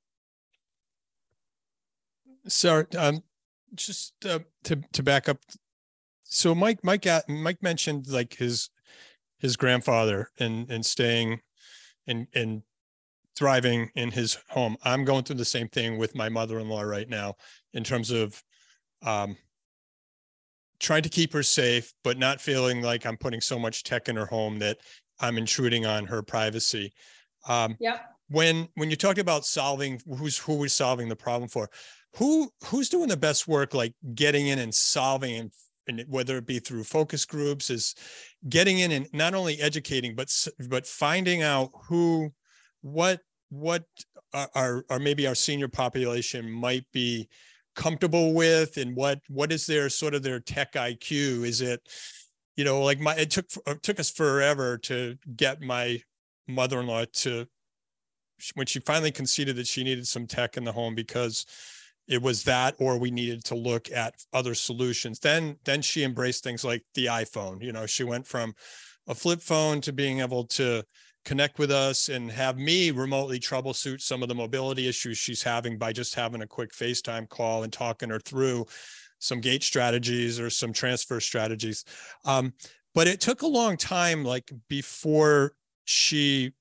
Sorry, 2.48 2.86
um, 2.98 3.24
just 3.76 4.14
uh, 4.26 4.39
to 4.64 4.82
to 4.93 5.04
back 5.04 5.30
up. 5.30 5.39
So 6.24 6.54
Mike, 6.54 6.80
Mike, 6.84 7.06
Mike 7.28 7.62
mentioned 7.62 8.08
like 8.08 8.36
his 8.36 8.70
his 9.39 9.56
grandfather 9.56 10.30
and 10.39 10.70
and 10.70 10.86
staying 10.86 11.41
and 12.08 12.28
and 12.34 12.64
thriving 13.36 13.91
in 13.95 14.12
his 14.12 14.38
home. 14.50 14.78
I'm 14.84 15.06
going 15.06 15.24
through 15.24 15.36
the 15.36 15.45
same 15.45 15.68
thing 15.68 15.98
with 15.98 16.16
my 16.16 16.28
mother-in-law 16.28 16.82
right 16.82 17.08
now 17.08 17.36
in 17.74 17.84
terms 17.84 18.10
of 18.10 18.41
um, 19.06 19.38
trying 20.80 21.04
to 21.04 21.10
keep 21.10 21.34
her 21.34 21.43
safe, 21.43 21.93
but 22.04 22.18
not 22.18 22.41
feeling 22.41 22.82
like 22.82 23.06
I'm 23.06 23.18
putting 23.18 23.41
so 23.41 23.60
much 23.60 23.84
tech 23.84 24.10
in 24.10 24.16
her 24.16 24.26
home 24.26 24.58
that 24.60 24.80
I'm 25.20 25.38
intruding 25.38 25.86
on 25.86 26.06
her 26.06 26.24
privacy. 26.24 26.93
Um, 27.48 27.78
yeah. 27.80 28.00
When 28.30 28.68
when 28.76 28.89
you 28.89 28.95
talk 28.95 29.20
about 29.20 29.45
solving 29.45 30.02
who's 30.18 30.38
who 30.38 30.56
we're 30.56 30.68
solving 30.68 31.08
the 31.08 31.16
problem 31.16 31.48
for, 31.48 31.70
who 32.16 32.49
who's 32.66 32.89
doing 32.89 33.10
the 33.10 33.18
best 33.18 33.47
work 33.47 33.74
like 33.74 33.93
getting 34.16 34.47
in 34.47 34.60
and 34.60 34.74
solving 34.74 35.36
and, 35.36 35.51
and 35.88 36.03
whether 36.08 36.38
it 36.38 36.45
be 36.45 36.60
through 36.60 36.84
focus 36.84 37.26
groups 37.26 37.70
is 37.70 37.95
getting 38.49 38.80
in 38.80 38.91
and 38.91 39.08
not 39.14 39.34
only 39.34 39.60
educating 39.60 40.16
but 40.16 40.34
but 40.70 40.88
finding 40.88 41.41
out 41.41 41.70
who 41.88 42.30
what 42.82 43.20
what 43.49 43.84
our, 44.34 44.84
our 44.89 44.99
maybe 44.99 45.26
our 45.26 45.36
senior 45.36 45.68
population 45.68 46.49
might 46.49 46.86
be 46.91 47.28
comfortable 47.76 48.34
with 48.34 48.78
and 48.78 48.95
what 48.95 49.20
what 49.30 49.51
is 49.51 49.66
their 49.66 49.89
sort 49.89 50.16
of 50.16 50.24
their 50.24 50.39
tech 50.39 50.74
iq 50.74 51.12
is 51.12 51.62
it 51.62 51.80
you 52.55 52.64
know 52.64 52.82
like 52.82 52.99
my 52.99 53.14
it 53.16 53.30
took 53.30 53.45
it 53.68 53.84
took 53.84 53.99
us 53.99 54.10
forever 54.10 54.78
to 54.78 55.16
get 55.36 55.62
my 55.62 55.99
mother-in-law 56.47 57.05
to 57.14 57.45
when 58.55 58.66
she 58.66 58.80
finally 58.80 59.12
conceded 59.12 59.55
that 59.55 59.68
she 59.68 59.84
needed 59.84 60.08
some 60.08 60.28
tech 60.28 60.58
in 60.58 60.64
the 60.64 60.72
home 60.72 60.95
because 60.95 61.45
it 62.08 62.22
was 62.22 62.43
that 62.43 62.76
or 62.80 62.97
we 62.97 63.12
needed 63.12 63.43
to 63.45 63.55
look 63.55 63.91
at 63.91 64.16
other 64.34 64.53
solutions. 64.53 65.20
Then 65.20 65.58
then 65.66 65.82
she 65.82 66.03
embraced 66.03 66.43
things 66.43 66.64
like 66.64 66.84
the 66.93 67.08
iphone 67.08 67.62
you 67.62 67.72
know 67.72 67.86
she 67.86 68.03
went 68.03 68.26
from 68.26 68.53
a 69.08 69.16
flip 69.16 69.41
phone 69.41 69.82
to 69.82 69.93
being 69.93 70.20
able 70.20 70.45
to 70.45 70.84
connect 71.28 71.60
with 71.60 71.72
us 71.72 72.08
and 72.08 72.32
have 72.32 72.58
me 72.58 72.89
remotely 72.89 73.38
troubleshoot 73.38 74.01
some 74.01 74.24
of 74.24 74.30
the 74.30 74.36
mobility 74.36 74.88
issues 74.88 75.18
she's 75.18 75.43
having 75.43 75.78
by 75.78 75.91
just 75.91 76.16
having 76.16 76.41
a 76.41 76.47
quick 76.47 76.72
facetime 76.72 77.28
call 77.28 77.64
and 77.64 77.74
talking 77.74 78.10
her 78.10 78.20
through 78.20 78.66
some 79.20 79.41
gait 79.41 79.62
strategies 79.62 80.39
or 80.39 80.49
some 80.49 80.72
transfer 80.72 81.20
strategies. 81.20 81.84
Um, 82.24 82.53
but 82.95 83.08
it 83.08 83.20
took 83.20 83.41
a 83.41 83.47
long 83.47 83.76
time 83.76 84.24
like 84.24 84.51
before 84.70 85.51
she 85.84 86.53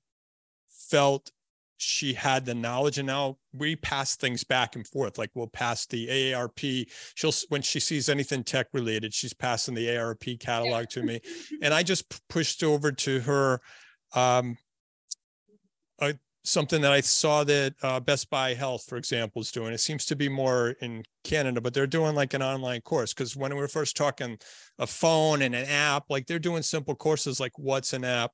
felt 0.69 1.31
she 1.79 2.15
had 2.15 2.45
the 2.45 2.55
knowledge 2.55 2.99
and 2.99 3.07
now 3.07 3.37
we 3.53 3.77
pass 3.77 4.17
things 4.17 4.45
back 4.45 4.77
and 4.77 4.87
forth. 4.87 5.19
Like 5.19 5.31
we'll 5.35 5.47
pass 5.47 5.87
the 5.87 6.09
aarp 6.09 6.87
she'll 7.15 7.33
when 7.49 7.63
she 7.63 7.81
sees 7.81 8.09
anything 8.09 8.45
tech 8.45 8.69
related 8.73 9.13
she's 9.13 9.35
passing 9.35 9.75
the 9.75 9.89
aarp 9.89 10.41
catalog 10.41 10.83
yeah. 10.83 10.87
to 10.87 11.03
me. 11.03 11.21
And 11.63 11.73
i 11.73 11.83
just 11.83 12.23
pushed 12.29 12.63
over 12.63 12.93
to 12.93 13.21
her 13.21 13.61
um 14.15 14.57
a, 16.01 16.15
something 16.45 16.81
that 16.83 16.93
i 16.93 17.01
saw 17.01 17.45
that 17.45 17.75
uh, 17.83 18.01
best 18.01 18.31
buy 18.31 18.55
health 18.55 18.85
for 18.89 18.97
example 18.97 19.43
is 19.43 19.51
doing. 19.51 19.73
It 19.73 19.81
seems 19.81 20.07
to 20.07 20.17
be 20.17 20.29
more 20.29 20.71
in 20.81 21.03
canada 21.25 21.61
but 21.61 21.75
they're 21.75 21.87
doing 21.87 22.15
like 22.15 22.35
an 22.35 22.43
online 22.43 22.81
course 22.83 23.13
because 23.13 23.37
when 23.37 23.55
we 23.55 23.61
were 23.61 23.69
first 23.69 23.97
talking 23.97 24.39
a 24.79 24.87
phone 24.87 25.43
and 25.43 25.55
an 25.55 25.67
app 25.67 26.05
like 26.09 26.27
they're 26.27 26.39
doing 26.39 26.63
simple 26.63 26.95
courses 26.95 27.41
like 27.41 27.59
what's 27.59 27.93
an 27.93 28.05
app 28.05 28.33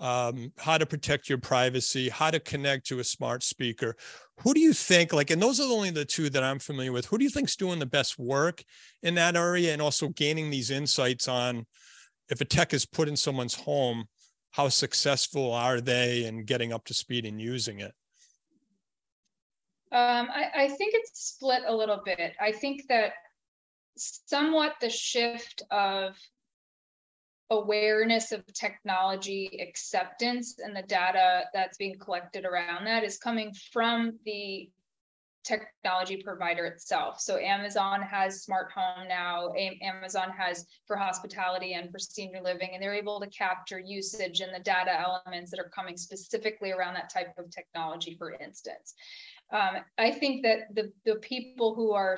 um, 0.00 0.52
how 0.58 0.78
to 0.78 0.86
protect 0.86 1.28
your 1.28 1.38
privacy, 1.38 2.08
how 2.08 2.30
to 2.30 2.40
connect 2.40 2.86
to 2.86 2.98
a 2.98 3.04
smart 3.04 3.42
speaker. 3.42 3.96
Who 4.40 4.54
do 4.54 4.60
you 4.60 4.72
think, 4.72 5.12
like, 5.12 5.30
and 5.30 5.40
those 5.40 5.60
are 5.60 5.70
only 5.70 5.90
the 5.90 6.06
two 6.06 6.30
that 6.30 6.42
I'm 6.42 6.58
familiar 6.58 6.92
with. 6.92 7.06
Who 7.06 7.18
do 7.18 7.24
you 7.24 7.30
think's 7.30 7.56
doing 7.56 7.78
the 7.78 7.86
best 7.86 8.18
work 8.18 8.64
in 9.02 9.14
that 9.16 9.36
area 9.36 9.72
and 9.72 9.82
also 9.82 10.08
gaining 10.08 10.50
these 10.50 10.70
insights 10.70 11.28
on 11.28 11.66
if 12.30 12.40
a 12.40 12.44
tech 12.44 12.72
is 12.72 12.86
put 12.86 13.08
in 13.08 13.16
someone's 13.16 13.54
home, 13.54 14.06
how 14.52 14.68
successful 14.68 15.52
are 15.52 15.80
they 15.80 16.24
in 16.24 16.44
getting 16.44 16.72
up 16.72 16.84
to 16.86 16.94
speed 16.94 17.26
and 17.26 17.40
using 17.40 17.80
it? 17.80 17.92
Um, 19.92 20.28
I, 20.30 20.50
I 20.54 20.68
think 20.68 20.94
it's 20.94 21.10
split 21.34 21.62
a 21.66 21.74
little 21.74 22.00
bit. 22.04 22.32
I 22.40 22.52
think 22.52 22.82
that 22.88 23.12
somewhat 23.96 24.74
the 24.80 24.88
shift 24.88 25.62
of 25.70 26.16
awareness 27.50 28.32
of 28.32 28.44
technology 28.52 29.58
acceptance 29.60 30.58
and 30.64 30.74
the 30.74 30.82
data 30.82 31.44
that's 31.52 31.76
being 31.76 31.98
collected 31.98 32.44
around 32.44 32.86
that 32.86 33.02
is 33.02 33.18
coming 33.18 33.52
from 33.72 34.18
the 34.24 34.70
technology 35.42 36.22
provider 36.22 36.66
itself. 36.66 37.20
So 37.20 37.38
Amazon 37.38 38.02
has 38.02 38.42
smart 38.42 38.70
home 38.72 39.08
now, 39.08 39.52
Amazon 39.82 40.30
has 40.36 40.66
for 40.86 40.96
hospitality 40.96 41.72
and 41.72 41.90
for 41.90 41.98
senior 41.98 42.42
living, 42.42 42.70
and 42.74 42.82
they're 42.82 42.94
able 42.94 43.20
to 43.20 43.26
capture 43.28 43.78
usage 43.78 44.40
and 44.40 44.54
the 44.54 44.62
data 44.62 44.92
elements 45.00 45.50
that 45.50 45.60
are 45.60 45.70
coming 45.74 45.96
specifically 45.96 46.72
around 46.72 46.94
that 46.94 47.10
type 47.12 47.34
of 47.38 47.50
technology, 47.50 48.16
for 48.18 48.32
instance. 48.32 48.94
Um, 49.52 49.78
I 49.98 50.12
think 50.12 50.42
that 50.44 50.74
the, 50.74 50.92
the 51.04 51.16
people 51.16 51.74
who 51.74 51.92
are 51.92 52.16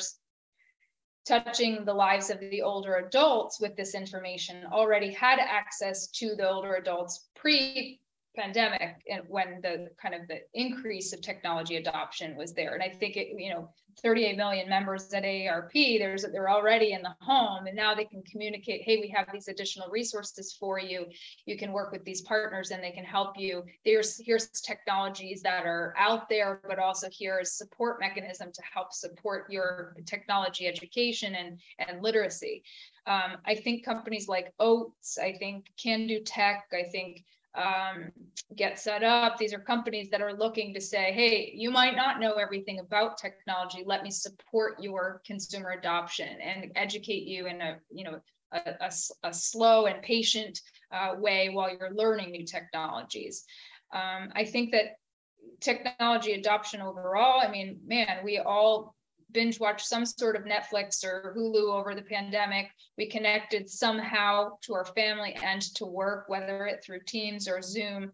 touching 1.26 1.84
the 1.84 1.94
lives 1.94 2.30
of 2.30 2.40
the 2.40 2.62
older 2.62 2.96
adults 2.96 3.60
with 3.60 3.76
this 3.76 3.94
information 3.94 4.64
already 4.72 5.12
had 5.12 5.38
access 5.38 6.08
to 6.08 6.34
the 6.36 6.48
older 6.48 6.74
adults 6.74 7.28
pre 7.34 8.00
pandemic 8.34 9.02
and 9.10 9.22
when 9.28 9.60
the 9.62 9.90
kind 10.00 10.14
of 10.14 10.26
the 10.26 10.40
increase 10.54 11.12
of 11.12 11.20
technology 11.20 11.76
adoption 11.76 12.36
was 12.36 12.52
there. 12.52 12.74
And 12.74 12.82
i 12.82 12.88
think 12.88 13.16
it 13.16 13.28
you 13.36 13.50
know 13.50 13.68
38 14.02 14.38
million 14.38 14.68
members 14.70 15.12
at 15.12 15.22
AARP 15.22 15.98
there's 15.98 16.24
they're 16.32 16.48
already 16.48 16.92
in 16.92 17.02
the 17.02 17.14
home 17.20 17.66
and 17.66 17.76
now 17.76 17.94
they 17.94 18.06
can 18.06 18.22
communicate 18.22 18.82
hey 18.82 18.96
we 18.96 19.08
have 19.08 19.28
these 19.32 19.48
additional 19.48 19.88
resources 19.90 20.56
for 20.58 20.78
you. 20.78 21.06
You 21.44 21.58
can 21.58 21.72
work 21.72 21.92
with 21.92 22.04
these 22.04 22.22
partners 22.22 22.70
and 22.70 22.82
they 22.82 22.90
can 22.90 23.04
help 23.04 23.36
you. 23.36 23.64
There's 23.84 24.18
here's 24.18 24.48
technologies 24.48 25.42
that 25.42 25.66
are 25.66 25.94
out 25.98 26.28
there 26.28 26.60
but 26.66 26.78
also 26.78 27.08
here 27.10 27.38
is 27.40 27.52
support 27.52 28.00
mechanism 28.00 28.50
to 28.52 28.62
help 28.62 28.92
support 28.92 29.50
your 29.50 29.94
technology 30.06 30.66
education 30.66 31.34
and 31.34 31.60
and 31.78 32.02
literacy. 32.02 32.62
Um, 33.06 33.38
i 33.44 33.54
think 33.54 33.84
companies 33.84 34.28
like 34.28 34.54
oats 34.60 35.18
i 35.18 35.32
think 35.32 35.66
Candoo 35.82 36.22
Tech. 36.24 36.64
I 36.72 36.84
think 36.84 37.24
um, 37.54 38.10
GetSetUp. 38.54 39.36
These 39.36 39.52
are 39.52 39.58
companies 39.58 40.10
that 40.10 40.22
are 40.22 40.32
looking 40.32 40.72
to 40.74 40.80
say, 40.80 41.12
hey, 41.12 41.52
you 41.54 41.70
might 41.70 41.96
not 41.96 42.20
know 42.20 42.34
everything 42.34 42.78
about 42.78 43.18
technology. 43.18 43.82
Let 43.84 44.02
me 44.02 44.10
support 44.10 44.80
your 44.80 45.22
consumer 45.26 45.70
adoption 45.70 46.28
and 46.40 46.72
educate 46.76 47.24
you 47.24 47.46
in 47.46 47.60
a, 47.60 47.78
you 47.90 48.04
know, 48.04 48.20
a, 48.52 48.60
a, 48.80 48.92
a 49.24 49.34
slow 49.34 49.86
and 49.86 50.02
patient 50.02 50.60
uh, 50.92 51.14
way 51.18 51.48
while 51.48 51.70
you're 51.70 51.94
learning 51.94 52.30
new 52.30 52.44
technologies. 52.44 53.44
Um, 53.92 54.30
I 54.34 54.44
think 54.44 54.72
that 54.72 54.96
technology 55.60 56.32
adoption 56.32 56.80
overall, 56.80 57.40
I 57.40 57.50
mean, 57.50 57.80
man, 57.86 58.24
we 58.24 58.38
all 58.38 58.94
binge 59.32 59.60
watch 59.60 59.84
some 59.84 60.04
sort 60.04 60.36
of 60.36 60.44
Netflix 60.44 61.04
or 61.04 61.34
Hulu 61.36 61.72
over 61.72 61.94
the 61.94 62.02
pandemic. 62.02 62.70
We 62.96 63.08
connected 63.08 63.68
somehow 63.68 64.58
to 64.62 64.74
our 64.74 64.84
family 64.84 65.34
and 65.42 65.62
to 65.76 65.86
work, 65.86 66.28
whether 66.28 66.66
it 66.66 66.84
through 66.84 67.00
Teams 67.06 67.48
or 67.48 67.62
Zoom, 67.62 68.12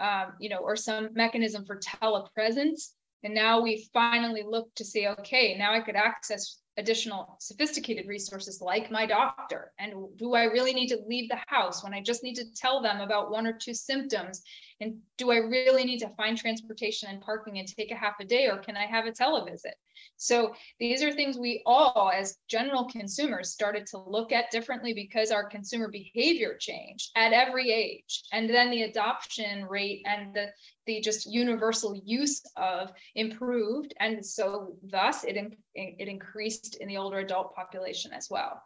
um, 0.00 0.32
you 0.38 0.48
know, 0.48 0.58
or 0.58 0.76
some 0.76 1.10
mechanism 1.14 1.64
for 1.64 1.78
telepresence. 1.78 2.92
And 3.24 3.34
now 3.34 3.60
we 3.60 3.88
finally 3.92 4.44
look 4.46 4.72
to 4.76 4.84
see, 4.84 5.08
okay, 5.08 5.56
now 5.58 5.72
I 5.74 5.80
could 5.80 5.96
access 5.96 6.60
additional 6.76 7.36
sophisticated 7.40 8.06
resources 8.06 8.60
like 8.60 8.90
my 8.90 9.04
doctor. 9.04 9.72
And 9.80 9.94
do 10.16 10.34
I 10.34 10.44
really 10.44 10.72
need 10.72 10.88
to 10.88 11.00
leave 11.06 11.28
the 11.28 11.40
house 11.48 11.82
when 11.82 11.92
I 11.92 12.00
just 12.00 12.22
need 12.22 12.36
to 12.36 12.52
tell 12.54 12.80
them 12.80 13.00
about 13.00 13.32
one 13.32 13.46
or 13.46 13.52
two 13.52 13.74
symptoms 13.74 14.42
and 14.80 14.98
do 15.16 15.30
i 15.30 15.36
really 15.36 15.84
need 15.84 15.98
to 15.98 16.08
find 16.10 16.36
transportation 16.36 17.08
and 17.08 17.20
parking 17.20 17.58
and 17.58 17.68
take 17.68 17.90
a 17.90 17.96
half 17.96 18.14
a 18.20 18.24
day 18.24 18.46
or 18.46 18.58
can 18.58 18.76
i 18.76 18.86
have 18.86 19.06
a 19.06 19.12
televisit? 19.12 19.74
So 20.16 20.54
these 20.80 21.02
are 21.02 21.12
things 21.12 21.38
we 21.38 21.62
all 21.66 22.10
as 22.14 22.38
general 22.48 22.84
consumers 22.84 23.52
started 23.52 23.86
to 23.88 23.98
look 23.98 24.32
at 24.32 24.50
differently 24.50 24.92
because 24.92 25.30
our 25.30 25.48
consumer 25.48 25.88
behavior 25.88 26.56
changed 26.58 27.10
at 27.16 27.32
every 27.32 27.70
age. 27.70 28.22
And 28.32 28.48
then 28.48 28.70
the 28.70 28.82
adoption 28.82 29.64
rate 29.66 30.02
and 30.06 30.34
the 30.34 30.48
the 30.86 31.00
just 31.00 31.26
universal 31.26 31.94
use 32.04 32.42
of 32.56 32.92
improved. 33.14 33.94
And 34.00 34.24
so 34.24 34.76
thus 34.82 35.24
it 35.24 35.36
it 35.74 36.08
increased 36.08 36.76
in 36.76 36.88
the 36.88 36.96
older 36.96 37.18
adult 37.18 37.54
population 37.54 38.12
as 38.12 38.28
well 38.30 38.62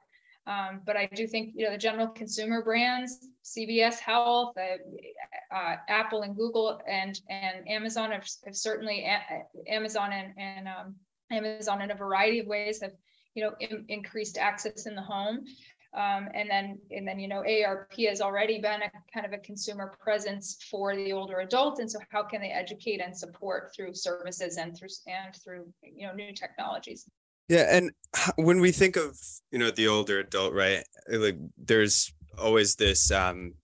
um, 0.47 0.80
but 0.84 0.97
I 0.97 1.09
do 1.14 1.26
think 1.26 1.53
you 1.55 1.64
know 1.64 1.72
the 1.72 1.78
general 1.78 2.09
consumer 2.09 2.62
brands, 2.62 3.28
CVS 3.45 3.99
Health, 4.01 4.55
uh, 4.59 5.55
uh, 5.55 5.76
Apple 5.88 6.22
and 6.22 6.36
Google 6.36 6.80
and 6.88 7.20
and 7.30 7.68
Amazon 7.68 8.11
have, 8.11 8.26
have 8.45 8.57
certainly 8.57 9.07
Amazon 9.68 10.12
and, 10.12 10.32
and 10.36 10.68
um, 10.68 10.95
Amazon 11.30 11.80
in 11.82 11.93
a 11.93 11.95
variety 11.95 12.40
of 12.40 12.47
ways 12.47 12.80
have 12.82 12.93
you 13.34 13.45
know 13.45 13.53
in, 13.61 13.84
increased 13.88 14.36
access 14.36 14.86
in 14.86 14.95
the 14.95 15.03
home. 15.03 15.45
Um, 15.95 16.28
and 16.34 16.49
then 16.49 16.78
and 16.90 17.07
then 17.07 17.20
you 17.20 17.28
know 17.28 17.43
AARP 17.43 18.09
has 18.09 18.20
already 18.20 18.61
been 18.61 18.80
a 18.82 18.90
kind 19.12 19.26
of 19.26 19.32
a 19.34 19.38
consumer 19.38 19.95
presence 20.01 20.57
for 20.70 20.97
the 20.97 21.12
older 21.12 21.40
adult 21.40 21.80
and 21.80 21.90
so 21.90 21.99
how 22.09 22.22
can 22.22 22.40
they 22.40 22.49
educate 22.49 23.03
and 23.03 23.14
support 23.14 23.72
through 23.76 23.93
services 23.93 24.57
and 24.57 24.74
through 24.74 24.88
and 25.07 25.36
through 25.36 25.66
you 25.82 26.07
know 26.07 26.14
new 26.14 26.32
technologies 26.32 27.11
yeah, 27.49 27.66
and 27.70 27.90
when 28.36 28.61
we 28.61 28.72
think 28.72 28.97
of 28.97 29.18
you 29.51 29.59
know 29.59 29.70
the 29.70 29.88
older 29.88 30.20
adult, 30.20 30.53
right? 30.53 30.84
Like 31.09 31.36
there's 31.57 32.12
always 32.38 32.76
this 32.76 33.11
um 33.11 33.55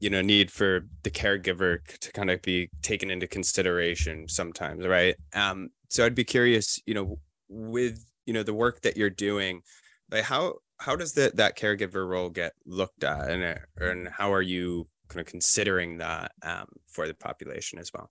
you 0.00 0.10
know 0.10 0.22
need 0.22 0.50
for 0.50 0.86
the 1.02 1.10
caregiver 1.10 1.78
to 2.00 2.12
kind 2.12 2.30
of 2.30 2.40
be 2.42 2.70
taken 2.82 3.10
into 3.10 3.26
consideration 3.26 4.28
sometimes, 4.28 4.86
right? 4.86 5.16
Um 5.34 5.70
so 5.88 6.04
I'd 6.04 6.14
be 6.14 6.24
curious, 6.24 6.80
you 6.86 6.94
know, 6.94 7.18
with 7.48 8.04
you 8.26 8.32
know 8.32 8.42
the 8.42 8.54
work 8.54 8.80
that 8.82 8.96
you're 8.96 9.10
doing, 9.10 9.62
like 10.10 10.24
how 10.24 10.54
how 10.78 10.96
does 10.96 11.12
that 11.14 11.36
that 11.36 11.56
caregiver 11.56 12.06
role 12.08 12.30
get 12.30 12.52
looked 12.66 13.04
at 13.04 13.30
and 13.30 13.60
and 13.78 14.08
how 14.08 14.32
are 14.32 14.42
you 14.42 14.88
kind 15.08 15.20
of 15.20 15.26
considering 15.26 15.98
that 15.98 16.32
um, 16.42 16.66
for 16.88 17.06
the 17.06 17.14
population 17.14 17.78
as 17.78 17.90
well? 17.92 18.10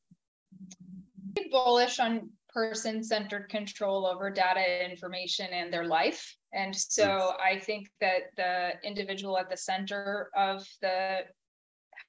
bullish 1.51 1.99
on 1.99 2.29
person 2.53 3.03
centered 3.03 3.49
control 3.49 4.05
over 4.05 4.29
data 4.29 4.89
information 4.89 5.47
and 5.51 5.73
their 5.73 5.85
life. 5.85 6.35
And 6.53 6.75
so 6.75 7.33
I 7.43 7.59
think 7.59 7.89
that 7.99 8.23
the 8.37 8.73
individual 8.83 9.37
at 9.37 9.49
the 9.49 9.57
center 9.57 10.29
of 10.35 10.65
the 10.81 11.21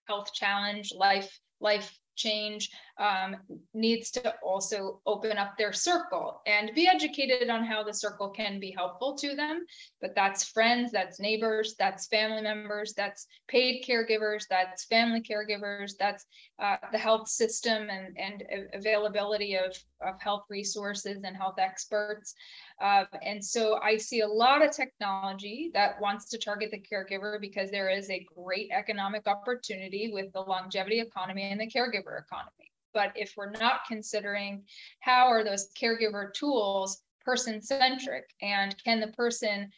health 0.06 0.32
challenge, 0.34 0.92
life, 0.94 1.38
life 1.60 1.98
change 2.16 2.68
um, 2.98 3.36
needs 3.72 4.10
to 4.12 4.34
also 4.42 5.00
open 5.06 5.36
up 5.36 5.56
their 5.58 5.72
circle 5.72 6.40
and 6.46 6.70
be 6.74 6.86
educated 6.86 7.50
on 7.50 7.64
how 7.64 7.82
the 7.82 7.92
circle 7.92 8.28
can 8.28 8.60
be 8.60 8.70
helpful 8.70 9.16
to 9.16 9.34
them. 9.34 9.64
But 10.00 10.14
that's 10.14 10.44
friends, 10.44 10.92
that's 10.92 11.18
neighbors, 11.18 11.74
that's 11.78 12.06
family 12.06 12.42
members, 12.42 12.94
that's 12.94 13.26
paid 13.48 13.84
caregivers, 13.84 14.44
that's 14.48 14.84
family 14.84 15.22
caregivers, 15.22 15.92
that's 15.98 16.24
uh, 16.60 16.76
the 16.92 16.98
health 16.98 17.28
system 17.28 17.88
and, 17.90 18.16
and 18.16 18.44
availability 18.72 19.56
of, 19.56 19.76
of 20.00 20.20
health 20.20 20.44
resources 20.48 21.18
and 21.24 21.36
health 21.36 21.58
experts. 21.58 22.34
Uh, 22.80 23.04
and 23.22 23.44
so 23.44 23.78
I 23.82 23.96
see 23.96 24.20
a 24.20 24.28
lot 24.28 24.64
of 24.64 24.70
technology 24.70 25.70
that 25.74 26.00
wants 26.00 26.28
to 26.30 26.38
target 26.38 26.70
the 26.70 26.80
caregiver 26.80 27.40
because 27.40 27.70
there 27.70 27.88
is 27.88 28.10
a 28.10 28.26
great 28.36 28.70
economic 28.72 29.26
opportunity 29.26 30.10
with 30.12 30.32
the 30.32 30.40
longevity 30.40 31.00
economy 31.00 31.42
and 31.42 31.60
the 31.60 31.66
caregiver 31.66 32.20
economy. 32.20 32.63
But 32.94 33.12
if 33.16 33.34
we're 33.36 33.50
not 33.50 33.80
considering 33.86 34.64
how 35.00 35.26
are 35.26 35.44
those 35.44 35.68
caregiver 35.78 36.32
tools 36.32 37.02
person 37.24 37.60
centric 37.60 38.24
and 38.40 38.74
can 38.84 39.00
the 39.00 39.08
person, 39.08 39.70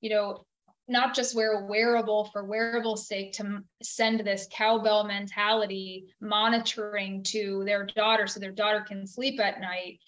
you 0.00 0.10
know, 0.10 0.46
not 0.88 1.14
just 1.14 1.34
wear 1.34 1.60
a 1.60 1.66
wearable 1.66 2.24
for 2.32 2.44
wearable 2.44 2.96
sake 2.96 3.32
to 3.32 3.62
send 3.82 4.20
this 4.20 4.48
cowbell 4.52 5.04
mentality 5.04 6.06
monitoring 6.20 7.22
to 7.22 7.62
their 7.64 7.86
daughter 7.86 8.26
so 8.26 8.40
their 8.40 8.52
daughter 8.52 8.84
can 8.86 9.06
sleep 9.06 9.40
at 9.40 9.60
night 9.60 10.00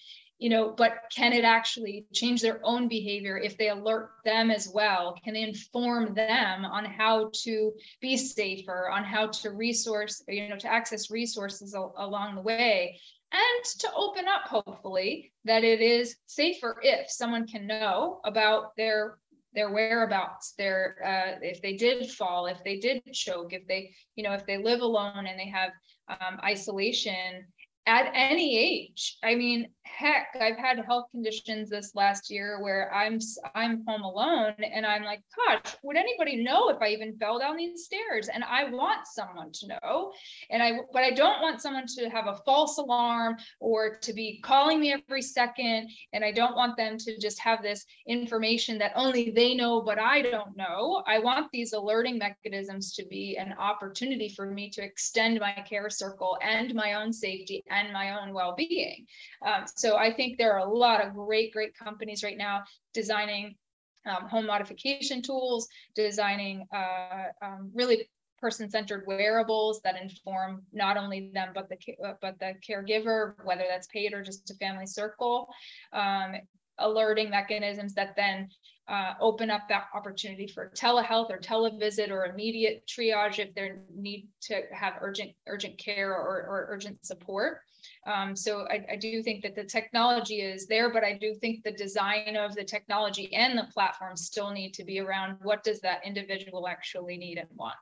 you 0.45 0.51
know 0.51 0.75
but 0.77 0.93
can 1.11 1.33
it 1.33 1.43
actually 1.43 2.05
change 2.13 2.43
their 2.43 2.61
own 2.65 2.87
behavior 2.87 3.39
if 3.39 3.57
they 3.57 3.71
alert 3.71 4.11
them 4.27 4.51
as 4.51 4.69
well 4.69 5.19
can 5.25 5.33
they 5.33 5.43
inform 5.43 6.13
them 6.13 6.67
on 6.67 6.85
how 6.85 7.31
to 7.33 7.73
be 8.03 8.15
safer 8.15 8.91
on 8.91 9.03
how 9.03 9.27
to 9.27 9.53
resource 9.53 10.23
you 10.29 10.47
know 10.47 10.59
to 10.59 10.71
access 10.71 11.11
resources 11.11 11.75
along 11.97 12.35
the 12.35 12.43
way 12.43 13.01
and 13.33 13.65
to 13.79 13.89
open 13.97 14.27
up 14.29 14.47
hopefully 14.47 15.33
that 15.47 15.65
it 15.65 15.81
is 15.81 16.17
safer 16.27 16.77
if 16.83 17.11
someone 17.11 17.47
can 17.47 17.67
know 17.67 18.21
about 18.27 18.77
their 18.77 19.17
their 19.55 19.73
whereabouts 19.73 20.53
their 20.59 20.97
uh, 21.03 21.39
if 21.41 21.63
they 21.63 21.75
did 21.75 22.11
fall 22.11 22.45
if 22.45 22.63
they 22.65 22.79
did 22.79 23.03
choke 23.15 23.55
if 23.55 23.67
they 23.67 23.91
you 24.15 24.23
know 24.23 24.35
if 24.35 24.45
they 24.45 24.59
live 24.59 24.83
alone 24.83 25.27
and 25.27 25.41
they 25.41 25.49
have 25.49 25.71
um, 26.09 26.39
isolation 26.45 27.47
at 27.87 28.11
any 28.15 28.59
age. 28.59 29.19
I 29.23 29.35
mean, 29.35 29.69
heck, 29.97 30.37
I've 30.41 30.57
had 30.57 30.85
health 30.85 31.07
conditions 31.11 31.71
this 31.71 31.93
last 31.95 32.31
year 32.31 32.61
where 32.61 32.93
I'm 32.93 33.19
I'm 33.55 33.85
home 33.87 34.03
alone 34.03 34.55
and 34.59 34.85
I'm 34.85 35.05
like, 35.05 35.23
gosh, 35.37 35.77
would 35.83 35.97
anybody 35.97 36.43
know 36.43 36.69
if 36.71 36.83
I 36.83 36.89
even 36.89 37.17
fell 37.17 37.39
down 37.39 37.57
these 37.57 37.85
stairs? 37.85 38.29
And 38.29 38.43
I 38.43 38.71
want 38.71 39.07
someone 39.07 39.53
to 39.53 39.69
know. 39.69 40.13
And 40.51 40.63
I 40.63 40.73
but 40.93 41.03
I 41.03 41.11
don't 41.11 41.41
want 41.41 41.61
someone 41.61 41.87
to 41.99 42.11
have 42.11 42.27
a 42.27 42.39
false 42.45 42.79
alarm 42.79 43.37
or 43.61 43.97
to 43.99 44.13
be 44.13 44.41
calling 44.43 44.81
me 44.81 44.93
every 44.93 45.23
second. 45.23 45.91
And 46.13 46.25
I 46.25 46.33
don't 46.33 46.57
want 46.57 46.77
them 46.77 46.99
to 46.99 47.19
just 47.19 47.39
have 47.41 47.63
this 47.63 47.85
information 48.09 48.79
that 48.79 48.93
only 48.97 49.31
they 49.31 49.55
know, 49.55 49.81
but 49.81 49.99
I 49.99 50.23
don't 50.23 50.57
know. 50.57 51.03
I 51.07 51.19
want 51.19 51.51
these 51.53 51.73
alerting 51.73 52.19
mechanisms 52.19 52.95
to 52.95 53.07
be 53.07 53.37
an 53.37 53.55
opportunity 53.59 54.29
for 54.29 54.47
me 54.47 54.71
to 54.71 54.83
extend 54.83 55.39
my 55.39 55.53
care 55.69 55.91
circle 55.91 56.37
and 56.43 56.75
my 56.75 56.95
own 56.95 57.13
safety 57.13 57.63
and 57.71 57.93
my 57.93 58.19
own 58.21 58.33
well-being. 58.33 59.07
Um, 59.47 59.65
so 59.77 59.84
I 59.97 60.13
think 60.13 60.39
there 60.39 60.53
are 60.53 60.67
a 60.67 60.73
lot 60.73 61.05
of 61.05 61.15
great, 61.15 61.53
great 61.53 61.77
companies 61.77 62.23
right 62.23 62.39
now 62.39 62.65
designing 62.93 63.57
um, 64.07 64.29
home 64.29 64.47
modification 64.47 65.23
tools, 65.23 65.69
designing 65.95 66.67
uh, 66.75 67.25
um, 67.43 67.71
really 67.75 68.09
person-centered 68.39 69.05
wearables 69.07 69.81
that 69.85 70.01
inform 70.01 70.63
not 70.73 70.99
only 70.99 71.31
them 71.33 71.49
but 71.55 71.69
the 71.71 71.79
uh, 72.05 72.13
but 72.21 72.39
the 72.39 72.55
caregiver, 72.69 73.35
whether 73.45 73.65
that's 73.69 73.87
paid 73.87 74.13
or 74.13 74.23
just 74.23 74.51
a 74.51 74.55
family 74.55 74.87
circle. 74.87 75.49
Um, 75.93 76.35
alerting 76.79 77.31
mechanisms 77.31 77.95
that 77.95 78.17
then 78.17 78.49
uh, 78.89 79.15
open 79.21 79.51
up 79.51 79.63
that 79.69 79.85
opportunity 79.95 80.47
for 80.47 80.73
telehealth 80.77 81.31
or 81.31 81.39
televisit 81.39 82.11
or 82.11 82.27
immediate 82.27 82.85
triage 82.87 83.39
if 83.39 83.55
they 83.55 83.73
need 83.95 84.29
to 84.43 84.61
have 84.73 84.95
urgent 85.01 85.31
urgent 85.47 85.79
care 85.79 86.13
or, 86.13 86.47
or 86.49 86.67
urgent 86.71 87.05
support. 87.07 87.61
Um, 88.07 88.37
so 88.37 88.67
I, 88.71 88.85
I, 88.93 88.97
do 88.97 89.23
think 89.23 89.43
that 89.43 89.55
the 89.55 89.65
technology 89.65 90.41
is 90.41 90.67
there, 90.67 90.93
but 90.93 91.05
I 91.05 91.17
do 91.19 91.35
think 91.35 91.65
the 91.65 91.73
design 91.73 92.37
of 92.37 92.55
the 92.55 92.65
technology 92.65 93.33
and 93.35 93.59
the 93.59 93.65
platform 93.73 94.17
still 94.17 94.51
need 94.51 94.75
to 94.75 94.85
be 94.85 95.01
around 95.01 95.39
what 95.43 95.63
does 95.65 95.81
that 95.81 96.01
individual 96.05 96.69
actually 96.69 97.17
need 97.17 97.39
and 97.39 97.49
want. 97.55 97.77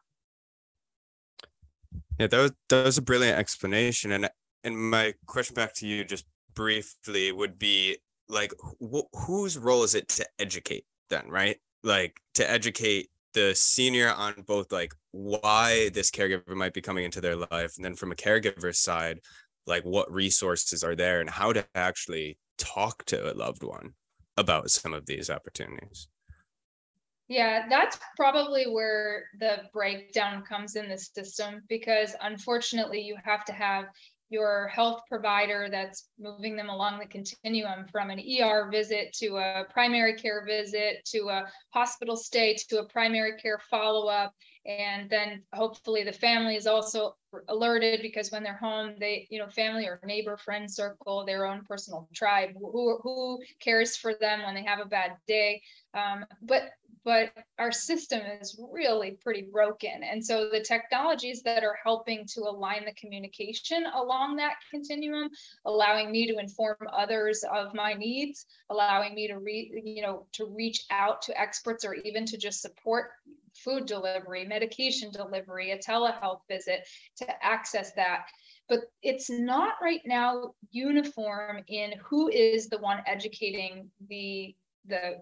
Yeah, 2.18 2.28
that 2.28 2.38
was 2.38 2.52
that 2.68 2.84
was 2.84 2.98
a 2.98 3.02
brilliant 3.02 3.38
explanation, 3.38 4.12
and 4.12 4.30
and 4.64 4.78
my 4.78 5.14
question 5.26 5.54
back 5.54 5.74
to 5.74 5.86
you 5.86 6.04
just 6.04 6.26
briefly 6.54 7.32
would 7.32 7.58
be 7.58 7.96
like, 8.28 8.52
wh- 8.80 9.10
whose 9.26 9.58
role 9.58 9.82
is 9.82 9.94
it 9.94 10.08
to 10.08 10.26
educate 10.38 10.84
then, 11.10 11.28
right? 11.28 11.56
Like 11.82 12.20
to 12.34 12.48
educate 12.48 13.10
the 13.34 13.54
senior 13.54 14.12
on 14.12 14.34
both 14.46 14.70
like 14.72 14.94
why 15.10 15.90
this 15.94 16.10
caregiver 16.10 16.54
might 16.54 16.74
be 16.74 16.80
coming 16.80 17.04
into 17.04 17.20
their 17.20 17.36
life, 17.36 17.76
and 17.76 17.84
then 17.84 17.94
from 17.94 18.12
a 18.12 18.16
caregiver's 18.16 18.78
side, 18.78 19.20
like 19.66 19.84
what 19.84 20.12
resources 20.12 20.82
are 20.82 20.96
there 20.96 21.20
and 21.20 21.30
how 21.30 21.52
to 21.52 21.64
actually 21.74 22.38
talk 22.58 23.04
to 23.06 23.32
a 23.32 23.34
loved 23.34 23.62
one 23.62 23.94
about 24.36 24.70
some 24.70 24.92
of 24.92 25.06
these 25.06 25.30
opportunities. 25.30 26.08
Yeah 27.28 27.66
that's 27.68 27.98
probably 28.16 28.64
where 28.64 29.24
the 29.38 29.62
breakdown 29.72 30.42
comes 30.42 30.76
in 30.76 30.88
the 30.88 30.98
system 30.98 31.62
because 31.68 32.14
unfortunately 32.20 33.00
you 33.00 33.16
have 33.24 33.44
to 33.46 33.52
have 33.52 33.86
your 34.32 34.68
health 34.68 35.02
provider 35.08 35.68
that's 35.70 36.08
moving 36.18 36.56
them 36.56 36.70
along 36.70 36.98
the 36.98 37.06
continuum 37.06 37.86
from 37.92 38.10
an 38.10 38.18
ER 38.18 38.68
visit 38.70 39.12
to 39.12 39.36
a 39.36 39.64
primary 39.70 40.14
care 40.14 40.44
visit 40.46 41.04
to 41.04 41.28
a 41.28 41.44
hospital 41.70 42.16
stay 42.16 42.56
to 42.68 42.78
a 42.78 42.88
primary 42.88 43.36
care 43.36 43.60
follow 43.70 44.08
up 44.08 44.34
and 44.64 45.10
then 45.10 45.42
hopefully 45.52 46.02
the 46.04 46.12
family 46.12 46.56
is 46.56 46.66
also 46.66 47.16
alerted 47.48 48.00
because 48.00 48.30
when 48.30 48.42
they're 48.42 48.56
home 48.56 48.94
they 48.98 49.26
you 49.30 49.38
know 49.38 49.48
family 49.48 49.86
or 49.86 50.00
neighbor 50.04 50.36
friend 50.36 50.70
circle 50.70 51.24
their 51.26 51.46
own 51.46 51.62
personal 51.64 52.08
tribe 52.14 52.50
who, 52.58 52.98
who 53.02 53.38
cares 53.60 53.96
for 53.96 54.14
them 54.14 54.42
when 54.42 54.54
they 54.54 54.62
have 54.62 54.80
a 54.80 54.84
bad 54.84 55.12
day. 55.26 55.60
Um, 55.94 56.24
but 56.42 56.70
but 57.04 57.32
our 57.58 57.72
system 57.72 58.20
is 58.40 58.60
really 58.72 59.12
pretty 59.22 59.42
broken. 59.42 60.02
And 60.02 60.24
so 60.24 60.48
the 60.50 60.60
technologies 60.60 61.42
that 61.42 61.64
are 61.64 61.78
helping 61.82 62.24
to 62.34 62.42
align 62.42 62.84
the 62.84 62.94
communication 62.94 63.84
along 63.94 64.36
that 64.36 64.54
continuum, 64.70 65.30
allowing 65.64 66.12
me 66.12 66.26
to 66.28 66.38
inform 66.38 66.76
others 66.92 67.44
of 67.52 67.74
my 67.74 67.94
needs, 67.94 68.46
allowing 68.70 69.14
me 69.14 69.26
to 69.28 69.38
read, 69.38 69.72
you 69.84 70.02
know, 70.02 70.26
to 70.32 70.46
reach 70.46 70.84
out 70.90 71.22
to 71.22 71.40
experts 71.40 71.84
or 71.84 71.94
even 71.94 72.24
to 72.26 72.36
just 72.36 72.62
support 72.62 73.10
food 73.54 73.86
delivery, 73.86 74.46
medication 74.46 75.10
delivery, 75.10 75.72
a 75.72 75.78
telehealth 75.78 76.40
visit 76.48 76.86
to 77.16 77.44
access 77.44 77.92
that 77.92 78.26
but 78.68 78.84
it's 79.02 79.28
not 79.28 79.74
right 79.82 80.00
now 80.06 80.54
uniform 80.70 81.62
in 81.66 81.92
who 82.02 82.28
is 82.28 82.68
the 82.68 82.78
one 82.78 83.02
educating 83.06 83.90
the 84.08 84.54
the 84.86 85.16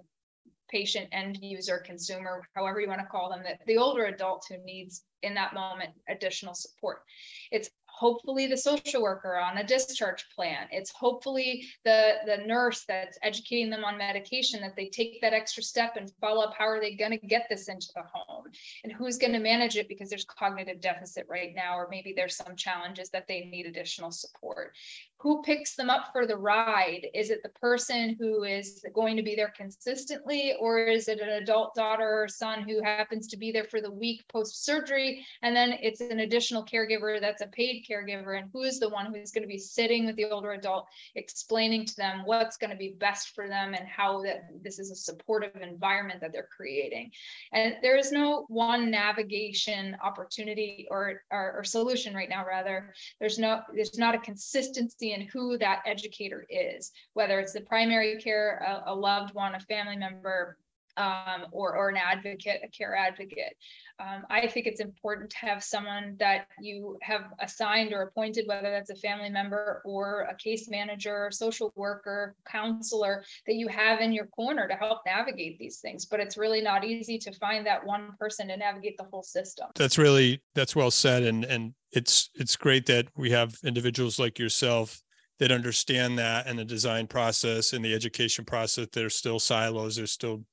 patient 0.70 1.08
end 1.12 1.38
user 1.42 1.78
consumer 1.78 2.42
however 2.54 2.80
you 2.80 2.88
want 2.88 3.00
to 3.00 3.06
call 3.06 3.30
them 3.30 3.42
that 3.42 3.60
the 3.66 3.76
older 3.76 4.04
adult 4.06 4.44
who 4.48 4.56
needs 4.64 5.04
in 5.22 5.34
that 5.34 5.54
moment 5.54 5.90
additional 6.08 6.54
support. 6.54 7.02
It's 7.50 7.70
hopefully 7.86 8.46
the 8.46 8.56
social 8.56 9.02
worker 9.02 9.36
on 9.36 9.58
a 9.58 9.66
discharge 9.66 10.24
plan. 10.34 10.66
It's 10.70 10.90
hopefully 10.90 11.66
the 11.84 12.14
the 12.24 12.38
nurse 12.46 12.84
that's 12.88 13.18
educating 13.22 13.68
them 13.68 13.84
on 13.84 13.98
medication 13.98 14.60
that 14.62 14.76
they 14.76 14.86
take 14.86 15.20
that 15.20 15.34
extra 15.34 15.62
step 15.62 15.96
and 15.96 16.10
follow 16.20 16.42
up 16.42 16.54
how 16.56 16.66
are 16.66 16.80
they 16.80 16.94
going 16.94 17.10
to 17.10 17.26
get 17.26 17.46
this 17.50 17.68
into 17.68 17.88
the 17.94 18.02
home? 18.12 18.44
And 18.84 18.92
who's 18.92 19.18
going 19.18 19.32
to 19.34 19.38
manage 19.38 19.76
it 19.76 19.88
because 19.88 20.08
there's 20.08 20.24
cognitive 20.24 20.80
deficit 20.80 21.26
right 21.28 21.54
now 21.54 21.76
or 21.76 21.88
maybe 21.90 22.14
there's 22.14 22.36
some 22.36 22.56
challenges 22.56 23.10
that 23.10 23.26
they 23.28 23.44
need 23.44 23.66
additional 23.66 24.10
support 24.10 24.72
who 25.20 25.42
picks 25.42 25.76
them 25.76 25.90
up 25.90 26.12
for 26.12 26.26
the 26.26 26.36
ride? 26.36 27.06
Is 27.12 27.28
it 27.28 27.42
the 27.42 27.50
person 27.50 28.16
who 28.18 28.44
is 28.44 28.82
going 28.94 29.16
to 29.18 29.22
be 29.22 29.36
there 29.36 29.52
consistently, 29.54 30.54
or 30.58 30.78
is 30.78 31.08
it 31.08 31.20
an 31.20 31.42
adult 31.42 31.74
daughter 31.74 32.22
or 32.22 32.26
son 32.26 32.62
who 32.62 32.82
happens 32.82 33.26
to 33.28 33.36
be 33.36 33.52
there 33.52 33.64
for 33.64 33.82
the 33.82 33.90
week 33.90 34.26
post 34.28 34.64
surgery? 34.64 35.26
And 35.42 35.54
then 35.54 35.74
it's 35.82 36.00
an 36.00 36.20
additional 36.20 36.64
caregiver 36.64 37.20
that's 37.20 37.42
a 37.42 37.48
paid 37.48 37.84
caregiver. 37.88 38.38
And 38.38 38.48
who 38.54 38.62
is 38.62 38.80
the 38.80 38.88
one 38.88 39.12
who's 39.12 39.30
going 39.30 39.42
to 39.42 39.48
be 39.48 39.58
sitting 39.58 40.06
with 40.06 40.16
the 40.16 40.24
older 40.24 40.52
adult, 40.52 40.86
explaining 41.14 41.84
to 41.84 41.96
them 41.96 42.22
what's 42.24 42.56
going 42.56 42.70
to 42.70 42.76
be 42.76 42.94
best 42.98 43.34
for 43.34 43.46
them 43.46 43.74
and 43.74 43.86
how 43.86 44.22
that 44.22 44.44
this 44.62 44.78
is 44.78 44.90
a 44.90 44.96
supportive 44.96 45.54
environment 45.60 46.22
that 46.22 46.32
they're 46.32 46.48
creating? 46.56 47.10
And 47.52 47.76
there 47.82 47.98
is 47.98 48.10
no 48.10 48.46
one 48.48 48.90
navigation 48.90 49.98
opportunity 50.02 50.86
or, 50.90 51.24
or, 51.30 51.58
or 51.58 51.64
solution 51.64 52.14
right 52.14 52.30
now, 52.30 52.46
rather. 52.46 52.94
There's 53.18 53.38
no, 53.38 53.60
there's 53.74 53.98
not 53.98 54.14
a 54.14 54.18
consistency 54.18 55.09
in 55.12 55.22
who 55.22 55.58
that 55.58 55.82
educator 55.86 56.46
is, 56.48 56.92
whether 57.14 57.38
it's 57.40 57.52
the 57.52 57.60
primary 57.60 58.20
care, 58.20 58.82
a, 58.86 58.92
a 58.92 58.94
loved 58.94 59.34
one, 59.34 59.54
a 59.54 59.60
family 59.60 59.96
member, 59.96 60.56
um, 60.96 61.46
or, 61.52 61.76
or 61.76 61.88
an 61.88 61.96
advocate, 61.96 62.60
a 62.64 62.68
care 62.68 62.94
advocate. 62.94 63.56
Um, 63.98 64.24
I 64.30 64.46
think 64.46 64.66
it's 64.66 64.80
important 64.80 65.30
to 65.30 65.36
have 65.38 65.62
someone 65.62 66.16
that 66.18 66.46
you 66.60 66.96
have 67.02 67.24
assigned 67.38 67.92
or 67.92 68.02
appointed, 68.02 68.46
whether 68.46 68.70
that's 68.70 68.90
a 68.90 68.96
family 68.96 69.28
member 69.28 69.82
or 69.84 70.22
a 70.30 70.34
case 70.36 70.68
manager, 70.70 71.30
social 71.30 71.72
worker, 71.76 72.34
counselor 72.46 73.24
that 73.46 73.54
you 73.54 73.68
have 73.68 74.00
in 74.00 74.12
your 74.12 74.26
corner 74.26 74.66
to 74.68 74.74
help 74.74 75.00
navigate 75.04 75.58
these 75.58 75.80
things. 75.80 76.06
But 76.06 76.20
it's 76.20 76.38
really 76.38 76.62
not 76.62 76.84
easy 76.84 77.18
to 77.18 77.32
find 77.34 77.66
that 77.66 77.84
one 77.84 78.12
person 78.18 78.48
to 78.48 78.56
navigate 78.56 78.96
the 78.96 79.04
whole 79.04 79.22
system. 79.22 79.68
That's 79.74 79.98
really 79.98 80.42
that's 80.54 80.74
well 80.74 80.90
said, 80.90 81.24
and 81.24 81.44
and 81.44 81.74
it's 81.92 82.30
it's 82.34 82.56
great 82.56 82.86
that 82.86 83.08
we 83.16 83.30
have 83.30 83.54
individuals 83.64 84.18
like 84.18 84.38
yourself 84.38 85.02
that 85.40 85.50
understand 85.50 86.18
that 86.18 86.46
and 86.46 86.58
the 86.58 86.64
design 86.64 87.06
process 87.06 87.72
and 87.72 87.84
the 87.84 87.94
education 87.94 88.44
process 88.44 88.86
there's 88.92 89.16
still 89.16 89.38
silos 89.38 89.96
there's 89.96 90.12
still 90.12 90.44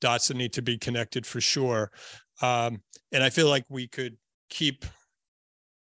dots 0.00 0.28
that 0.28 0.36
need 0.36 0.52
to 0.54 0.62
be 0.62 0.78
connected 0.78 1.26
for 1.26 1.40
sure. 1.40 1.90
Um, 2.42 2.82
and 3.12 3.22
i 3.22 3.30
feel 3.30 3.48
like 3.48 3.64
we 3.68 3.86
could 3.86 4.16
keep 4.48 4.84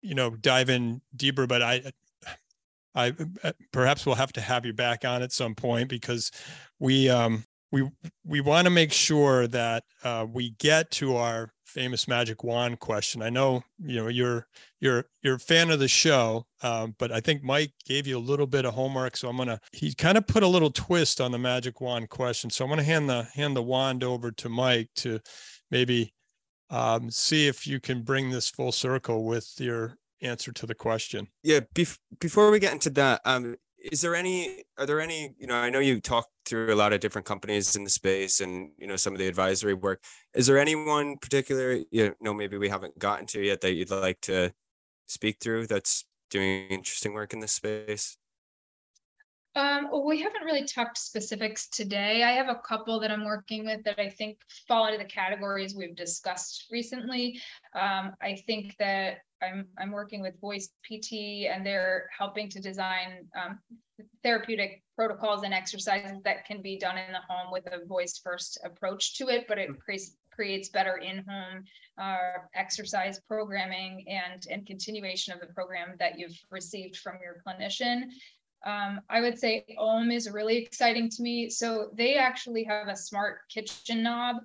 you 0.02 0.14
know 0.14 0.30
dive 0.30 0.70
in 0.70 1.00
deeper 1.14 1.46
but 1.46 1.62
i 1.62 1.82
i 2.94 3.14
perhaps 3.72 4.06
we'll 4.06 4.14
have 4.14 4.32
to 4.32 4.40
have 4.40 4.64
you 4.64 4.72
back 4.72 5.04
on 5.04 5.22
at 5.22 5.32
some 5.32 5.54
point 5.54 5.88
because 5.88 6.30
we 6.78 7.08
um 7.08 7.44
we 7.72 7.88
we 8.24 8.40
want 8.40 8.66
to 8.66 8.70
make 8.70 8.92
sure 8.92 9.46
that 9.48 9.82
uh, 10.04 10.24
we 10.32 10.50
get 10.58 10.90
to 10.92 11.16
our 11.16 11.50
famous 11.66 12.08
magic 12.08 12.44
wand 12.44 12.78
question. 12.80 13.22
I 13.22 13.30
know 13.30 13.62
you 13.78 13.96
know 13.96 14.08
you're 14.08 14.46
you're 14.80 15.04
you're 15.22 15.34
a 15.34 15.40
fan 15.40 15.70
of 15.70 15.78
the 15.78 15.88
show, 15.88 16.46
um, 16.62 16.94
but 16.98 17.12
I 17.12 17.20
think 17.20 17.42
Mike 17.42 17.72
gave 17.84 18.06
you 18.06 18.16
a 18.16 18.20
little 18.20 18.46
bit 18.46 18.64
of 18.64 18.74
homework, 18.74 19.16
so 19.16 19.28
I'm 19.28 19.36
gonna 19.36 19.60
he 19.72 19.94
kind 19.94 20.16
of 20.16 20.26
put 20.26 20.42
a 20.42 20.48
little 20.48 20.70
twist 20.70 21.20
on 21.20 21.32
the 21.32 21.38
magic 21.38 21.80
wand 21.80 22.08
question. 22.08 22.50
So 22.50 22.64
I'm 22.64 22.70
gonna 22.70 22.82
hand 22.82 23.08
the 23.08 23.24
hand 23.34 23.56
the 23.56 23.62
wand 23.62 24.02
over 24.04 24.30
to 24.30 24.48
Mike 24.48 24.88
to 24.96 25.20
maybe 25.70 26.14
um, 26.70 27.10
see 27.10 27.46
if 27.46 27.66
you 27.66 27.80
can 27.80 28.02
bring 28.02 28.30
this 28.30 28.48
full 28.48 28.72
circle 28.72 29.24
with 29.24 29.52
your 29.58 29.96
answer 30.22 30.52
to 30.52 30.66
the 30.66 30.74
question. 30.74 31.28
Yeah, 31.42 31.60
bef- 31.74 31.98
before 32.20 32.50
we 32.50 32.58
get 32.58 32.72
into 32.72 32.90
that, 32.90 33.20
um, 33.24 33.56
is 33.92 34.00
there 34.00 34.14
any 34.14 34.64
are 34.78 34.86
there 34.86 35.00
any 35.00 35.34
you 35.38 35.46
know 35.46 35.54
i 35.54 35.70
know 35.70 35.78
you 35.78 36.00
talked 36.00 36.28
through 36.46 36.72
a 36.72 36.76
lot 36.76 36.92
of 36.92 37.00
different 37.00 37.26
companies 37.26 37.74
in 37.76 37.84
the 37.84 37.90
space 37.90 38.40
and 38.40 38.70
you 38.78 38.86
know 38.86 38.96
some 38.96 39.12
of 39.12 39.18
the 39.18 39.26
advisory 39.26 39.74
work. 39.74 40.02
Is 40.34 40.46
there 40.46 40.58
anyone 40.58 41.18
particular 41.18 41.78
you 41.90 42.14
know 42.20 42.32
maybe 42.32 42.56
we 42.56 42.68
haven't 42.68 42.98
gotten 42.98 43.26
to 43.26 43.42
yet 43.42 43.60
that 43.60 43.72
you'd 43.72 43.90
like 43.90 44.20
to 44.22 44.52
speak 45.06 45.38
through 45.40 45.66
that's 45.66 46.06
doing 46.30 46.68
interesting 46.68 47.12
work 47.12 47.32
in 47.32 47.40
this 47.40 47.52
space 47.52 48.16
um, 49.56 49.88
we 50.04 50.20
haven't 50.20 50.44
really 50.44 50.64
talked 50.64 50.98
specifics 50.98 51.68
today. 51.68 52.22
I 52.22 52.32
have 52.32 52.48
a 52.48 52.60
couple 52.66 53.00
that 53.00 53.10
I'm 53.10 53.24
working 53.24 53.64
with 53.64 53.82
that 53.84 53.98
I 53.98 54.10
think 54.10 54.38
fall 54.68 54.86
into 54.86 54.98
the 54.98 55.04
categories 55.04 55.74
we've 55.74 55.96
discussed 55.96 56.66
recently. 56.70 57.40
Um, 57.74 58.12
I 58.20 58.36
think 58.46 58.76
that 58.78 59.18
I'm, 59.42 59.66
I'm 59.78 59.92
working 59.92 60.20
with 60.20 60.38
Voice 60.40 60.68
PT 60.84 61.46
and 61.50 61.64
they're 61.64 62.08
helping 62.16 62.48
to 62.50 62.60
design 62.60 63.28
um, 63.34 63.58
therapeutic 64.22 64.82
protocols 64.94 65.42
and 65.42 65.54
exercises 65.54 66.18
that 66.24 66.44
can 66.44 66.60
be 66.60 66.78
done 66.78 66.98
in 66.98 67.12
the 67.12 67.20
home 67.28 67.50
with 67.50 67.66
a 67.66 67.84
voice 67.86 68.20
first 68.22 68.58
approach 68.62 69.16
to 69.16 69.28
it, 69.28 69.46
but 69.48 69.58
it 69.58 69.70
creates 69.80 70.16
creates 70.36 70.68
better 70.68 70.98
in-home 70.98 71.64
uh, 71.98 72.38
exercise 72.54 73.18
programming 73.26 74.04
and, 74.06 74.46
and 74.50 74.66
continuation 74.66 75.32
of 75.32 75.40
the 75.40 75.46
program 75.46 75.94
that 75.98 76.18
you've 76.18 76.38
received 76.50 76.98
from 76.98 77.14
your 77.22 77.42
clinician. 77.46 78.02
Um, 78.66 79.00
I 79.08 79.20
would 79.20 79.38
say 79.38 79.64
Om 79.78 80.10
is 80.10 80.28
really 80.30 80.58
exciting 80.58 81.08
to 81.10 81.22
me. 81.22 81.48
So 81.48 81.90
they 81.94 82.16
actually 82.16 82.64
have 82.64 82.88
a 82.88 82.96
smart 82.96 83.48
kitchen 83.48 84.02
knob 84.02 84.36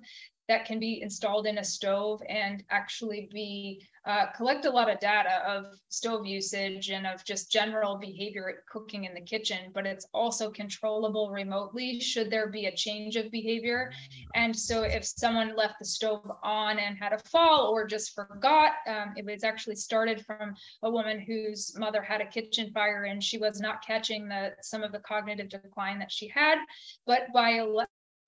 that 0.48 0.64
can 0.64 0.78
be 0.78 1.00
installed 1.02 1.46
in 1.46 1.58
a 1.58 1.64
stove 1.64 2.20
and 2.28 2.62
actually 2.70 3.28
be 3.32 3.86
uh, 4.04 4.26
collect 4.36 4.64
a 4.64 4.70
lot 4.70 4.90
of 4.90 4.98
data 4.98 5.40
of 5.46 5.66
stove 5.88 6.26
usage 6.26 6.90
and 6.90 7.06
of 7.06 7.24
just 7.24 7.52
general 7.52 7.96
behavior 7.96 8.48
at 8.48 8.66
cooking 8.66 9.04
in 9.04 9.14
the 9.14 9.20
kitchen, 9.20 9.70
but 9.72 9.86
it's 9.86 10.06
also 10.12 10.50
controllable 10.50 11.30
remotely 11.30 12.00
should 12.00 12.28
there 12.28 12.48
be 12.48 12.66
a 12.66 12.74
change 12.74 13.14
of 13.14 13.30
behavior. 13.30 13.92
And 14.34 14.54
so 14.56 14.82
if 14.82 15.04
someone 15.04 15.54
left 15.56 15.74
the 15.78 15.84
stove 15.84 16.28
on 16.42 16.80
and 16.80 16.98
had 16.98 17.12
a 17.12 17.18
fall 17.30 17.68
or 17.72 17.86
just 17.86 18.12
forgot, 18.12 18.72
um, 18.88 19.12
it 19.16 19.24
was 19.24 19.44
actually 19.44 19.76
started 19.76 20.24
from 20.26 20.54
a 20.82 20.90
woman 20.90 21.20
whose 21.20 21.78
mother 21.78 22.02
had 22.02 22.20
a 22.20 22.26
kitchen 22.26 22.72
fire 22.72 23.04
and 23.04 23.22
she 23.22 23.38
was 23.38 23.60
not 23.60 23.86
catching 23.86 24.28
the 24.28 24.50
some 24.62 24.82
of 24.82 24.90
the 24.90 24.98
cognitive 25.00 25.48
decline 25.48 26.00
that 26.00 26.10
she 26.10 26.26
had, 26.26 26.58
but 27.06 27.32
by 27.32 27.60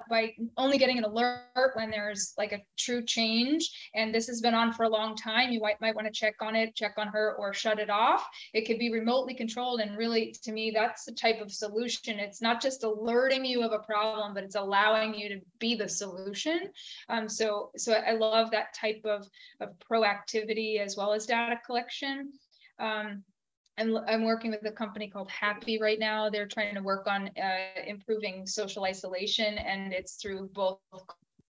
by 0.09 0.35
only 0.57 0.79
getting 0.79 0.99
an 0.99 1.05
alert 1.05 1.71
when 1.75 1.91
there's 1.91 2.35
like 2.37 2.53
a 2.53 2.63
true 2.79 3.03
change. 3.05 3.91
And 3.95 4.15
this 4.15 4.27
has 4.27 4.41
been 4.41 4.55
on 4.55 4.73
for 4.73 4.85
a 4.85 4.89
long 4.89 5.17
time. 5.17 5.51
You 5.51 5.61
might, 5.61 5.81
might 5.81 5.95
want 5.95 6.07
to 6.07 6.13
check 6.13 6.35
on 6.41 6.57
it 6.57 6.75
check 6.75 6.95
on 6.97 7.09
her 7.09 7.35
or 7.37 7.53
shut 7.53 7.79
it 7.79 7.91
off. 7.91 8.27
It 8.53 8.67
could 8.67 8.79
be 8.79 8.93
remotely 8.93 9.35
controlled. 9.35 9.81
And 9.81 9.97
really 9.97 10.35
to 10.43 10.53
me 10.53 10.71
that's 10.71 11.05
the 11.05 11.13
type 11.13 11.41
of 11.41 11.53
solution. 11.53 12.19
It's 12.19 12.43
not 12.43 12.61
just 12.61 12.85
alerting 12.85 13.45
you 13.45 13.63
of 13.63 13.73
a 13.73 13.79
problem 13.79 14.35
but 14.35 14.45
it's 14.45 14.57
allowing 14.57 15.15
you 15.15 15.29
to 15.31 15.41
be 15.59 15.75
the 15.75 15.89
solution. 15.89 16.71
Um, 17.09 17.29
so 17.29 17.71
so 17.77 17.93
i 17.93 18.13
love 18.13 18.51
that 18.51 18.75
type 18.75 19.01
of, 19.05 19.27
of 19.61 19.71
proactivity 19.91 20.81
as 20.81 20.97
well 20.97 21.13
as 21.13 21.27
data 21.27 21.57
collection. 21.65 22.33
Um, 22.79 23.23
I'm, 23.77 23.97
I'm 24.07 24.25
working 24.25 24.51
with 24.51 24.65
a 24.67 24.73
company 24.73 25.09
called 25.09 25.31
Happy 25.31 25.81
right 25.81 25.99
now. 25.99 26.31
They're 26.31 26.47
trying 26.47 26.75
to 26.75 26.83
work 26.83 27.07
on 27.07 27.31
uh, 27.43 27.81
improving 27.87 28.47
social 28.47 28.85
isolation, 28.85 29.59
and 29.59 29.93
it's 29.93 30.15
through 30.15 30.51
both 30.53 30.79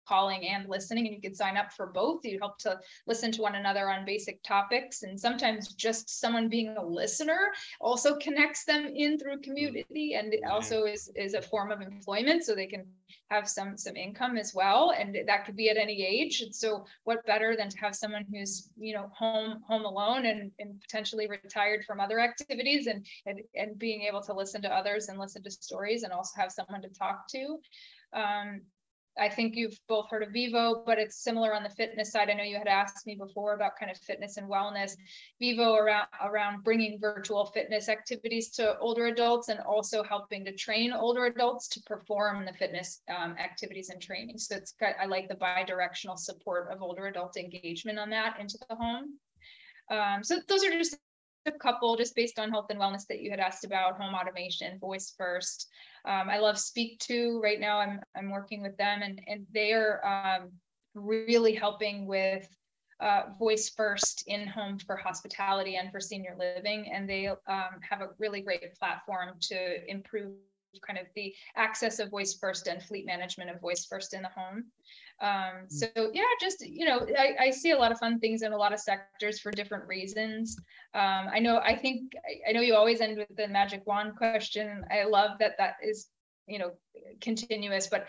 calling 0.07 0.47
and 0.47 0.69
listening 0.69 1.07
and 1.07 1.15
you 1.15 1.21
could 1.21 1.37
sign 1.37 1.57
up 1.57 1.73
for 1.73 1.87
both. 1.87 2.25
You 2.25 2.39
help 2.39 2.59
to 2.61 2.79
listen 3.07 3.33
to 3.33 3.43
one 3.43 3.55
another 3.55 3.91
on 3.91 4.05
basic 4.05 4.43
topics 4.43 5.03
and 5.03 5.19
sometimes 5.19 5.75
just 5.75 6.21
someone 6.21 6.49
being 6.49 6.77
a 6.77 6.85
listener 6.85 7.53
also 7.81 8.17
connects 8.17 8.65
them 8.65 8.87
in 8.95 9.19
through 9.19 9.41
community 9.41 10.15
and 10.15 10.33
it 10.33 10.41
also 10.49 10.85
is 10.85 11.11
is 11.17 11.35
a 11.35 11.43
form 11.43 11.71
of 11.71 11.81
employment 11.81 12.45
so 12.45 12.55
they 12.55 12.67
can 12.67 12.85
have 13.31 13.49
some 13.49 13.77
some 13.77 13.97
income 13.97 14.37
as 14.37 14.55
well 14.55 14.93
and 14.99 15.17
that 15.27 15.45
could 15.45 15.57
be 15.57 15.71
at 15.71 15.77
any 15.77 16.05
age. 16.05 16.41
And 16.41 16.55
so 16.55 16.85
what 17.05 17.25
better 17.27 17.57
than 17.57 17.69
to 17.69 17.79
have 17.79 17.95
someone 17.95 18.25
who's 18.33 18.71
you 18.79 18.95
know 18.95 19.11
home 19.17 19.63
home 19.67 19.85
alone 19.85 20.27
and, 20.27 20.51
and 20.59 20.81
potentially 20.81 21.29
retired 21.29 21.85
from 21.85 22.01
other 22.01 22.21
activities 22.21 22.87
and, 22.87 23.07
and 23.27 23.41
and 23.55 23.79
being 23.79 24.03
able 24.03 24.23
to 24.23 24.35
listen 24.35 24.63
to 24.63 24.73
others 24.73 25.09
and 25.09 25.19
listen 25.19 25.43
to 25.43 25.51
stories 25.51 26.03
and 26.03 26.13
also 26.13 26.41
have 26.41 26.53
someone 26.53 26.83
to 26.83 26.89
talk 26.89 27.27
to. 27.29 27.59
Um, 28.13 28.63
I 29.17 29.29
think 29.29 29.55
you've 29.55 29.79
both 29.89 30.11
heard 30.11 30.25
of 30.25 30.31
Vivo, 30.33 30.83
but 30.85 30.99
it's 30.99 31.23
similar 31.23 31.55
on 31.55 31.63
the 31.63 31.71
fitness 31.71 32.11
side. 32.11 32.31
I 32.31 32.35
know 32.35 32.43
you 32.43 32.59
had 32.59 32.67
asked 32.67 33.07
me 33.07 33.15
before 33.15 33.55
about 33.55 33.79
kind 33.79 33.91
of 33.91 33.97
fitness 33.99 34.37
and 34.39 34.51
wellness. 34.51 34.93
Vivo 35.39 35.75
around 35.75 36.09
around 36.23 36.65
bringing 36.65 36.99
virtual 37.01 37.47
fitness 37.47 37.89
activities 37.89 38.51
to 38.53 38.77
older 38.79 39.07
adults 39.07 39.49
and 39.49 39.61
also 39.61 40.03
helping 40.03 40.45
to 40.45 40.53
train 40.53 40.93
older 40.93 41.27
adults 41.27 41.69
to 41.69 41.81
perform 41.83 42.45
the 42.45 42.53
fitness 42.53 43.03
um, 43.09 43.37
activities 43.39 43.91
and 43.91 44.03
training. 44.03 44.37
So 44.39 44.57
it's 44.57 44.75
I 45.01 45.07
like 45.07 45.29
the 45.29 45.37
bi-directional 45.37 46.17
support 46.17 46.73
of 46.73 46.83
older 46.83 47.07
adult 47.07 47.37
engagement 47.37 47.99
on 47.99 48.11
that 48.11 48.41
into 48.41 48.59
the 48.69 48.75
home. 48.75 49.19
Um, 49.91 50.25
so 50.25 50.41
those 50.49 50.65
are 50.65 50.71
just 50.71 50.97
a 51.47 51.53
couple 51.53 51.97
just 51.97 52.15
based 52.15 52.39
on 52.39 52.51
health 52.51 52.67
and 52.71 52.81
wellness 52.81 53.07
that 53.09 53.21
you 53.21 53.31
had 53.31 53.41
asked 53.41 53.65
about 53.65 54.01
home 54.01 54.15
automation 54.15 54.79
voice 54.79 55.15
first. 55.17 55.69
Um, 56.07 56.29
i 56.29 56.39
love 56.39 56.59
Speak 56.59 56.99
To. 57.01 57.41
Right 57.43 57.61
now 57.61 57.79
i'm 57.79 58.01
i'm 58.17 58.31
working 58.31 58.63
with 58.63 58.77
them 58.77 59.03
and 59.03 59.21
and 59.27 59.47
they 59.53 59.73
are 59.73 60.05
um, 60.05 60.51
really 60.95 61.55
helping 61.55 62.07
with 62.07 62.49
uh, 63.01 63.25
voice 63.39 63.71
first 63.77 64.25
in 64.29 64.47
home 64.47 64.79
for 64.79 64.97
hospitality 64.97 65.77
and 65.77 65.91
for 65.91 66.01
senior 66.01 66.37
living 66.39 66.91
and 66.93 67.09
they 67.09 67.27
um, 67.27 67.81
have 67.89 68.01
a 68.01 68.11
really 68.19 68.41
great 68.41 68.75
platform 68.75 69.31
to 69.41 69.91
improve 69.91 70.33
kind 70.81 70.99
of 70.99 71.07
the 71.15 71.35
access 71.57 71.99
of 71.99 72.11
voice 72.11 72.35
first 72.35 72.67
and 72.67 72.83
fleet 72.83 73.07
management 73.07 73.51
of 73.51 73.61
voice 73.61 73.85
first 73.85 74.15
in 74.15 74.23
the 74.23 74.29
home 74.29 74.65
um, 75.21 75.29
mm. 75.29 75.71
so 75.71 75.87
yeah, 76.13 76.23
just 76.41 76.61
you 76.67 76.87
know, 76.87 77.07
I, 77.19 77.47
I, 77.47 77.51
see 77.51 77.71
a 77.71 77.79
lot 77.79 77.93
of 77.93 77.99
fun 77.99 78.19
things 78.19 78.43
in 78.43 78.53
a 78.53 78.57
lot 78.57 78.73
of 78.73 78.81
sectors 78.81 79.39
for 79.39 79.53
different 79.53 79.87
reasons. 79.87 80.57
Um, 80.93 81.29
I 81.33 81.39
know, 81.39 81.59
I 81.59 81.77
think, 81.77 82.13
I 82.49 82.53
know 82.53 82.61
you 82.61 82.75
always 82.75 83.01
end 83.01 83.19
with 83.19 83.35
the 83.37 83.47
magic 83.47 83.87
wand 83.87 84.17
question. 84.17 84.85
I 84.91 85.05
love 85.05 85.39
that 85.39 85.57
that 85.59 85.77
is, 85.83 86.09
you 86.49 86.59
know, 86.59 86.73
continuous. 87.21 87.87
But 87.87 88.09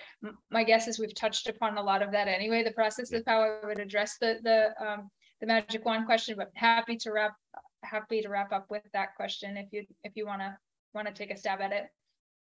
my 0.49 0.63
guess 0.63 0.87
is 0.87 0.97
we've 0.97 1.13
touched 1.13 1.47
upon 1.47 1.77
a 1.77 1.83
lot 1.83 2.01
of 2.01 2.11
that 2.11 2.27
anyway. 2.27 2.63
The 2.63 2.71
process 2.71 3.11
of 3.13 3.23
how 3.27 3.41
I 3.41 3.65
would 3.65 3.79
address 3.79 4.17
the 4.19 4.39
the 4.43 4.73
um, 4.83 5.09
the 5.41 5.47
magic 5.47 5.85
wand 5.85 6.07
question. 6.07 6.35
But 6.37 6.51
happy 6.55 6.97
to 6.97 7.11
wrap 7.11 7.35
happy 7.83 8.21
to 8.21 8.29
wrap 8.29 8.51
up 8.51 8.65
with 8.69 8.81
that 8.93 9.15
question 9.15 9.57
if 9.57 9.67
you 9.71 9.85
if 10.03 10.13
you 10.15 10.25
want 10.25 10.41
to 10.41 10.57
want 10.95 11.07
to 11.07 11.13
take 11.13 11.31
a 11.31 11.37
stab 11.37 11.61
at 11.61 11.71
it. 11.71 11.85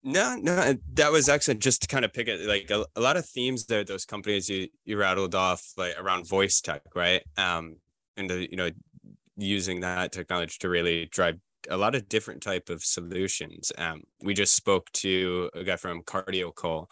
No, 0.08 0.36
no, 0.36 0.76
that 0.93 1.12
was 1.12 1.28
excellent. 1.28 1.62
Just 1.62 1.82
to 1.82 1.88
kind 1.88 2.06
of 2.06 2.14
pick 2.14 2.28
it, 2.28 2.47
like 2.47 2.70
a, 2.70 2.86
a 2.95 3.01
lot 3.01 3.18
of 3.18 3.28
themes 3.28 3.66
there, 3.66 3.84
those 3.84 4.06
companies 4.06 4.47
you 4.47 4.68
you 4.86 4.97
rattled 4.97 5.34
off, 5.34 5.74
like 5.78 5.99
around 5.99 6.30
voice 6.30 6.62
tech, 6.62 6.84
right? 6.93 7.24
Um, 7.38 7.78
and 8.16 8.30
the, 8.30 8.47
you 8.49 8.56
know, 8.56 8.70
using 9.36 9.80
that 9.82 10.12
technology 10.12 10.58
to 10.60 10.70
really 10.70 11.08
drive 11.08 11.39
a 11.72 11.76
lot 11.76 11.95
of 11.95 12.08
different 12.08 12.43
type 12.43 12.70
of 12.70 12.84
solutions. 12.84 13.72
Um, 13.80 14.03
we 14.22 14.36
just 14.36 14.53
spoke 14.56 14.91
to 14.91 15.49
a 15.56 15.64
guy 15.64 15.76
from 15.76 16.03
CardioKol, 16.03 16.86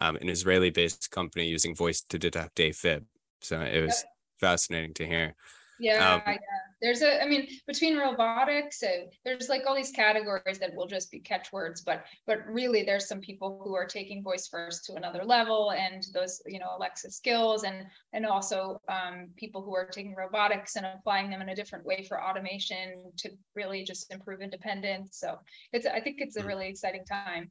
um, 0.00 0.14
an 0.16 0.28
Israeli-based 0.28 1.10
company 1.10 1.46
using 1.48 1.74
voice 1.74 2.02
to 2.02 2.20
detect 2.20 2.56
AFib. 2.58 3.02
So 3.40 3.60
it 3.60 3.80
was 3.80 4.04
fascinating 4.38 4.94
to 4.94 5.06
hear. 5.06 5.34
Yeah, 5.80 6.14
um, 6.14 6.22
yeah. 6.24 6.38
There's 6.80 7.02
a, 7.02 7.22
I 7.22 7.28
mean, 7.28 7.46
between 7.66 7.98
robotics, 7.98 8.82
and 8.82 9.12
there's 9.24 9.48
like 9.48 9.62
all 9.66 9.74
these 9.74 9.90
categories 9.90 10.58
that 10.58 10.74
will 10.74 10.86
just 10.86 11.10
be 11.10 11.20
catchwords, 11.20 11.82
but 11.82 12.04
but 12.26 12.46
really, 12.46 12.82
there's 12.82 13.06
some 13.06 13.20
people 13.20 13.60
who 13.62 13.74
are 13.74 13.86
taking 13.86 14.22
voice 14.22 14.48
first 14.48 14.84
to 14.86 14.94
another 14.94 15.24
level, 15.24 15.72
and 15.72 16.06
those, 16.14 16.40
you 16.46 16.58
know, 16.58 16.76
Alexa 16.76 17.10
skills, 17.10 17.64
and 17.64 17.86
and 18.12 18.24
also 18.24 18.80
um, 18.88 19.28
people 19.36 19.62
who 19.62 19.74
are 19.74 19.86
taking 19.86 20.14
robotics 20.14 20.76
and 20.76 20.86
applying 20.86 21.30
them 21.30 21.42
in 21.42 21.50
a 21.50 21.56
different 21.56 21.84
way 21.84 22.04
for 22.08 22.22
automation 22.22 23.12
to 23.18 23.30
really 23.54 23.84
just 23.84 24.12
improve 24.12 24.40
independence. 24.40 25.18
So 25.18 25.38
it's, 25.72 25.86
I 25.86 26.00
think 26.00 26.20
it's 26.20 26.36
a 26.36 26.42
hmm. 26.42 26.48
really 26.48 26.68
exciting 26.68 27.04
time. 27.04 27.50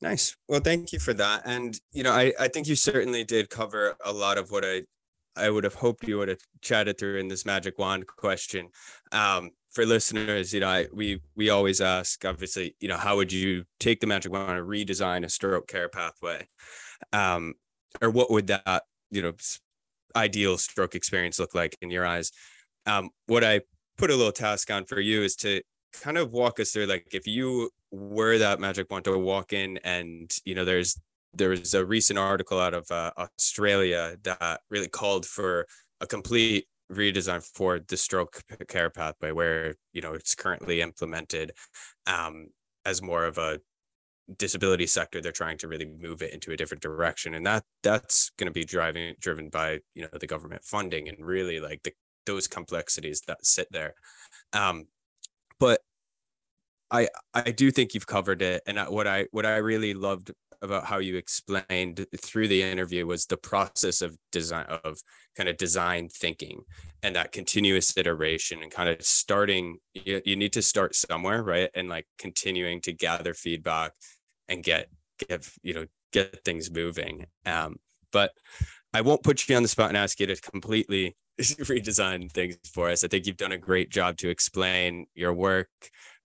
Nice. 0.00 0.36
Well, 0.48 0.60
thank 0.60 0.92
you 0.92 0.98
for 0.98 1.14
that. 1.14 1.42
And 1.44 1.78
you 1.92 2.02
know, 2.02 2.12
I 2.12 2.32
I 2.38 2.48
think 2.48 2.66
you 2.66 2.76
certainly 2.76 3.24
did 3.24 3.50
cover 3.50 3.94
a 4.04 4.12
lot 4.12 4.38
of 4.38 4.50
what 4.50 4.64
I 4.64 4.82
I 5.36 5.50
would 5.50 5.64
have 5.64 5.74
hoped 5.74 6.06
you 6.06 6.18
would 6.18 6.28
have 6.28 6.42
chatted 6.60 6.98
through 6.98 7.18
in 7.18 7.28
this 7.28 7.46
magic 7.46 7.78
wand 7.78 8.06
question. 8.06 8.68
Um, 9.12 9.50
for 9.70 9.86
listeners, 9.86 10.52
you 10.52 10.60
know, 10.60 10.68
I, 10.68 10.86
we 10.92 11.22
we 11.34 11.48
always 11.48 11.80
ask, 11.80 12.24
obviously, 12.24 12.76
you 12.80 12.88
know, 12.88 12.98
how 12.98 13.16
would 13.16 13.32
you 13.32 13.64
take 13.80 14.00
the 14.00 14.06
magic 14.06 14.30
wand 14.32 14.58
and 14.58 14.68
redesign 14.68 15.24
a 15.24 15.28
stroke 15.28 15.66
care 15.66 15.88
pathway, 15.88 16.46
um, 17.12 17.54
or 18.00 18.10
what 18.10 18.30
would 18.30 18.48
that 18.48 18.82
you 19.10 19.22
know 19.22 19.32
ideal 20.14 20.58
stroke 20.58 20.94
experience 20.94 21.38
look 21.38 21.54
like 21.54 21.76
in 21.80 21.90
your 21.90 22.04
eyes? 22.04 22.32
Um, 22.84 23.10
what 23.26 23.44
I 23.44 23.62
put 23.96 24.10
a 24.10 24.16
little 24.16 24.32
task 24.32 24.70
on 24.70 24.84
for 24.84 25.00
you 25.00 25.22
is 25.22 25.36
to 25.36 25.62
kind 26.02 26.18
of 26.18 26.32
walk 26.32 26.60
us 26.60 26.72
through, 26.72 26.86
like, 26.86 27.06
if 27.12 27.26
you 27.26 27.70
were 27.90 28.38
that 28.38 28.60
magic 28.60 28.90
wand 28.90 29.04
to 29.04 29.16
walk 29.18 29.52
in 29.52 29.78
and 29.78 30.34
you 30.44 30.54
know 30.54 30.64
there's 30.64 31.00
there 31.34 31.50
was 31.50 31.74
a 31.74 31.84
recent 31.84 32.18
article 32.18 32.60
out 32.60 32.74
of 32.74 32.90
uh, 32.90 33.10
Australia 33.16 34.16
that 34.22 34.60
really 34.70 34.88
called 34.88 35.26
for 35.26 35.66
a 36.00 36.06
complete 36.06 36.66
redesign 36.90 37.42
for 37.42 37.78
the 37.78 37.96
stroke 37.96 38.42
care 38.68 38.90
pathway, 38.90 39.32
where 39.32 39.74
you 39.92 40.02
know 40.02 40.12
it's 40.12 40.34
currently 40.34 40.80
implemented 40.80 41.52
um, 42.06 42.48
as 42.84 43.02
more 43.02 43.24
of 43.24 43.38
a 43.38 43.60
disability 44.38 44.86
sector. 44.86 45.20
They're 45.20 45.32
trying 45.32 45.58
to 45.58 45.68
really 45.68 45.86
move 45.86 46.22
it 46.22 46.32
into 46.32 46.52
a 46.52 46.56
different 46.56 46.82
direction, 46.82 47.34
and 47.34 47.46
that 47.46 47.64
that's 47.82 48.30
going 48.38 48.46
to 48.46 48.52
be 48.52 48.64
driving 48.64 49.14
driven 49.20 49.48
by 49.48 49.80
you 49.94 50.02
know 50.02 50.08
the 50.18 50.26
government 50.26 50.64
funding 50.64 51.08
and 51.08 51.18
really 51.20 51.60
like 51.60 51.82
the 51.82 51.92
those 52.26 52.46
complexities 52.46 53.22
that 53.26 53.44
sit 53.44 53.68
there. 53.70 53.94
Um, 54.52 54.86
but 55.58 55.80
I 56.92 57.08
I 57.34 57.50
do 57.50 57.70
think 57.70 57.94
you've 57.94 58.06
covered 58.06 58.42
it, 58.42 58.62
and 58.66 58.78
what 58.88 59.06
I 59.06 59.26
what 59.32 59.46
I 59.46 59.56
really 59.56 59.94
loved 59.94 60.30
about 60.60 60.84
how 60.84 60.98
you 60.98 61.16
explained 61.16 62.06
through 62.18 62.46
the 62.46 62.62
interview 62.62 63.04
was 63.04 63.26
the 63.26 63.36
process 63.36 64.00
of 64.00 64.16
design 64.30 64.66
of 64.84 65.00
kind 65.36 65.48
of 65.48 65.56
design 65.56 66.08
thinking 66.08 66.62
and 67.02 67.16
that 67.16 67.32
continuous 67.32 67.96
iteration 67.96 68.62
and 68.62 68.70
kind 68.70 68.88
of 68.88 69.02
starting 69.02 69.78
you, 69.92 70.22
you 70.24 70.36
need 70.36 70.52
to 70.52 70.62
start 70.62 70.94
somewhere 70.94 71.42
right? 71.42 71.68
And 71.74 71.88
like 71.88 72.06
continuing 72.16 72.80
to 72.82 72.92
gather 72.92 73.34
feedback 73.34 73.92
and 74.48 74.62
get 74.62 74.88
get 75.28 75.48
you 75.62 75.74
know 75.74 75.86
get 76.12 76.44
things 76.44 76.70
moving. 76.70 77.26
Um 77.46 77.76
but 78.12 78.32
i 78.94 79.00
won't 79.00 79.22
put 79.22 79.48
you 79.48 79.56
on 79.56 79.62
the 79.62 79.68
spot 79.68 79.88
and 79.88 79.96
ask 79.96 80.20
you 80.20 80.26
to 80.26 80.36
completely 80.36 81.16
redesign 81.40 82.30
things 82.30 82.58
for 82.72 82.90
us. 82.90 83.04
I 83.04 83.08
think 83.08 83.26
you've 83.26 83.36
done 83.38 83.52
a 83.52 83.58
great 83.58 83.90
job 83.90 84.18
to 84.18 84.28
explain 84.28 85.06
your 85.14 85.32
work 85.32 85.70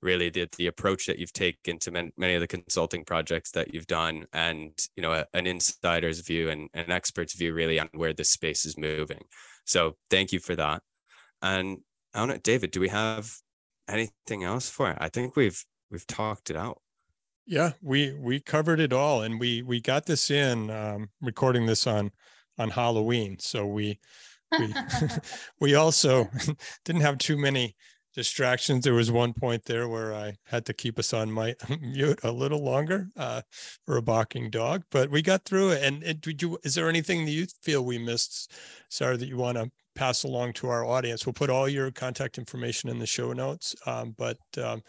really 0.02 0.30
the, 0.30 0.48
the 0.58 0.68
approach 0.68 1.06
that 1.08 1.18
you've 1.18 1.34
taken 1.34 1.80
to 1.80 1.92
man, 1.92 2.12
many 2.18 2.36
of 2.36 2.42
the 2.42 2.48
consulting 2.48 3.04
projects 3.04 3.52
that 3.52 3.74
you've 3.74 3.88
done 3.88 4.26
and 4.34 4.72
you 4.96 5.02
know 5.02 5.14
a, 5.14 5.26
an 5.34 5.48
insider's 5.48 6.20
view 6.22 6.50
and 6.50 6.70
an 6.74 6.92
expert's 6.92 7.34
view 7.34 7.54
really 7.54 7.80
on 7.80 7.90
where 7.94 8.14
this 8.14 8.30
space 8.30 8.66
is 8.66 8.78
moving. 8.78 9.24
So 9.66 9.98
thank 10.10 10.32
you 10.32 10.40
for 10.40 10.56
that. 10.56 10.82
And 11.42 11.80
i 12.14 12.20
don't 12.20 12.30
know 12.30 12.38
david 12.38 12.72
do 12.72 12.80
we 12.80 12.88
have 12.90 13.32
anything 13.88 14.44
else 14.44 14.70
for 14.70 14.92
it? 14.92 14.98
I 15.00 15.10
think 15.10 15.36
we've 15.36 15.64
we've 15.90 16.08
talked 16.08 16.50
it 16.50 16.56
out. 16.56 16.82
Yeah 17.46 17.72
we 17.82 18.14
we 18.14 18.40
covered 18.40 18.80
it 18.80 18.94
all 18.94 19.24
and 19.24 19.40
we 19.40 19.62
we 19.62 19.82
got 19.82 20.06
this 20.06 20.30
in 20.30 20.70
um, 20.70 21.10
recording 21.22 21.66
this 21.66 21.88
on 21.88 22.12
on 22.60 22.70
halloween. 22.70 23.38
So 23.40 23.66
we 23.66 24.00
we 24.60 24.74
we 25.60 25.76
also 25.76 26.30
didn't 26.86 27.02
have 27.02 27.18
too 27.18 27.38
many 27.38 27.76
distractions. 28.18 28.84
There 28.84 28.96
was 28.96 29.12
one 29.12 29.32
point 29.32 29.66
there 29.66 29.88
where 29.88 30.12
I 30.12 30.38
had 30.46 30.66
to 30.66 30.74
keep 30.74 30.98
us 30.98 31.14
on 31.14 31.32
my 31.32 31.56
mute 31.82 32.20
a 32.24 32.32
little 32.32 32.64
longer 32.64 33.10
uh, 33.16 33.44
for 33.86 33.96
a 33.96 34.02
barking 34.02 34.50
dog, 34.50 34.84
but 34.90 35.12
we 35.12 35.22
got 35.22 35.46
through 35.46 35.70
it. 35.70 35.84
And, 35.84 36.20
did 36.20 36.42
you, 36.42 36.58
is 36.64 36.74
there 36.74 36.90
anything 36.90 37.26
that 37.26 37.32
you 37.32 37.46
feel 37.62 37.86
we 37.86 38.00
missed, 38.00 38.52
Sarah, 38.90 39.18
that 39.18 39.28
you 39.28 39.38
want 39.38 39.60
to 39.60 39.70
pass 39.96 40.24
along 40.24 40.54
to 40.54 40.68
our 40.68 40.84
audience? 40.84 41.28
We'll 41.28 41.34
put 41.34 41.52
all 41.52 41.70
your 41.70 41.92
contact 41.92 42.40
information 42.40 42.90
in 42.90 42.98
the 42.98 43.06
show 43.06 43.34
notes, 43.34 43.76
um, 43.86 44.16
but 44.18 44.40
um, 44.58 44.82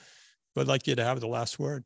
but 0.55 0.63
I'd 0.63 0.69
like 0.69 0.87
you 0.87 0.97
to 0.97 1.05
have 1.05 1.21
the 1.21 1.29
last 1.29 1.59
word. 1.59 1.85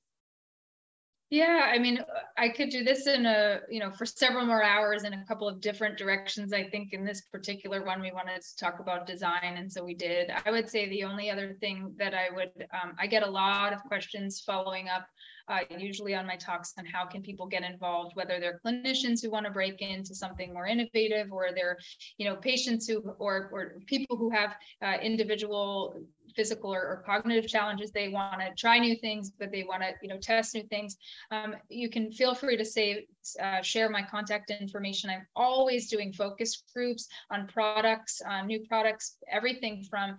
Yeah, 1.32 1.70
I 1.72 1.78
mean, 1.78 1.98
I 2.36 2.50
could 2.50 2.68
do 2.68 2.84
this 2.84 3.06
in 3.06 3.24
a, 3.24 3.60
you 3.70 3.80
know, 3.80 3.90
for 3.90 4.04
several 4.04 4.44
more 4.44 4.62
hours 4.62 5.04
in 5.04 5.14
a 5.14 5.24
couple 5.24 5.48
of 5.48 5.62
different 5.62 5.96
directions. 5.96 6.52
I 6.52 6.68
think 6.68 6.92
in 6.92 7.06
this 7.06 7.22
particular 7.22 7.82
one, 7.82 8.02
we 8.02 8.12
wanted 8.12 8.42
to 8.42 8.56
talk 8.58 8.80
about 8.80 9.06
design. 9.06 9.54
And 9.56 9.72
so 9.72 9.82
we 9.82 9.94
did. 9.94 10.30
I 10.44 10.50
would 10.50 10.68
say 10.68 10.90
the 10.90 11.04
only 11.04 11.30
other 11.30 11.54
thing 11.58 11.94
that 11.96 12.12
I 12.12 12.28
would, 12.36 12.50
um, 12.74 12.92
I 13.00 13.06
get 13.06 13.22
a 13.22 13.30
lot 13.30 13.72
of 13.72 13.82
questions 13.84 14.42
following 14.44 14.90
up, 14.90 15.06
uh, 15.48 15.60
usually 15.78 16.14
on 16.14 16.26
my 16.26 16.36
talks 16.36 16.72
on 16.78 16.86
how 16.86 17.06
can 17.06 17.22
people 17.22 17.46
get 17.46 17.62
involved, 17.62 18.14
whether 18.14 18.38
they're 18.40 18.60
clinicians 18.64 19.22
who 19.22 19.30
want 19.30 19.46
to 19.46 19.52
break 19.52 19.80
into 19.80 20.14
something 20.14 20.52
more 20.52 20.66
innovative 20.66 21.32
or 21.32 21.50
they're, 21.54 21.78
you 22.18 22.28
know, 22.28 22.36
patients 22.36 22.86
who, 22.86 23.00
or, 23.18 23.50
or 23.52 23.74
people 23.86 24.16
who 24.16 24.30
have 24.30 24.56
uh, 24.82 24.96
individual 25.02 26.02
physical 26.34 26.72
or, 26.72 26.80
or 26.80 27.02
cognitive 27.04 27.48
challenges 27.48 27.90
they 27.90 28.08
want 28.08 28.40
to 28.40 28.50
try 28.56 28.78
new 28.78 28.96
things 28.96 29.30
but 29.30 29.50
they 29.52 29.64
want 29.64 29.82
to 29.82 29.90
you 30.02 30.08
know 30.08 30.18
test 30.18 30.54
new 30.54 30.62
things. 30.64 30.96
Um, 31.30 31.54
you 31.68 31.90
can 31.90 32.10
feel 32.12 32.34
free 32.34 32.56
to 32.56 32.64
say 32.64 33.06
uh, 33.40 33.62
share 33.62 33.88
my 33.88 34.02
contact 34.02 34.50
information. 34.50 35.10
I'm 35.10 35.26
always 35.36 35.88
doing 35.88 36.12
focus 36.12 36.62
groups 36.74 37.08
on 37.30 37.46
products 37.46 38.20
on 38.26 38.46
new 38.46 38.60
products 38.68 39.16
everything 39.30 39.84
from 39.88 40.16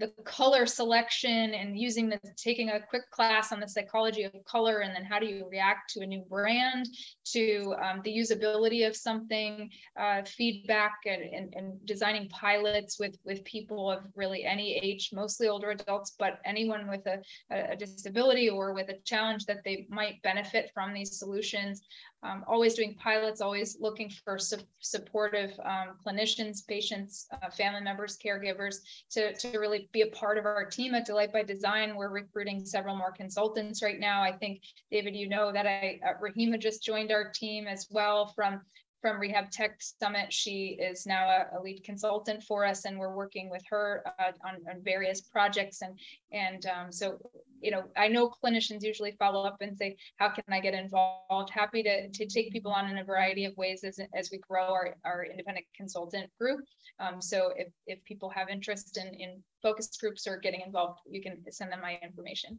the 0.00 0.12
color 0.24 0.66
selection 0.66 1.54
and 1.54 1.78
using 1.78 2.08
the 2.08 2.18
taking 2.36 2.70
a 2.70 2.80
quick 2.80 3.08
class 3.10 3.52
on 3.52 3.60
the 3.60 3.68
psychology 3.68 4.24
of 4.24 4.32
color 4.44 4.78
and 4.78 4.94
then 4.94 5.04
how 5.04 5.18
do 5.18 5.26
you 5.26 5.46
react 5.50 5.92
to 5.92 6.00
a 6.00 6.06
new 6.06 6.24
brand 6.28 6.86
to 7.24 7.74
um, 7.82 8.00
the 8.02 8.10
usability 8.10 8.86
of 8.86 8.96
something 8.96 9.70
uh, 9.98 10.22
feedback 10.24 10.94
and, 11.06 11.22
and, 11.22 11.54
and, 11.54 11.86
designing 11.86 12.28
pilots 12.28 12.98
with 12.98 13.16
with 13.24 13.44
people 13.44 13.90
of 13.90 14.00
really 14.16 14.44
any 14.44 14.74
age 14.76 15.10
mostly 15.12 15.48
older 15.48 15.70
adults 15.70 16.14
but 16.18 16.40
anyone 16.44 16.88
with 16.88 17.06
a, 17.06 17.20
a 17.50 17.76
disability 17.76 18.48
or 18.48 18.72
with 18.72 18.88
a 18.88 18.98
challenge 19.04 19.44
that 19.46 19.62
they 19.64 19.86
might 19.88 20.22
benefit 20.22 20.70
from 20.72 20.92
these 20.94 21.18
solutions. 21.18 21.82
Um, 22.22 22.44
always 22.46 22.74
doing 22.74 22.94
pilots, 22.94 23.40
always 23.40 23.78
looking 23.80 24.10
for 24.10 24.38
su 24.38 24.58
supportive 24.80 25.52
um, 25.64 25.96
clinicians, 26.04 26.66
patients, 26.66 27.26
uh, 27.32 27.50
family 27.50 27.80
members, 27.80 28.18
caregivers 28.24 28.76
to, 29.12 29.34
to 29.34 29.58
really 29.58 29.88
be 29.92 30.02
a 30.02 30.06
part 30.08 30.38
of 30.38 30.46
our 30.46 30.64
team 30.64 30.94
at 30.94 31.06
Delight 31.06 31.32
by 31.32 31.42
Design. 31.42 31.96
We're 31.96 32.10
recruiting 32.10 32.64
several 32.64 32.96
more 32.96 33.12
consultants 33.12 33.82
right 33.82 33.98
now. 33.98 34.22
I 34.22 34.32
think, 34.32 34.62
David, 34.90 35.16
you 35.16 35.28
know 35.28 35.52
that 35.52 35.66
I, 35.66 36.00
uh, 36.06 36.12
Rahima 36.22 36.60
just 36.60 36.82
joined 36.82 37.10
our 37.10 37.30
team 37.30 37.66
as 37.66 37.86
well 37.90 38.32
from 38.34 38.60
from 39.00 39.18
Rehab 39.18 39.50
Tech 39.50 39.80
Summit. 39.80 40.30
She 40.32 40.78
is 40.78 41.06
now 41.06 41.26
a, 41.26 41.58
a 41.58 41.62
lead 41.62 41.82
consultant 41.84 42.42
for 42.42 42.66
us, 42.66 42.84
and 42.84 42.98
we're 42.98 43.14
working 43.14 43.48
with 43.50 43.62
her 43.70 44.04
uh, 44.18 44.32
on, 44.46 44.56
on, 44.70 44.82
various 44.82 45.22
projects. 45.22 45.80
And 45.80 45.98
and 46.32 46.66
um, 46.66 46.92
so, 46.92 47.18
you 47.60 47.70
know, 47.70 47.84
I 47.96 48.08
know 48.08 48.32
clinicians 48.42 48.82
usually 48.82 49.12
follow 49.12 49.44
up 49.44 49.56
and 49.60 49.76
say, 49.76 49.96
"How 50.16 50.28
can 50.28 50.44
I 50.50 50.60
get 50.60 50.74
involved?" 50.74 51.50
Happy 51.50 51.82
to 51.82 52.08
to 52.08 52.26
take 52.26 52.52
people 52.52 52.72
on 52.72 52.88
in 52.90 52.98
a 52.98 53.04
variety 53.04 53.44
of 53.44 53.56
ways 53.56 53.84
as 53.84 54.00
as 54.14 54.30
we 54.30 54.38
grow 54.38 54.72
our 54.72 54.96
our 55.04 55.24
independent 55.24 55.66
consultant 55.74 56.30
group. 56.38 56.60
Um, 56.98 57.20
so 57.20 57.52
if 57.56 57.68
if 57.86 58.02
people 58.04 58.30
have 58.30 58.48
interest 58.48 58.96
in 58.96 59.08
in 59.14 59.42
focus 59.62 59.96
groups 59.98 60.26
or 60.26 60.38
getting 60.38 60.62
involved, 60.62 61.00
you 61.08 61.22
can 61.22 61.42
send 61.50 61.72
them 61.72 61.80
my 61.80 61.98
information. 62.02 62.58